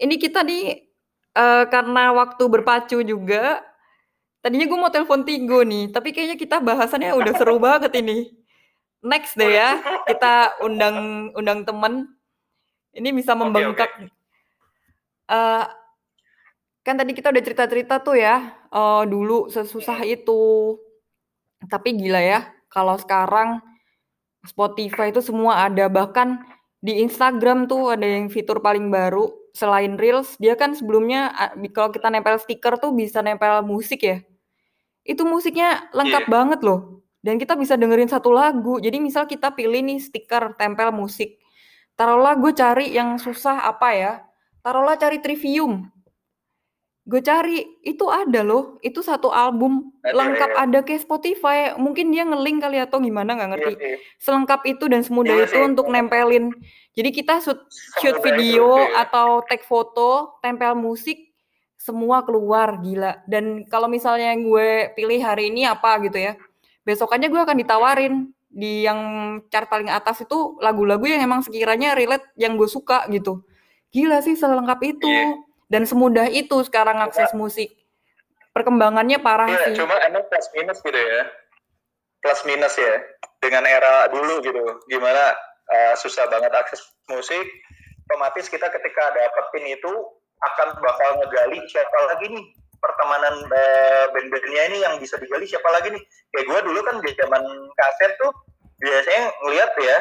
Ini 0.00 0.14
kita 0.16 0.40
nih 0.42 0.88
eh, 1.36 1.64
karena 1.68 2.16
waktu 2.16 2.42
berpacu 2.48 3.04
juga. 3.04 3.62
Tadinya 4.38 4.70
gue 4.70 4.78
mau 4.78 4.88
telepon 4.88 5.26
Tigo 5.26 5.66
nih, 5.66 5.90
tapi 5.90 6.14
kayaknya 6.14 6.38
kita 6.38 6.62
bahasannya 6.62 7.10
udah 7.10 7.32
seru 7.34 7.58
banget 7.64 7.90
ini. 7.98 8.30
Next 9.02 9.34
deh 9.34 9.50
ya, 9.50 9.82
kita 10.08 10.62
undang 10.62 11.30
undang 11.34 11.66
temen. 11.66 12.06
Ini 12.94 13.10
bisa 13.14 13.34
membengkak. 13.34 13.90
Eh, 15.28 15.64
kan 16.88 16.96
tadi 16.96 17.12
kita 17.12 17.28
udah 17.28 17.42
cerita-cerita 17.44 18.00
tuh 18.00 18.16
ya, 18.16 18.56
eh, 18.72 19.02
dulu 19.04 19.52
sesusah 19.52 20.00
itu. 20.08 20.74
Tapi 21.68 21.92
gila 22.00 22.22
ya, 22.22 22.40
kalau 22.72 22.96
sekarang 22.96 23.60
Spotify 24.46 25.12
itu 25.12 25.20
semua 25.20 25.68
ada, 25.68 25.90
bahkan 25.92 26.40
di 26.80 27.02
Instagram 27.04 27.68
tuh 27.68 27.92
ada 27.92 28.06
yang 28.06 28.32
fitur 28.32 28.62
paling 28.64 28.88
baru 28.88 29.28
selain 29.52 29.98
Reels, 29.98 30.38
dia 30.38 30.54
kan 30.54 30.72
sebelumnya 30.78 31.34
kalau 31.74 31.90
kita 31.90 32.08
nempel 32.08 32.38
stiker 32.38 32.78
tuh 32.78 32.94
bisa 32.94 33.18
nempel 33.20 33.66
musik 33.66 34.06
ya. 34.06 34.22
Itu 35.02 35.26
musiknya 35.26 35.90
lengkap 35.90 36.24
Iya. 36.28 36.32
banget 36.32 36.60
loh. 36.62 37.02
Dan 37.18 37.34
kita 37.42 37.58
bisa 37.58 37.74
dengerin 37.74 38.06
satu 38.06 38.30
lagu. 38.30 38.78
Jadi 38.78 39.02
misal 39.02 39.26
kita 39.26 39.50
pilih 39.50 39.82
nih 39.82 39.98
stiker 39.98 40.54
tempel 40.54 40.94
musik. 40.94 41.42
Taruhlah 41.98 42.38
gue 42.38 42.54
cari 42.54 42.94
yang 42.94 43.18
susah 43.18 43.66
apa 43.66 43.88
ya? 43.98 44.12
Taruhlah 44.62 44.94
cari 44.94 45.18
Trivium. 45.18 45.90
Gue 47.08 47.24
cari, 47.24 47.64
itu 47.80 48.04
ada 48.12 48.44
loh. 48.44 48.76
Itu 48.84 49.00
satu 49.00 49.32
album 49.32 49.96
Ada, 50.04 50.12
lengkap 50.12 50.50
ya. 50.52 50.56
ada 50.68 50.78
kayak 50.84 51.02
Spotify. 51.08 51.72
Mungkin 51.80 52.12
dia 52.12 52.28
nge-link 52.28 52.60
kali 52.60 52.76
atau 52.76 53.00
gimana 53.00 53.32
nggak 53.32 53.50
ngerti. 53.56 53.72
Iya. 53.80 53.96
Selengkap 54.20 54.60
itu 54.68 54.84
dan 54.92 55.00
semudah 55.00 55.32
Iya 55.32 55.48
itu 55.48 55.56
sih. 55.56 55.64
untuk 55.64 55.88
nempelin. 55.88 56.52
Jadi 56.92 57.08
kita 57.08 57.40
shoot, 57.40 57.64
shoot 58.04 58.20
video 58.20 58.76
itu, 58.76 58.92
iya. 58.92 59.08
atau 59.08 59.40
take 59.48 59.64
foto, 59.64 60.36
tempel 60.44 60.76
musik, 60.76 61.32
semua 61.80 62.20
keluar 62.28 62.76
gila. 62.84 63.24
Dan 63.24 63.64
kalau 63.72 63.88
misalnya 63.88 64.36
yang 64.36 64.44
gue 64.44 64.92
pilih 64.92 65.24
hari 65.24 65.48
ini 65.48 65.64
apa 65.64 65.96
gitu 66.04 66.20
ya, 66.20 66.36
besokannya 66.84 67.32
gue 67.32 67.40
akan 67.40 67.56
ditawarin 67.56 68.14
di 68.52 68.84
yang 68.84 69.00
chart 69.48 69.72
paling 69.72 69.88
atas 69.88 70.28
itu 70.28 70.60
lagu-lagu 70.60 71.08
yang 71.08 71.24
emang 71.24 71.40
sekiranya 71.40 71.96
relate 71.96 72.36
yang 72.36 72.60
gue 72.60 72.68
suka 72.68 73.08
gitu. 73.08 73.48
Gila 73.96 74.20
sih 74.20 74.36
selengkap 74.36 74.76
itu. 74.84 75.08
Iya. 75.08 75.47
Dan 75.68 75.84
semudah 75.84 76.26
itu 76.32 76.56
sekarang 76.64 76.96
akses 77.04 77.36
musik. 77.36 77.68
Perkembangannya 78.56 79.20
parah 79.20 79.46
Iya, 79.46 79.70
sih. 79.70 79.76
cuma 79.76 79.94
emang 80.02 80.24
plus 80.26 80.48
minus 80.56 80.80
gitu 80.80 80.96
ya. 80.96 81.22
Plus 82.24 82.40
minus 82.48 82.74
ya. 82.74 82.94
Dengan 83.38 83.68
era 83.68 84.08
dulu 84.08 84.40
gitu. 84.42 84.64
Gimana 84.88 85.36
uh, 85.68 85.94
susah 86.00 86.26
banget 86.32 86.50
akses 86.56 86.80
musik. 87.12 87.44
Otomatis 88.08 88.48
kita 88.48 88.64
ketika 88.72 89.04
dapetin 89.12 89.68
itu 89.68 89.92
akan 90.38 90.68
bakal 90.80 91.20
ngegali 91.20 91.60
siapa 91.68 91.98
lagi 92.08 92.32
nih 92.32 92.44
pertemanan 92.78 93.34
uh, 93.52 94.04
band-bandnya 94.16 94.62
ini 94.72 94.78
yang 94.80 94.94
bisa 94.96 95.20
digali 95.20 95.44
siapa 95.44 95.68
lagi 95.68 95.92
nih. 95.92 96.02
Kayak 96.32 96.46
gue 96.48 96.60
dulu 96.72 96.80
kan 96.88 96.96
di 97.04 97.12
zaman 97.12 97.42
kaset 97.76 98.16
tuh 98.16 98.32
biasanya 98.80 99.22
ngeliat 99.44 99.70
ya 99.84 99.98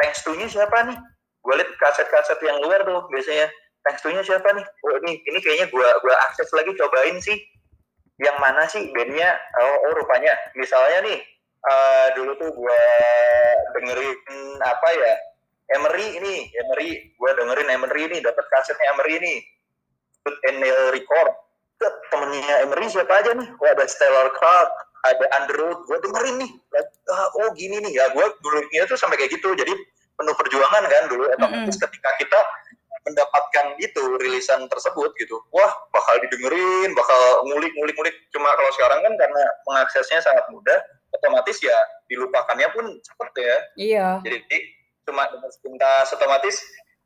thanks 0.00 0.24
to-nya 0.24 0.48
siapa 0.48 0.88
nih. 0.88 0.96
Gue 1.44 1.54
liat 1.60 1.70
kaset-kaset 1.76 2.40
yang 2.40 2.56
luar 2.64 2.80
tuh 2.88 3.04
biasanya 3.12 3.52
thanks 3.86 4.02
to-nya 4.02 4.22
siapa 4.22 4.48
nih. 4.54 4.66
Oh 4.86 4.94
ini, 5.04 5.22
ini 5.26 5.38
kayaknya 5.42 5.66
gue 5.70 5.88
gua 6.02 6.14
akses 6.30 6.48
lagi 6.54 6.72
cobain 6.78 7.18
sih. 7.22 7.38
Yang 8.22 8.36
mana 8.38 8.62
sih 8.70 8.82
bandnya? 8.94 9.34
Oh, 9.58 9.76
oh 9.90 9.92
rupanya. 9.98 10.32
Misalnya 10.54 11.02
nih 11.06 11.18
eh, 11.62 12.06
dulu 12.14 12.32
tuh 12.38 12.50
gue 12.50 12.82
dengerin 13.78 14.18
apa 14.62 14.88
ya? 14.94 15.14
Emery 15.72 16.06
ini 16.20 16.34
Emery. 16.52 16.90
Gue 17.16 17.30
dengerin 17.34 17.68
Emery 17.70 18.02
ini 18.12 18.16
dapat 18.20 18.44
kasetnya 18.52 18.92
Emery 18.94 19.18
ini 19.18 19.34
Good 20.22 20.38
and 20.50 20.58
Nail 20.62 20.94
Record. 20.94 21.32
Tuh, 21.82 21.92
temennya 22.14 22.62
Emery 22.62 22.86
siapa 22.86 23.24
aja 23.24 23.34
nih? 23.34 23.48
Oh 23.58 23.66
ada 23.66 23.84
Stellar 23.88 24.30
Clark 24.36 24.70
ada 25.02 25.26
Underwood. 25.42 25.82
Gue 25.90 25.98
dengerin 25.98 26.36
nih. 26.46 26.50
Ah, 27.10 27.28
oh 27.42 27.50
gini 27.58 27.82
nih. 27.82 27.92
Ya 27.98 28.06
gue 28.14 28.26
dulu 28.42 28.58
tuh 28.86 28.98
sampai 28.98 29.18
kayak 29.18 29.34
gitu. 29.34 29.50
Jadi 29.54 29.72
penuh 30.14 30.34
perjuangan 30.38 30.84
kan 30.86 31.04
dulu. 31.10 31.26
Otomatis 31.34 31.76
ketika 31.78 32.10
kita 32.22 32.38
mendapatkan 33.02 33.66
itu 33.82 34.02
rilisan 34.22 34.66
tersebut 34.70 35.10
gitu. 35.18 35.42
Wah 35.50 35.70
bakal 35.90 36.22
didengerin 36.22 36.94
bakal 36.94 37.20
ngulik 37.50 37.74
ngulik 37.74 37.94
ngulik. 37.98 38.16
Cuma 38.30 38.50
kalau 38.54 38.70
sekarang 38.78 39.02
kan 39.02 39.12
karena 39.18 39.42
mengaksesnya 39.66 40.22
sangat 40.22 40.46
mudah 40.54 40.78
otomatis 41.12 41.58
ya 41.60 41.74
dilupakannya 42.06 42.68
pun 42.72 42.84
cepet 43.02 43.30
ya. 43.36 43.56
Iya. 43.76 44.06
jadi 44.22 44.38
cuma 45.02 45.26
dengan 45.30 45.50
sepintas 45.50 46.06
otomatis. 46.14 46.62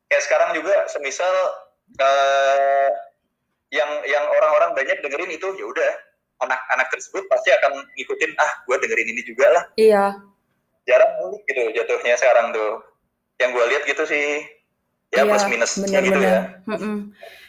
Kayak 0.07 0.23
sekarang 0.23 0.49
juga 0.55 0.75
semisal 0.87 1.33
eh, 1.99 2.89
yang 3.75 3.91
yang 4.07 4.23
orang-orang 4.31 4.71
banyak 4.77 5.03
dengerin 5.03 5.33
itu 5.35 5.47
ya 5.59 5.65
udah 5.67 5.91
anak-anak 6.47 6.87
tersebut 6.93 7.25
pasti 7.27 7.49
akan 7.51 7.83
ngikutin 7.97 8.31
ah 8.39 8.51
gue 8.63 8.75
dengerin 8.79 9.11
ini 9.11 9.21
juga 9.25 9.45
lah. 9.51 9.63
Iya. 9.75 10.05
jarang 10.87 11.19
ngulik 11.19 11.43
gitu 11.51 11.83
jatuhnya 11.83 12.15
sekarang 12.15 12.55
tuh. 12.55 12.79
Yang 13.43 13.49
gue 13.59 13.65
lihat 13.75 13.83
gitu 13.91 14.03
sih 14.07 14.56
ya 15.09 15.17
iya, 15.17 15.23
plus 15.23 15.45
minusnya 15.47 15.99
gitu 15.99 16.19
ya. 16.19 16.39
Mm-mm. 16.65 16.95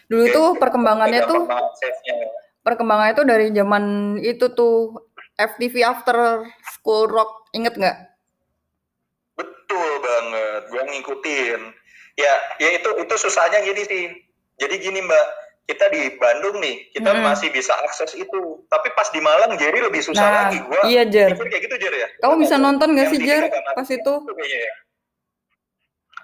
Dulu 0.06 0.24
tuh 0.30 0.48
perkembangannya 0.56 1.20
tuh 1.24 1.42
mengaksesnya. 1.44 2.14
perkembangannya 2.60 3.14
tuh 3.14 3.26
dari 3.26 3.46
zaman 3.50 3.84
itu 4.20 4.46
tuh 4.50 4.94
FTV 5.34 5.74
After 5.82 6.42
School 6.68 7.06
Rock 7.06 7.48
inget 7.52 7.74
nggak? 7.74 7.96
betul 9.34 9.90
banget 10.00 10.62
gue 10.66 10.82
ngikutin 10.82 11.60
ya 12.16 12.34
ya 12.56 12.68
itu 12.74 12.88
itu 12.98 13.14
susahnya 13.14 13.62
gini 13.62 13.82
sih 13.84 14.04
jadi 14.56 14.74
gini 14.74 14.98
mbak 14.98 15.24
kita 15.64 15.86
di 15.88 16.16
Bandung 16.16 16.58
nih 16.58 16.90
kita 16.90 17.12
Mm-mm. 17.12 17.22
masih 17.22 17.52
bisa 17.52 17.76
akses 17.84 18.16
itu 18.16 18.40
tapi 18.66 18.88
pas 18.92 19.06
di 19.12 19.20
Malang 19.20 19.54
jadi 19.54 19.78
lebih 19.78 20.00
susah 20.00 20.24
Nah, 20.24 20.34
lagi 20.48 20.58
gue 20.58 20.80
iya 20.88 21.04
Jer. 21.04 21.36
kayak 21.36 21.62
gitu 21.62 21.76
Jer 21.78 21.94
ya 21.94 22.08
Kamu 22.18 22.40
bisa 22.40 22.56
nonton 22.56 22.96
nggak 22.96 23.12
sih 23.12 23.20
Jer 23.20 23.46
pas 23.52 23.86
itu? 23.86 24.12
kayaknya 24.24 24.58
ya. 24.58 24.72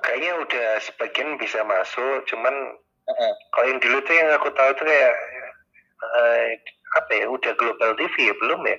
Kayaknya 0.04 0.32
udah 0.38 0.68
sebagian 0.80 1.34
bisa 1.36 1.64
masuk 1.64 2.28
cuman 2.28 2.54
Heeh. 3.04 3.32
kalau 3.50 3.66
yang 3.66 3.80
dulu 3.80 3.96
tuh 4.00 4.14
yang 4.14 4.28
aku 4.30 4.48
tahu 4.52 4.70
tuh 4.74 4.84
kayak 4.84 5.14
eh, 6.14 6.46
apa 6.94 7.10
ya 7.12 7.26
udah 7.26 7.52
global 7.54 7.90
TV 7.94 8.14
ya 8.22 8.34
belum 8.38 8.62
ya 8.62 8.78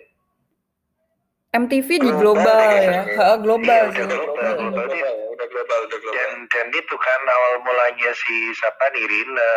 MTV 1.55 1.87
di 1.87 2.03
Global 2.03 2.19
global 2.19 2.59
ya, 2.59 2.67
ya, 2.67 2.83
ya. 2.83 3.03
Heeh, 3.07 3.37
global 3.39 3.63
Iya, 3.79 3.87
sih. 3.89 4.03
udah 4.03 4.07
global. 4.11 4.35
Global, 4.35 4.51
Mm-mm. 4.59 4.71
global, 4.75 4.91
ya, 4.91 5.11
udah 5.25 5.47
global, 5.47 5.79
udah 5.81 5.99
global. 6.03 6.15
dan 6.19 6.29
dan 6.51 6.65
itu 6.69 6.95
kan 6.99 7.21
awal 7.25 7.53
mulanya 7.63 8.11
si 8.11 8.33
siapa 8.53 8.85
Nirina 8.91 9.49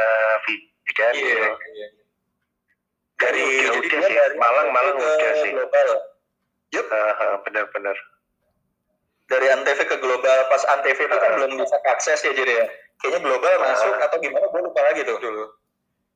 Vidan 0.47 1.13
Iya, 1.13 1.43
iya. 1.75 1.89
Dari 3.19 3.43
Udah, 3.43 3.59
jadi 3.59 3.79
udah 3.83 3.91
dia 3.91 4.07
sih. 4.07 4.15
dari 4.15 4.35
Malang- 4.39 4.71
Malang 4.71 4.95
udah 4.95 5.33
sih. 5.43 5.51
Global. 5.51 5.89
Yup, 6.71 6.87
Ah, 6.87 7.13
ah, 7.19 7.35
benar-benar 7.43 7.97
dari 9.29 9.47
Antv 9.49 9.79
ke 9.79 9.97
global. 9.97 10.39
Pas 10.49 10.63
Antv 10.71 10.89
itu 10.91 11.07
kan 11.13 11.31
Ah. 11.31 11.37
belum 11.37 11.51
bisa 11.57 11.77
akses 11.87 12.21
ya 12.21 12.33
jadi 12.33 12.53
ya. 12.55 12.67
Kayaknya 12.99 13.21
global 13.23 13.53
Ah. 13.55 13.61
masuk 13.69 13.95
atau 13.95 14.17
gimana? 14.19 14.45
Gue 14.47 14.61
lupa 14.63 14.81
lagi 14.83 15.03
tuh 15.03 15.19
dulu. 15.19 15.45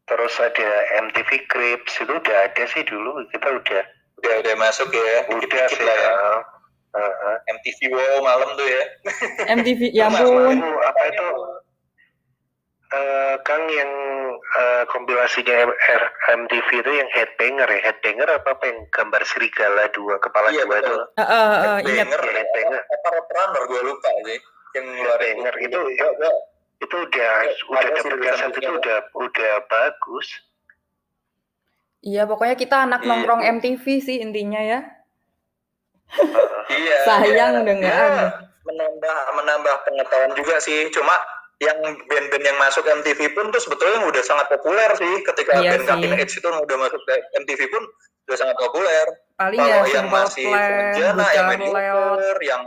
terus 0.03 0.35
ada 0.37 0.69
MTV 1.01 1.47
Cribs 1.47 1.95
itu 1.95 2.11
udah 2.11 2.39
ada 2.43 2.65
sih 2.67 2.83
dulu 2.83 3.23
kita 3.31 3.49
udah 3.49 3.83
Udah 4.19 4.35
udah 4.43 4.55
masuk 4.59 4.91
ya. 4.91 5.25
udah 5.31 5.65
sih 5.69 5.79
lah 5.79 5.95
ya. 5.95 6.11
ah, 6.11 6.41
ah, 6.93 7.15
ah. 7.23 7.37
MTV 7.49 7.87
Wow 7.89 8.19
malam 8.21 8.51
tuh 8.53 8.67
ya. 8.67 8.83
MTV, 9.49 9.81
ya 9.91 10.11
ampun. 10.11 10.59
Apa 10.59 11.03
itu 11.07 11.27
eh, 12.93 13.35
Kang 13.41 13.65
yang 13.67 13.91
eh, 14.37 14.85
kompilasinya 14.87 15.55
M- 15.65 15.77
R- 15.77 16.13
MTV 16.37 16.69
itu 16.79 16.93
yang 16.93 17.09
headbanger 17.11 17.69
ya 17.69 17.81
headbanger 17.83 18.29
apa 18.31 18.49
apa 18.53 18.65
yang 18.65 18.79
gambar 18.89 19.23
serigala 19.25 19.89
dua 19.91 20.17
kepala 20.19 20.49
Iya 20.49 20.65
dua 20.65 20.77
itu 20.77 20.85
betul. 20.85 21.01
Heeh, 21.17 21.47
heeh, 21.49 21.77
ingat. 21.83 22.07
Banger, 22.07 22.23
Iya, 22.23 22.45
banger. 22.53 22.83
apa 22.85 23.09
runner 23.29 23.63
gue 23.65 23.81
lupa 23.83 24.11
sih. 24.23 24.39
Yang 24.73 24.85
ngeluarin 24.89 25.37
Banger 25.37 25.57
itu 25.59 25.79
Gua- 25.95 26.15
gua- 26.17 26.41
itu 26.79 26.97
udah 26.99 27.33
Ya, 27.39 27.53
udah 27.69 27.79
ada 27.79 28.01
kaset 28.19 28.53
itu 28.53 28.71
udah 28.73 28.99
udah 29.15 29.53
bagus 29.67 30.29
Iya, 32.03 32.27
pokoknya 32.27 32.57
kita 32.57 32.77
anak 32.83 33.01
Iya. 33.01 33.09
nongkrong 33.09 33.43
MTV 33.47 33.85
sih 33.99 34.19
intinya 34.19 34.59
ya. 34.59 34.81
Iya. 36.73 36.97
Sayang 37.05 37.63
iya. 37.63 37.73
nggak 37.73 37.79
Ya. 37.79 38.27
Menambah 38.63 39.17
menambah 39.35 39.75
pengetahuan 39.83 40.33
juga 40.35 40.59
sih. 40.59 40.91
Cuma 40.91 41.15
yang 41.63 41.79
band-band 41.81 42.43
yang 42.43 42.59
masuk 42.59 42.83
MTV 42.83 43.31
pun 43.31 43.49
tuh 43.49 43.61
sebetulnya 43.61 44.03
udah 44.03 44.21
sangat 44.21 44.47
populer 44.49 44.91
sih. 44.93 45.13
Ketika 45.23 45.53
Iya 45.57 45.79
band. 45.79 45.87
Cutting 45.87 46.15
Edge 46.17 46.35
itu 46.35 46.49
udah 46.49 46.77
masuk 46.77 47.01
ke 47.01 47.15
MTV 47.39 47.61
pun 47.69 47.83
udah 48.25 48.37
sangat 48.37 48.57
populer. 48.57 49.07
Paling 49.33 49.59
Kalau 49.59 49.71
ya 49.71 49.79
yang 49.89 50.09
masih 50.09 50.47
Fujana, 50.47 50.99
yang 51.31 51.47
Bucarlet, 51.49 51.49
mediocre, 51.53 52.41
yang 52.43 52.63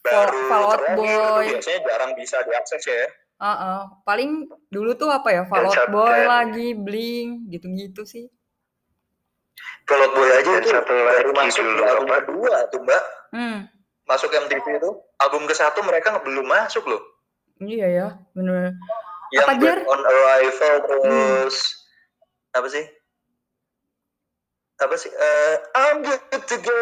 Fall- 0.00 0.08
baru 0.26 0.40
Fall 0.42 0.62
Out 0.62 0.72
terakhir 0.74 0.96
itu 0.96 1.20
Boy. 1.28 1.44
biasanya 1.46 1.80
jarang 1.84 2.12
bisa 2.14 2.36
diakses 2.42 2.82
ya. 2.82 3.04
Heeh. 3.38 3.80
Paling 4.02 4.30
dulu 4.68 4.90
tuh 4.94 5.08
apa 5.08 5.28
ya, 5.30 5.42
Fall 5.44 5.64
Out 5.66 5.88
Boy 5.90 6.08
dan- 6.10 6.28
lagi, 6.28 6.68
Blink, 6.74 7.28
gitu-gitu 7.48 8.02
sih. 8.04 8.26
Kalau 9.82 10.06
Boy 10.10 10.28
aja 10.30 10.50
itu 10.54 10.68
satu 10.68 10.88
baru 10.88 11.30
lagi 11.30 11.48
masuk 11.50 11.62
dulu 11.62 11.74
di 11.74 11.84
album 11.84 12.06
apa? 12.06 12.16
kedua 12.18 12.54
tuh 12.68 12.80
mbak. 12.80 13.02
Hmm, 13.30 13.58
Masuk 14.02 14.30
MTV 14.32 14.66
itu 14.74 14.90
album 15.16 15.42
ke 15.44 15.54
satu 15.54 15.82
mereka 15.82 16.18
belum 16.18 16.42
masuk 16.42 16.82
loh. 16.84 16.98
Iya 17.62 17.86
ya, 17.88 18.06
bener. 18.32 18.72
yang 19.30 19.46
Apa, 19.46 19.52
Jar? 19.56 19.78
Bird 19.78 19.82
on 19.86 20.00
Arrival 20.02 20.74
terus 20.82 21.54
apa 22.50 22.66
sih 22.66 22.84
apa 24.76 24.94
sih 24.96 25.06
Eh, 25.06 25.54
I'm 25.72 26.02
good 26.02 26.18
to 26.42 26.56
go 26.58 26.80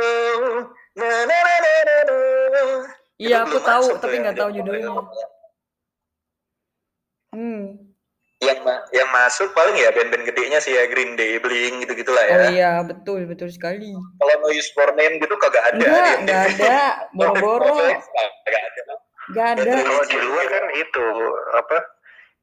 na 0.94 1.28
na 1.28 1.36
na 1.36 1.54
na 1.58 1.72
na 1.82 1.96
na 2.06 2.62
Iya, 3.18 3.42
aku 3.42 3.58
tahu, 3.58 3.98
tapi 3.98 4.14
yang 4.16 4.22
nggak 4.24 4.38
tahu 4.38 4.50
judulnya. 4.54 4.90
Hmm. 7.28 7.90
yang 8.38 8.62
ma- 8.62 8.86
yang 8.94 9.10
masuk 9.10 9.50
paling 9.50 9.74
ya 9.74 9.90
band-band 9.90 10.22
gedenya 10.22 10.62
sih 10.62 10.70
ya 10.70 10.86
Green 10.86 11.18
Day, 11.18 11.42
Blink 11.42 11.82
gitu 11.82 11.98
gitulah 11.98 12.22
ya. 12.22 12.32
Oh 12.32 12.42
iya, 12.46 12.72
betul, 12.86 13.26
betul 13.26 13.50
sekali. 13.50 13.90
Kalau 13.90 14.34
Noise 14.46 14.70
for 14.70 14.94
Men 14.94 15.18
gitu 15.18 15.34
kagak 15.34 15.74
ada 15.74 15.82
Enggak, 15.82 16.06
di 16.06 16.22
nggak 16.22 16.42
MTV. 16.46 16.60
ada, 16.62 16.78
boro-boro, 17.18 17.74
Kagak 17.74 18.62
ada. 19.32 19.60
nggak 19.60 19.68
ada. 19.68 19.72
kalau 19.84 20.04
di 20.08 20.18
luar 20.24 20.46
kan 20.48 20.64
itu 20.72 21.06
apa 21.56 21.78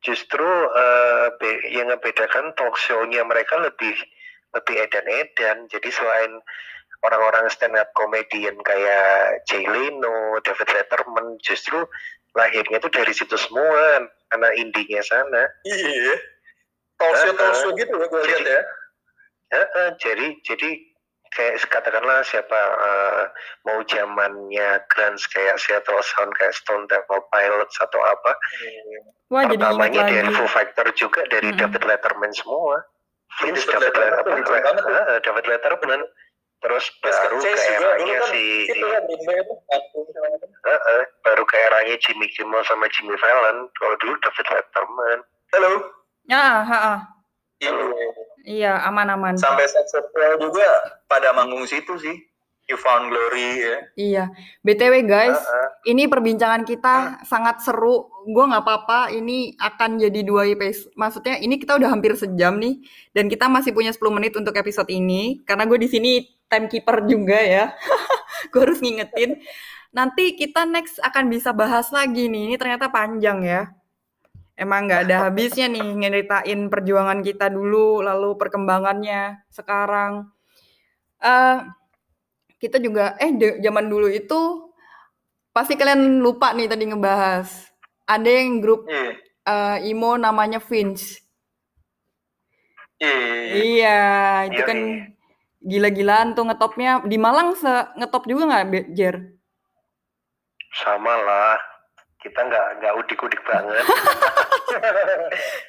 justru 0.05 0.49
eh, 0.69 1.27
be- 1.41 1.63
yang 1.73 1.89
membedakan 1.89 2.53
talk 2.53 2.77
show-nya 2.77 3.25
mereka 3.25 3.57
lebih 3.57 3.95
lebih 4.53 4.75
edan-edan 4.87 5.67
jadi 5.67 5.89
selain 5.91 6.39
orang-orang 7.03 7.45
stand 7.51 7.75
up 7.77 7.89
comedian 7.93 8.55
kayak 8.65 9.43
Jay 9.45 9.61
Leno, 9.65 10.41
David 10.41 10.69
Letterman 10.73 11.37
justru 11.43 11.85
lahirnya 12.33 12.81
itu 12.81 12.89
dari 12.89 13.13
situ 13.13 13.35
semua 13.37 14.05
anak 14.33 14.53
indinya 14.57 15.01
sana 15.05 15.43
Iya. 15.63 16.15
Talkshow 16.95 17.33
talkshow 17.35 17.71
gitu 17.75 17.91
ya 17.91 18.07
gue 18.07 18.21
lihat 18.25 18.41
ya. 18.47 18.61
Heeh, 19.45 19.87
jadi 20.01 20.27
jadi 20.41 20.69
kayak 21.35 21.59
katakanlah 21.67 22.23
siapa 22.23 22.59
eh, 22.79 23.23
mau 23.67 23.83
zamannya 23.85 24.81
grunge 24.87 25.27
kayak 25.29 25.59
Seattle 25.59 25.99
Sound 26.01 26.31
kayak 26.39 26.55
Stone 26.55 26.87
Temple 26.87 27.21
Pilots 27.29 27.75
atau 27.83 27.99
apa 28.01 28.31
Wah, 29.29 29.43
pertamanya 29.45 30.07
dari 30.07 30.31
Foo 30.31 30.47
Fighter 30.47 30.87
juga 30.95 31.27
dari 31.27 31.51
Mm-mm. 31.51 31.59
David 31.59 31.83
Letterman 31.83 32.31
semua 32.31 32.81
Vince 33.43 33.67
David 33.67 33.91
David 33.91 34.47
Letterman. 34.47 34.85
Heeh, 34.87 35.17
David 35.21 35.45
Letterman 35.51 36.01
terus 36.63 36.85
Terus 37.03 37.13
baru 37.19 37.37
ke 37.43 37.61
eranya 37.77 38.15
kan 38.17 38.31
si. 38.31 38.43
Heeh, 40.65 41.01
baru 41.21 41.43
ke 41.45 41.55
eranya 41.59 41.95
Jimmy 41.99 42.31
Kimmel 42.31 42.63
sama 42.65 42.87
Jimmy 42.89 43.13
Fallon 43.19 43.69
kalau 43.75 43.95
dulu 44.01 44.15
David 44.23 44.47
Letterman 44.49 45.19
Halo. 45.53 45.71
Ya, 46.25 46.65
ha, 46.65 46.77
ha. 46.81 46.95
Iya. 47.59 47.71
iya, 48.45 48.73
aman-aman. 48.85 49.39
Sampai 49.39 49.65
seksual 49.65 50.37
juga 50.37 50.67
pada 51.07 51.31
manggung 51.31 51.63
situ 51.65 51.95
sih. 51.97 52.15
You 52.65 52.81
Found 52.81 53.13
Glory 53.13 53.61
ya. 53.61 53.77
Iya. 53.93 54.23
BTW 54.65 55.05
guys, 55.05 55.37
Heeh. 55.37 55.93
ini 55.93 56.09
perbincangan 56.09 56.65
kita 56.65 57.21
sangat 57.21 57.61
seru. 57.61 58.09
Gue 58.25 58.41
nggak 58.41 58.65
apa-apa, 58.65 59.13
ini 59.13 59.53
akan 59.61 60.01
jadi 60.01 60.25
dua 60.25 60.49
episode. 60.49 60.89
Maksudnya 60.97 61.37
ini 61.37 61.61
kita 61.61 61.77
udah 61.77 61.93
hampir 61.93 62.17
sejam 62.17 62.57
nih, 62.57 62.81
dan 63.13 63.29
kita 63.29 63.45
masih 63.45 63.69
punya 63.69 63.93
10 63.93 64.09
menit 64.09 64.33
untuk 64.33 64.57
episode 64.57 64.89
ini. 64.89 65.45
Karena 65.45 65.69
gue 65.69 65.77
di 65.77 65.85
sini 65.85 66.25
timekeeper 66.49 67.05
juga 67.05 67.37
ya. 67.37 67.69
gue 68.49 68.61
harus 68.65 68.81
ngingetin. 68.81 69.37
Nanti 69.93 70.33
kita 70.33 70.65
next 70.65 70.97
akan 71.05 71.29
bisa 71.29 71.53
bahas 71.53 71.93
lagi 71.93 72.25
nih. 72.25 72.49
Ini 72.49 72.55
ternyata 72.57 72.89
panjang 72.89 73.45
ya. 73.45 73.69
Emang 74.55 74.87
nggak 74.87 75.01
ada 75.07 75.15
habisnya 75.29 75.67
nih 75.71 75.83
ngeritain 75.99 76.59
perjuangan 76.71 77.19
kita 77.27 77.47
dulu, 77.51 78.01
lalu 78.03 78.35
perkembangannya 78.39 79.45
sekarang. 79.51 80.31
eh 81.23 81.57
kita 82.61 82.77
juga 82.79 83.15
eh 83.19 83.31
de- 83.35 83.57
zaman 83.61 83.85
dulu 83.91 84.07
itu 84.11 84.39
pasti 85.55 85.73
kalian 85.79 86.19
lupa 86.25 86.51
nih 86.55 86.67
tadi 86.71 86.83
ngebahas. 86.91 87.47
Ada 88.05 88.29
yang 88.29 88.61
grup 88.63 88.85
Iya. 88.87 89.17
eh, 89.45 89.77
emo 89.91 90.17
namanya 90.17 90.59
Vince. 90.61 91.21
Iya. 92.99 93.63
Iya, 93.63 93.97
itu 94.49 94.61
Iya, 94.61 94.67
kan 94.69 94.79
iya. 94.79 95.03
gila-gilaan 95.69 96.27
tuh 96.35 96.43
ngetopnya. 96.47 96.91
Di 97.11 97.17
Malang 97.25 97.49
se 97.61 97.71
ngetop 97.99 98.23
juga 98.29 98.43
nggak, 98.49 98.65
Jer? 98.97 99.15
sama 100.75 101.13
lah 101.25 101.57
kita 102.25 102.39
nggak 102.41 102.81
nggak 102.81 102.93
udik-udik 103.05 103.41
banget 103.45 103.85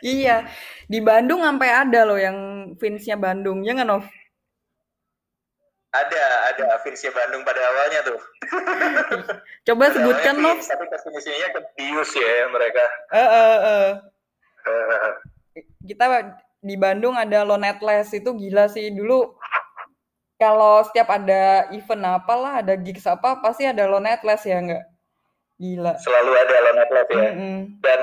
Iya, 0.03 0.49
di 0.91 0.99
Bandung 0.99 1.45
sampai 1.45 1.69
ada 1.71 2.03
loh 2.03 2.19
yang 2.19 2.37
Vince-nya 2.75 3.15
Bandung, 3.15 3.63
ya 3.63 3.77
nggak, 3.77 3.87
Nov? 3.87 4.03
Ada, 5.95 6.23
ada 6.53 6.65
Vinci 6.85 7.09
Bandung 7.09 7.41
pada 7.47 7.61
awalnya 7.63 8.01
tuh. 8.05 8.21
Coba 9.67 9.89
Pada 9.89 9.95
sebutkan, 9.97 10.35
Nov. 10.43 10.59
Tapi 10.61 10.85
ke 10.91 10.97
sini-sininya 11.01 11.49
ke 11.57 11.61
Bius 11.79 12.11
ya 12.13 12.51
mereka. 12.53 12.85
Eh. 13.15 13.29
Heeh. 13.31 13.89
kita 15.89 16.05
di 16.61 16.75
Bandung 16.77 17.15
ada 17.15 17.47
Lonetless 17.47 18.13
itu 18.13 18.35
gila 18.35 18.67
sih 18.69 18.91
dulu 18.91 19.39
kalau 20.37 20.85
setiap 20.85 21.09
ada 21.15 21.71
event 21.73 22.21
apalah 22.21 22.61
ada 22.61 22.75
gigs 22.77 23.07
apa 23.07 23.41
pasti 23.41 23.65
ada 23.65 23.87
Lonetless 23.87 24.45
ya 24.45 24.59
nggak 24.61 24.85
gila 25.57 25.97
Selalu 26.01 26.33
ada 26.37 26.57
Lone 26.69 26.85
Club 26.89 27.09
ya. 27.09 27.29
Mm-mm. 27.33 27.59
Dan 27.81 28.03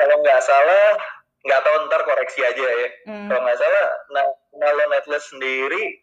kalau 0.00 0.16
nggak 0.24 0.40
salah, 0.40 0.96
nggak 1.44 1.60
tahu 1.60 1.74
ntar 1.88 2.00
koreksi 2.08 2.40
aja 2.44 2.64
ya. 2.64 2.88
Mm. 3.08 3.26
Kalau 3.28 3.40
nggak 3.44 3.58
salah, 3.60 3.86
nah, 4.12 4.24
nah 4.56 4.96
Atlas 4.96 5.24
sendiri 5.28 6.02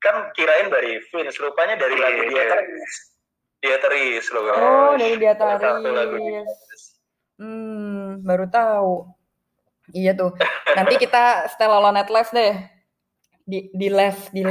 kan 0.00 0.32
kirain 0.32 0.72
dari 0.72 0.96
Vince, 1.12 1.36
rupanya 1.42 1.76
dari 1.76 1.92
Iya, 1.98 2.02
lagu 2.02 2.22
iya. 2.24 2.30
dia 2.30 2.44
teris. 2.48 2.94
Dia 3.60 3.76
teris 3.76 4.24
loh. 4.32 4.42
Oh, 4.48 4.96
dari 4.96 5.20
Dia 5.20 5.36
Salah 5.36 5.60
satu 5.60 5.88
lagu 5.92 6.16
Taris. 6.16 6.24
dia. 6.24 6.42
hmm 7.40 8.20
baru 8.20 8.46
tahu 8.52 9.08
iya 9.96 10.12
tuh 10.12 10.36
nanti 10.76 11.00
kita 11.00 11.48
setelah 11.48 11.88
Lonetless 11.88 12.28
deh 12.36 12.52
di 13.48 13.72
di 13.72 13.88
les 13.88 14.28
di 14.30 14.44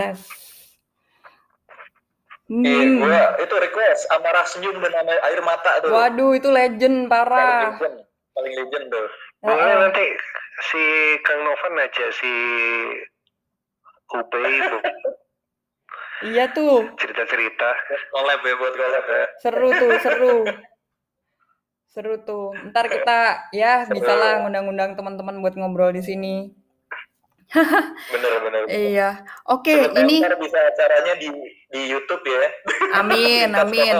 les 2.50 2.66
Eh, 2.66 2.82
Hmm. 2.82 2.97
gua 3.00 3.38
itu 3.38 3.56
request 3.56 4.10
amarah 4.10 4.41
senyum 4.43 4.74
dan 4.80 5.06
air 5.06 5.39
mata 5.39 5.80
tuh. 5.80 5.93
Waduh, 5.93 6.34
itu 6.34 6.50
legend 6.50 7.06
Paling 7.06 7.30
parah. 7.30 7.78
legend, 7.78 7.95
paling 8.34 8.54
legend 8.58 8.86
tuh. 8.89 9.06
Boleh 9.39 9.54
Heeh. 9.56 9.78
nanti 9.80 10.06
si 10.66 10.84
Kang 11.22 11.39
Novan 11.39 11.78
aja 11.78 12.06
si 12.12 12.34
Ubay 14.10 14.50
itu 14.50 14.78
Iya 16.26 16.52
tuh, 16.52 16.84
cerita-cerita. 16.97 17.70
Collab 18.12 18.41
ya 18.41 18.54
buat 18.56 18.74
collab 18.76 19.06
ya. 19.06 19.24
seru 19.39 19.70
tuh, 19.72 19.91
seru. 20.04 20.38
Seru 21.88 22.16
tuh. 22.20 22.52
Ntar 22.68 22.86
kita 22.86 23.47
ya 23.52 23.88
Seru. 23.88 23.95
bisa 23.95 24.14
lah 24.14 24.43
ngundang-undang 24.43 24.93
teman-teman 24.93 25.39
buat 25.39 25.56
ngobrol 25.56 25.89
di 25.89 26.04
sini. 26.04 26.36
Bener 28.12 28.34
bener. 28.41 28.62
Iya. 28.68 29.10
Oke, 29.47 29.74
ini 29.95 30.20
ntar 30.20 30.36
bisa 30.36 30.60
acaranya 30.60 31.16
di 31.16 31.32
di 31.70 31.82
YouTube 31.89 32.26
ya. 32.26 32.49
amin, 32.97 33.49
amin. 33.63 33.95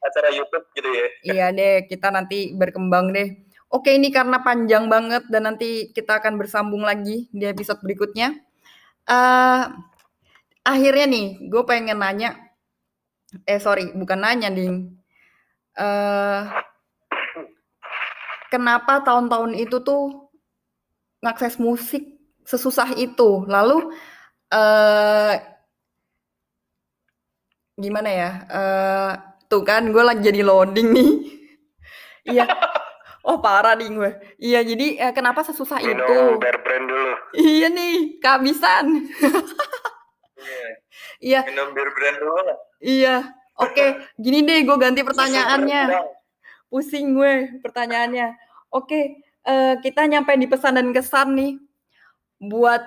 Acara 0.00 0.32
YouTube 0.32 0.64
gitu 0.72 0.88
ya. 0.88 1.06
Iya 1.26 1.46
deh, 1.52 1.76
kita 1.90 2.08
nanti 2.08 2.56
berkembang 2.56 3.12
deh. 3.12 3.50
Oke, 3.70 3.94
ini 3.94 4.10
karena 4.10 4.42
panjang 4.42 4.90
banget 4.90 5.30
dan 5.30 5.46
nanti 5.46 5.94
kita 5.94 6.18
akan 6.18 6.40
bersambung 6.40 6.82
lagi 6.82 7.30
di 7.30 7.46
episode 7.46 7.78
berikutnya. 7.84 8.34
Eh, 9.06 9.62
akhirnya 10.66 11.06
nih, 11.06 11.26
gue 11.46 11.62
pengen 11.62 12.02
nanya. 12.02 12.34
Eh, 13.46 13.62
sorry, 13.62 13.94
bukan 13.94 14.18
nanya, 14.18 14.50
Ding. 14.50 14.98
Eh, 15.78 16.40
kenapa 18.50 19.06
tahun-tahun 19.06 19.54
itu 19.54 19.78
tuh 19.86 20.32
ngakses 21.22 21.60
musik 21.62 22.02
sesusah 22.42 22.90
itu? 22.98 23.46
Lalu, 23.46 23.94
eh 24.50 25.59
gimana 27.80 28.10
ya? 28.12 28.30
Eh, 28.46 29.10
tuh 29.48 29.64
kan, 29.64 29.88
gue 29.90 30.02
lagi 30.04 30.22
jadi 30.22 30.40
loading 30.44 30.88
nih. 30.94 31.10
Iya. 32.20 32.44
Oh 33.24 33.40
parah 33.40 33.76
nih 33.76 33.88
gue. 33.92 34.10
Iya 34.40 34.60
jadi 34.60 34.86
eh, 35.08 35.12
kenapa 35.16 35.40
sesusah 35.40 35.80
itu? 35.80 35.96
Minum 35.96 36.36
bear 36.36 36.56
brand 36.60 36.84
dulu. 36.84 37.12
Iya 37.32 37.68
nih 37.72 38.20
kehabisan. 38.20 38.86
Iya. 40.40 40.68
Iya 41.20 41.40
Minum 41.52 41.72
bir 41.76 41.88
brand 41.92 42.16
dulu 42.16 42.40
lah. 42.44 42.58
iya. 42.80 43.16
Oke 43.60 44.00
gini 44.16 44.40
deh 44.44 44.64
gue 44.64 44.76
ganti 44.80 45.04
pertanyaannya. 45.04 46.00
Pusing 46.72 47.12
gue 47.12 47.60
pertanyaannya. 47.60 48.36
Oke 48.72 49.20
eh, 49.44 49.74
kita 49.84 50.08
nyampe 50.08 50.32
di 50.40 50.48
pesan 50.48 50.80
dan 50.80 50.88
kesan 50.92 51.36
nih. 51.36 51.52
Buat 52.40 52.84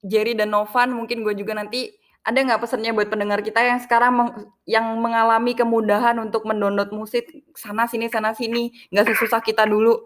Jerry 0.00 0.32
dan 0.32 0.52
Novan 0.52 0.96
mungkin 0.96 1.20
gue 1.20 1.36
juga 1.36 1.52
nanti 1.52 1.92
ada 2.26 2.38
nggak 2.44 2.60
pesannya 2.60 2.92
buat 2.92 3.08
pendengar 3.08 3.40
kita 3.40 3.60
yang 3.64 3.80
sekarang 3.80 4.12
meng- 4.12 4.48
yang 4.68 4.86
mengalami 5.00 5.56
kemudahan 5.56 6.16
untuk 6.20 6.44
mendownload 6.44 6.92
musik 6.92 7.24
sana 7.56 7.88
sini 7.88 8.06
sana 8.12 8.36
sini 8.36 8.70
nggak 8.92 9.06
sesusah 9.14 9.40
kita 9.40 9.64
dulu? 9.64 9.96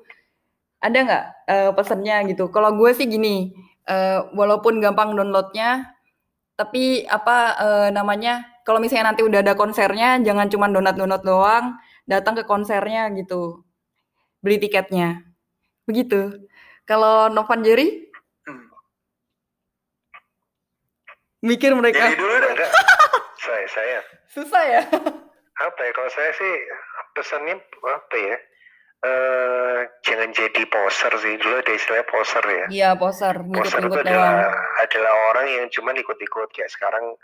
Ada 0.82 0.98
nggak 1.06 1.24
eh, 1.52 1.70
pesannya 1.78 2.16
gitu? 2.34 2.50
Kalau 2.54 2.74
gue 2.74 2.90
sih 2.94 3.06
gini 3.10 3.54
eh, 3.88 4.18
walaupun 4.34 4.78
gampang 4.82 5.14
downloadnya 5.18 5.94
tapi 6.58 7.06
apa 7.08 7.36
eh, 7.60 7.88
namanya 7.94 8.44
kalau 8.66 8.78
misalnya 8.82 9.12
nanti 9.14 9.22
udah 9.26 9.40
ada 9.44 9.54
konsernya 9.58 10.20
jangan 10.22 10.46
cuma 10.52 10.66
download 10.70 10.96
download 10.98 11.24
doang 11.26 11.66
datang 12.06 12.34
ke 12.38 12.44
konsernya 12.46 13.10
gitu 13.18 13.64
beli 14.44 14.58
tiketnya. 14.62 15.22
Begitu. 15.88 16.48
Kalau 16.88 17.30
Novan 17.32 17.62
Jerry 17.66 18.08
Hmm. 18.46 18.66
Mikir 21.42 21.74
mereka. 21.74 22.08
Jadi 22.08 22.16
dulu 22.16 22.34
deh. 22.38 22.54
Saya 23.42 23.66
saya. 23.74 23.98
Susah 24.30 24.62
ya? 24.64 24.82
Apa 25.58 25.80
ya 25.82 25.90
kalau 25.92 26.10
saya 26.14 26.30
sih 26.30 26.52
pesannya 27.10 27.58
apa 27.82 28.16
ya? 28.16 28.36
Eh 29.02 29.78
jangan 30.06 30.30
jadi 30.30 30.62
poser 30.70 31.10
sih. 31.18 31.34
Dulu 31.42 31.58
ada 31.58 31.72
istilah 31.74 32.06
poser 32.06 32.44
ya. 32.46 32.66
Iya 32.70 32.90
poser. 32.94 33.34
Poser 33.42 33.82
itu 33.82 33.98
adalah 33.98 34.46
adalah 34.78 35.12
orang 35.34 35.46
yang 35.50 35.66
cuma 35.74 35.90
ikut-ikut. 35.90 36.54
Kayak 36.54 36.70
sekarang 36.70 37.18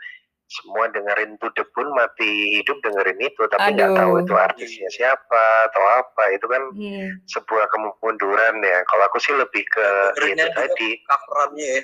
semua 0.49 0.89
dengerin 0.89 1.37
the 1.37 1.65
bone 1.77 1.93
mati 1.93 2.57
hidup 2.57 2.81
dengerin 2.81 3.21
itu 3.21 3.43
tapi 3.53 3.77
nggak 3.77 3.93
tahu 3.93 4.25
itu 4.25 4.33
artisnya 4.33 4.89
siapa 4.89 5.45
atau 5.69 5.83
apa. 6.01 6.23
Itu 6.33 6.49
kan 6.49 6.63
Hmm. 6.73 7.21
sebuah 7.29 7.69
kemunduran 7.69 8.65
ya. 8.65 8.79
Kalau 8.89 9.05
aku 9.09 9.21
sih 9.21 9.37
lebih 9.37 9.61
ke 9.69 9.87
Dengerin 10.17 10.41
itu 10.41 10.49
tadi. 10.57 10.91
coverannya 11.05 11.69
ya. 11.69 11.83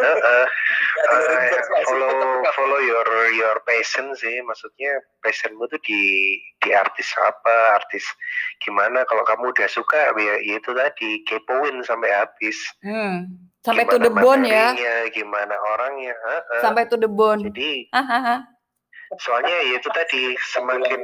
Ya, 0.00 0.12
versi 1.06 1.32
asli, 1.36 1.84
follow 1.86 2.12
follow 2.54 2.80
your 2.82 3.06
your 3.34 3.58
passion 3.64 4.10
sih. 4.18 4.42
Maksudnya 4.42 4.90
passionmu 5.22 5.70
tuh 5.70 5.78
di 5.86 6.00
di 6.60 6.70
artis 6.74 7.06
apa 7.18 7.78
artis 7.78 8.02
gimana. 8.60 9.06
Kalau 9.06 9.22
kamu 9.22 9.54
udah 9.54 9.68
suka 9.70 10.10
ya, 10.18 10.34
ya 10.42 10.58
itu 10.58 10.70
tadi 10.74 11.22
kepoin 11.24 11.82
sampai 11.86 12.10
habis. 12.10 12.58
Hmm. 12.82 13.49
Sampai 13.60 13.84
to 13.84 13.96
Gimana 14.00 14.06
the 14.08 14.12
bone 14.24 14.44
ya 14.48 14.66
gimana 15.12 15.54
orangnya 15.76 16.14
eh, 16.16 16.40
eh. 16.40 16.62
sampai 16.64 16.88
to 16.88 16.96
the 16.96 17.10
bone 17.10 17.44
jadi 17.44 17.88
Hahaha. 17.92 18.36
soalnya 19.20 19.56
ya 19.68 19.74
itu 19.76 19.88
tadi 19.92 20.32
semakin 20.56 21.02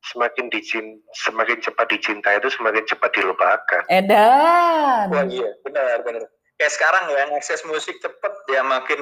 semakin 0.00 0.48
dicin 0.48 0.96
semakin 1.12 1.60
cepat 1.60 1.86
dicintai 1.92 2.40
itu 2.40 2.48
semakin 2.48 2.84
cepat 2.88 3.10
dilupakan 3.12 3.82
edan 3.92 5.12
Wah 5.12 5.24
iya, 5.28 5.50
benar 5.60 6.00
benar. 6.00 6.24
Kayak 6.56 6.72
sekarang 6.76 7.04
ya 7.12 7.24
ngakses 7.32 7.64
musik 7.68 7.96
cepet 8.00 8.32
ya 8.52 8.60
makin 8.64 9.00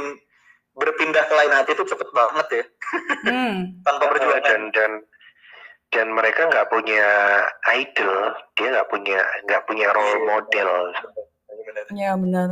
berpindah 0.78 1.26
ke 1.26 1.34
lain 1.34 1.52
hati 1.54 1.74
itu 1.74 1.84
cepet 1.86 2.08
banget 2.14 2.46
ya 2.50 2.64
hmm. 3.26 3.54
tanpa 3.86 4.02
dan 4.06 4.10
perjuangan. 4.14 4.62
dan 4.70 4.92
dan 5.90 6.06
mereka 6.14 6.46
nggak 6.46 6.68
punya 6.70 7.06
idol 7.74 8.14
dia 8.54 8.68
nggak 8.78 8.88
punya 8.90 9.18
nggak 9.50 9.62
punya 9.66 9.86
role 9.90 10.22
model 10.22 10.70
Benar. 11.68 11.84
ya 11.92 12.12
benar 12.16 12.48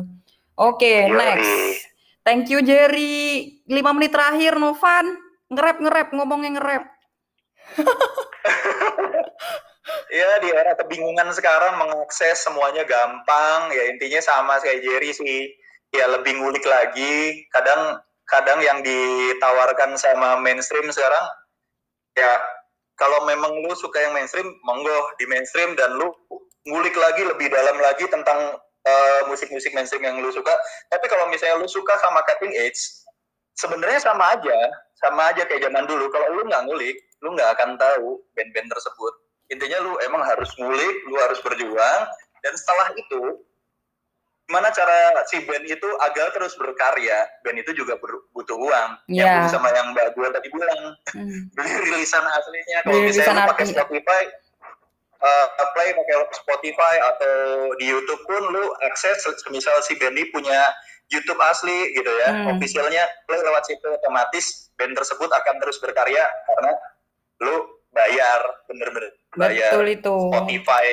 oke 0.60 0.84
Yoi. 0.84 1.16
next. 1.16 1.52
Thank 2.26 2.50
you 2.50 2.58
Jerry. 2.58 3.62
Lima 3.70 3.94
menit 3.94 4.10
terakhir 4.10 4.58
Novan. 4.58 5.14
Nge-rap 5.46 5.78
nge-rap 5.78 6.08
ngomongnya 6.10 6.58
nge-rap. 6.58 6.84
Ya 10.10 10.42
di 10.42 10.50
era 10.50 10.74
kebingungan 10.74 11.30
sekarang 11.30 11.78
mengakses 11.78 12.42
semuanya 12.42 12.82
gampang. 12.82 13.70
Ya 13.70 13.86
intinya 13.86 14.18
sama 14.18 14.58
kayak 14.58 14.82
Jerry 14.82 15.14
sih. 15.14 15.54
Ya 15.94 16.10
lebih 16.10 16.42
ngulik 16.42 16.66
lagi. 16.66 17.46
Kadang 17.54 18.02
kadang 18.26 18.58
yang 18.58 18.82
ditawarkan 18.82 19.94
sama 19.94 20.42
mainstream 20.42 20.90
sekarang 20.90 21.22
ya 22.18 22.42
kalau 22.98 23.22
memang 23.30 23.62
lu 23.62 23.70
suka 23.78 24.02
yang 24.02 24.18
mainstream 24.18 24.50
monggo 24.66 25.14
di 25.22 25.30
mainstream 25.30 25.78
dan 25.78 25.94
lu 25.94 26.10
ngulik 26.66 26.98
lagi 26.98 27.22
lebih 27.22 27.46
dalam 27.46 27.78
lagi 27.78 28.10
tentang 28.10 28.58
eh, 28.86 29.20
musik-musik 29.26 29.74
mainstream 29.74 30.06
yang 30.06 30.16
lu 30.22 30.30
suka. 30.30 30.54
Tapi 30.88 31.06
kalau 31.10 31.26
misalnya 31.26 31.58
lu 31.58 31.66
suka 31.66 31.98
sama 31.98 32.22
cutting 32.24 32.54
edge 32.54 32.78
sebenarnya 33.58 33.98
sama 33.98 34.38
aja. 34.38 34.58
Sama 34.96 35.28
aja 35.28 35.44
kayak 35.44 35.66
zaman 35.68 35.84
dulu. 35.84 36.08
Kalau 36.08 36.32
lu 36.32 36.46
nggak 36.48 36.64
ngulik 36.70 36.96
lu 37.24 37.32
nggak 37.34 37.58
akan 37.58 37.80
tahu 37.80 38.22
band-band 38.36 38.68
tersebut. 38.70 39.12
Intinya 39.50 39.78
lu 39.82 39.92
emang 40.04 40.22
harus 40.24 40.50
ngulik 40.58 40.96
lu 41.08 41.16
harus 41.20 41.38
berjuang 41.42 42.00
dan 42.44 42.52
setelah 42.54 42.92
itu 42.94 43.42
gimana 44.46 44.70
cara 44.70 45.26
si 45.26 45.42
band 45.42 45.66
itu 45.66 45.88
agar 46.06 46.30
terus 46.30 46.54
berkarya? 46.54 47.26
Band 47.42 47.58
itu 47.66 47.74
juga 47.82 47.98
ber- 47.98 48.30
butuh 48.30 48.54
uang. 48.54 48.90
Iya. 49.10 49.42
Nyambung 49.42 49.50
sama 49.50 49.68
yang 49.74 49.90
mbak 49.90 50.14
gua 50.14 50.30
tadi 50.30 50.48
bilang. 50.54 50.94
Hmm. 51.10 51.40
beli 51.58 51.72
rilisan 51.90 52.22
aslinya. 52.22 52.78
Kalau 52.86 53.00
misalnya 53.02 53.42
lu 53.42 53.50
pakai. 53.50 53.66
Spotify 53.66 54.22
eh, 55.28 55.68
play 55.72 55.90
pakai 55.90 56.16
Spotify 56.32 56.94
atau 57.04 57.34
di 57.76 57.86
YouTube 57.86 58.22
pun 58.24 58.42
lu 58.50 58.64
akses 58.82 59.18
misal 59.50 59.74
si 59.82 59.94
ini 59.94 60.30
punya 60.30 60.62
YouTube 61.06 61.38
asli 61.38 61.94
gitu 61.94 62.10
ya 62.18 62.30
Hmm. 62.34 62.46
officialnya 62.52 63.04
play 63.24 63.38
lewat 63.38 63.62
situ 63.64 63.86
otomatis 63.86 64.70
band 64.74 64.94
tersebut 64.94 65.30
akan 65.30 65.54
terus 65.58 65.78
berkarya 65.78 66.24
karena 66.46 66.72
lu 67.40 67.54
bayar 67.90 68.40
bener-bener 68.66 69.08
bayar 69.32 69.70
betul 69.70 69.86
itu 69.86 70.16
Spotify 70.28 70.86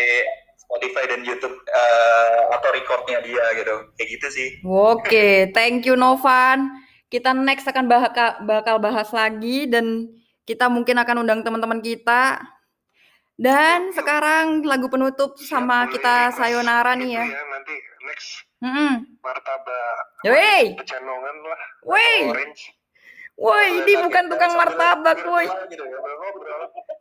Spotify 0.56 1.04
dan 1.06 1.22
YouTube 1.22 1.54
eh, 1.66 2.40
atau 2.52 2.70
recordnya 2.72 3.20
dia 3.22 3.46
gitu 3.54 3.74
kayak 3.94 4.10
gitu 4.10 4.28
sih 4.30 4.50
Oke, 4.64 5.50
thank 5.52 5.84
you 5.84 5.94
Novan. 5.94 6.70
Kita 7.08 7.30
next 7.30 7.66
akan 7.66 7.86
bahaka- 7.86 8.42
bakal 8.42 8.82
bahas 8.82 9.14
lagi 9.14 9.70
dan 9.70 10.10
kita 10.44 10.66
mungkin 10.66 10.98
akan 10.98 11.22
undang 11.22 11.46
teman-teman 11.46 11.78
kita. 11.78 12.42
Dan 13.34 13.90
sekarang 13.92 14.62
lagu 14.62 14.86
penutup 14.88 15.36
sama 15.42 15.84
Boleh 15.84 15.98
kita 15.98 16.14
request 16.30 16.38
sayonara 16.38 16.92
nih 16.94 17.10
gitu 17.10 17.18
ya. 17.18 17.26
nanti 17.50 17.76
next 18.06 18.30
Hmm. 18.64 18.94
martabak 19.20 20.24
pecenongan 20.80 21.36
lah 21.44 21.62
wey, 21.84 22.32
orange 22.32 22.72
woi, 23.36 23.84
ini 23.84 23.94
bukan 24.00 24.32
tukang 24.32 24.56
martabak, 24.56 25.20
woi. 25.26 25.44
gitu 25.68 25.84
ya. 25.84 25.98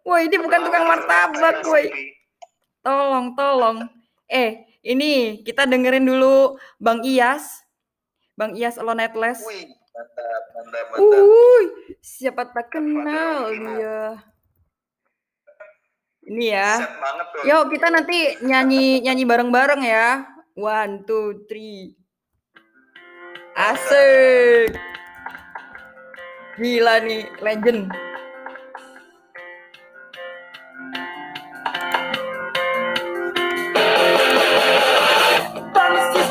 Woi, 0.02 0.20
ini 0.26 0.36
bukan 0.42 0.60
tukang 0.66 0.90
martabak, 0.90 1.62
woi. 1.62 1.86
Tolong, 2.82 3.38
tolong. 3.38 3.78
Eh, 4.26 4.66
ini 4.82 5.38
kita 5.46 5.68
dengerin 5.68 6.02
dulu 6.02 6.58
Bang 6.80 7.06
Iyas. 7.06 7.62
Bang 8.34 8.58
Iyas 8.58 8.74
Lonetless. 8.74 9.46
Wih, 9.46 9.70
Mantap, 9.92 10.42
mantap, 10.56 10.84
mantap. 10.88 11.20
Uy, 11.20 11.64
siapa 12.00 12.42
tak 12.48 12.66
kenal 12.72 13.52
dia. 13.52 14.31
Ini 16.22 16.44
ya. 16.54 16.70
Set 16.78 16.94
banget 17.02 17.26
tuh. 17.34 17.42
Yuk 17.50 17.64
kita 17.74 17.86
nanti 17.90 18.18
nyanyi 18.46 19.02
nyanyi 19.02 19.24
bareng-bareng 19.26 19.82
ya. 19.82 20.22
One, 20.54 21.02
two, 21.08 21.48
three. 21.48 21.96
Asik. 23.56 24.76
Gila 26.60 27.00
nih, 27.02 27.26
legend. 27.42 27.90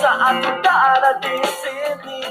Saat 0.01 0.41
kita 0.41 0.73
ada 0.73 1.11
di 1.21 1.35
sini 1.61 2.21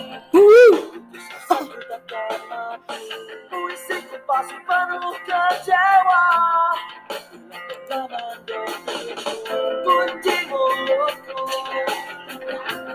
Puisiku 3.47 4.17
pasti 4.27 4.59
penuh 4.67 5.15
kecewa 5.23 6.27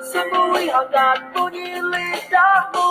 Samboy 0.06 0.70
hanggang 0.72 1.20
mo 1.36 1.52
nilita 1.52 2.72
mo 2.72 2.88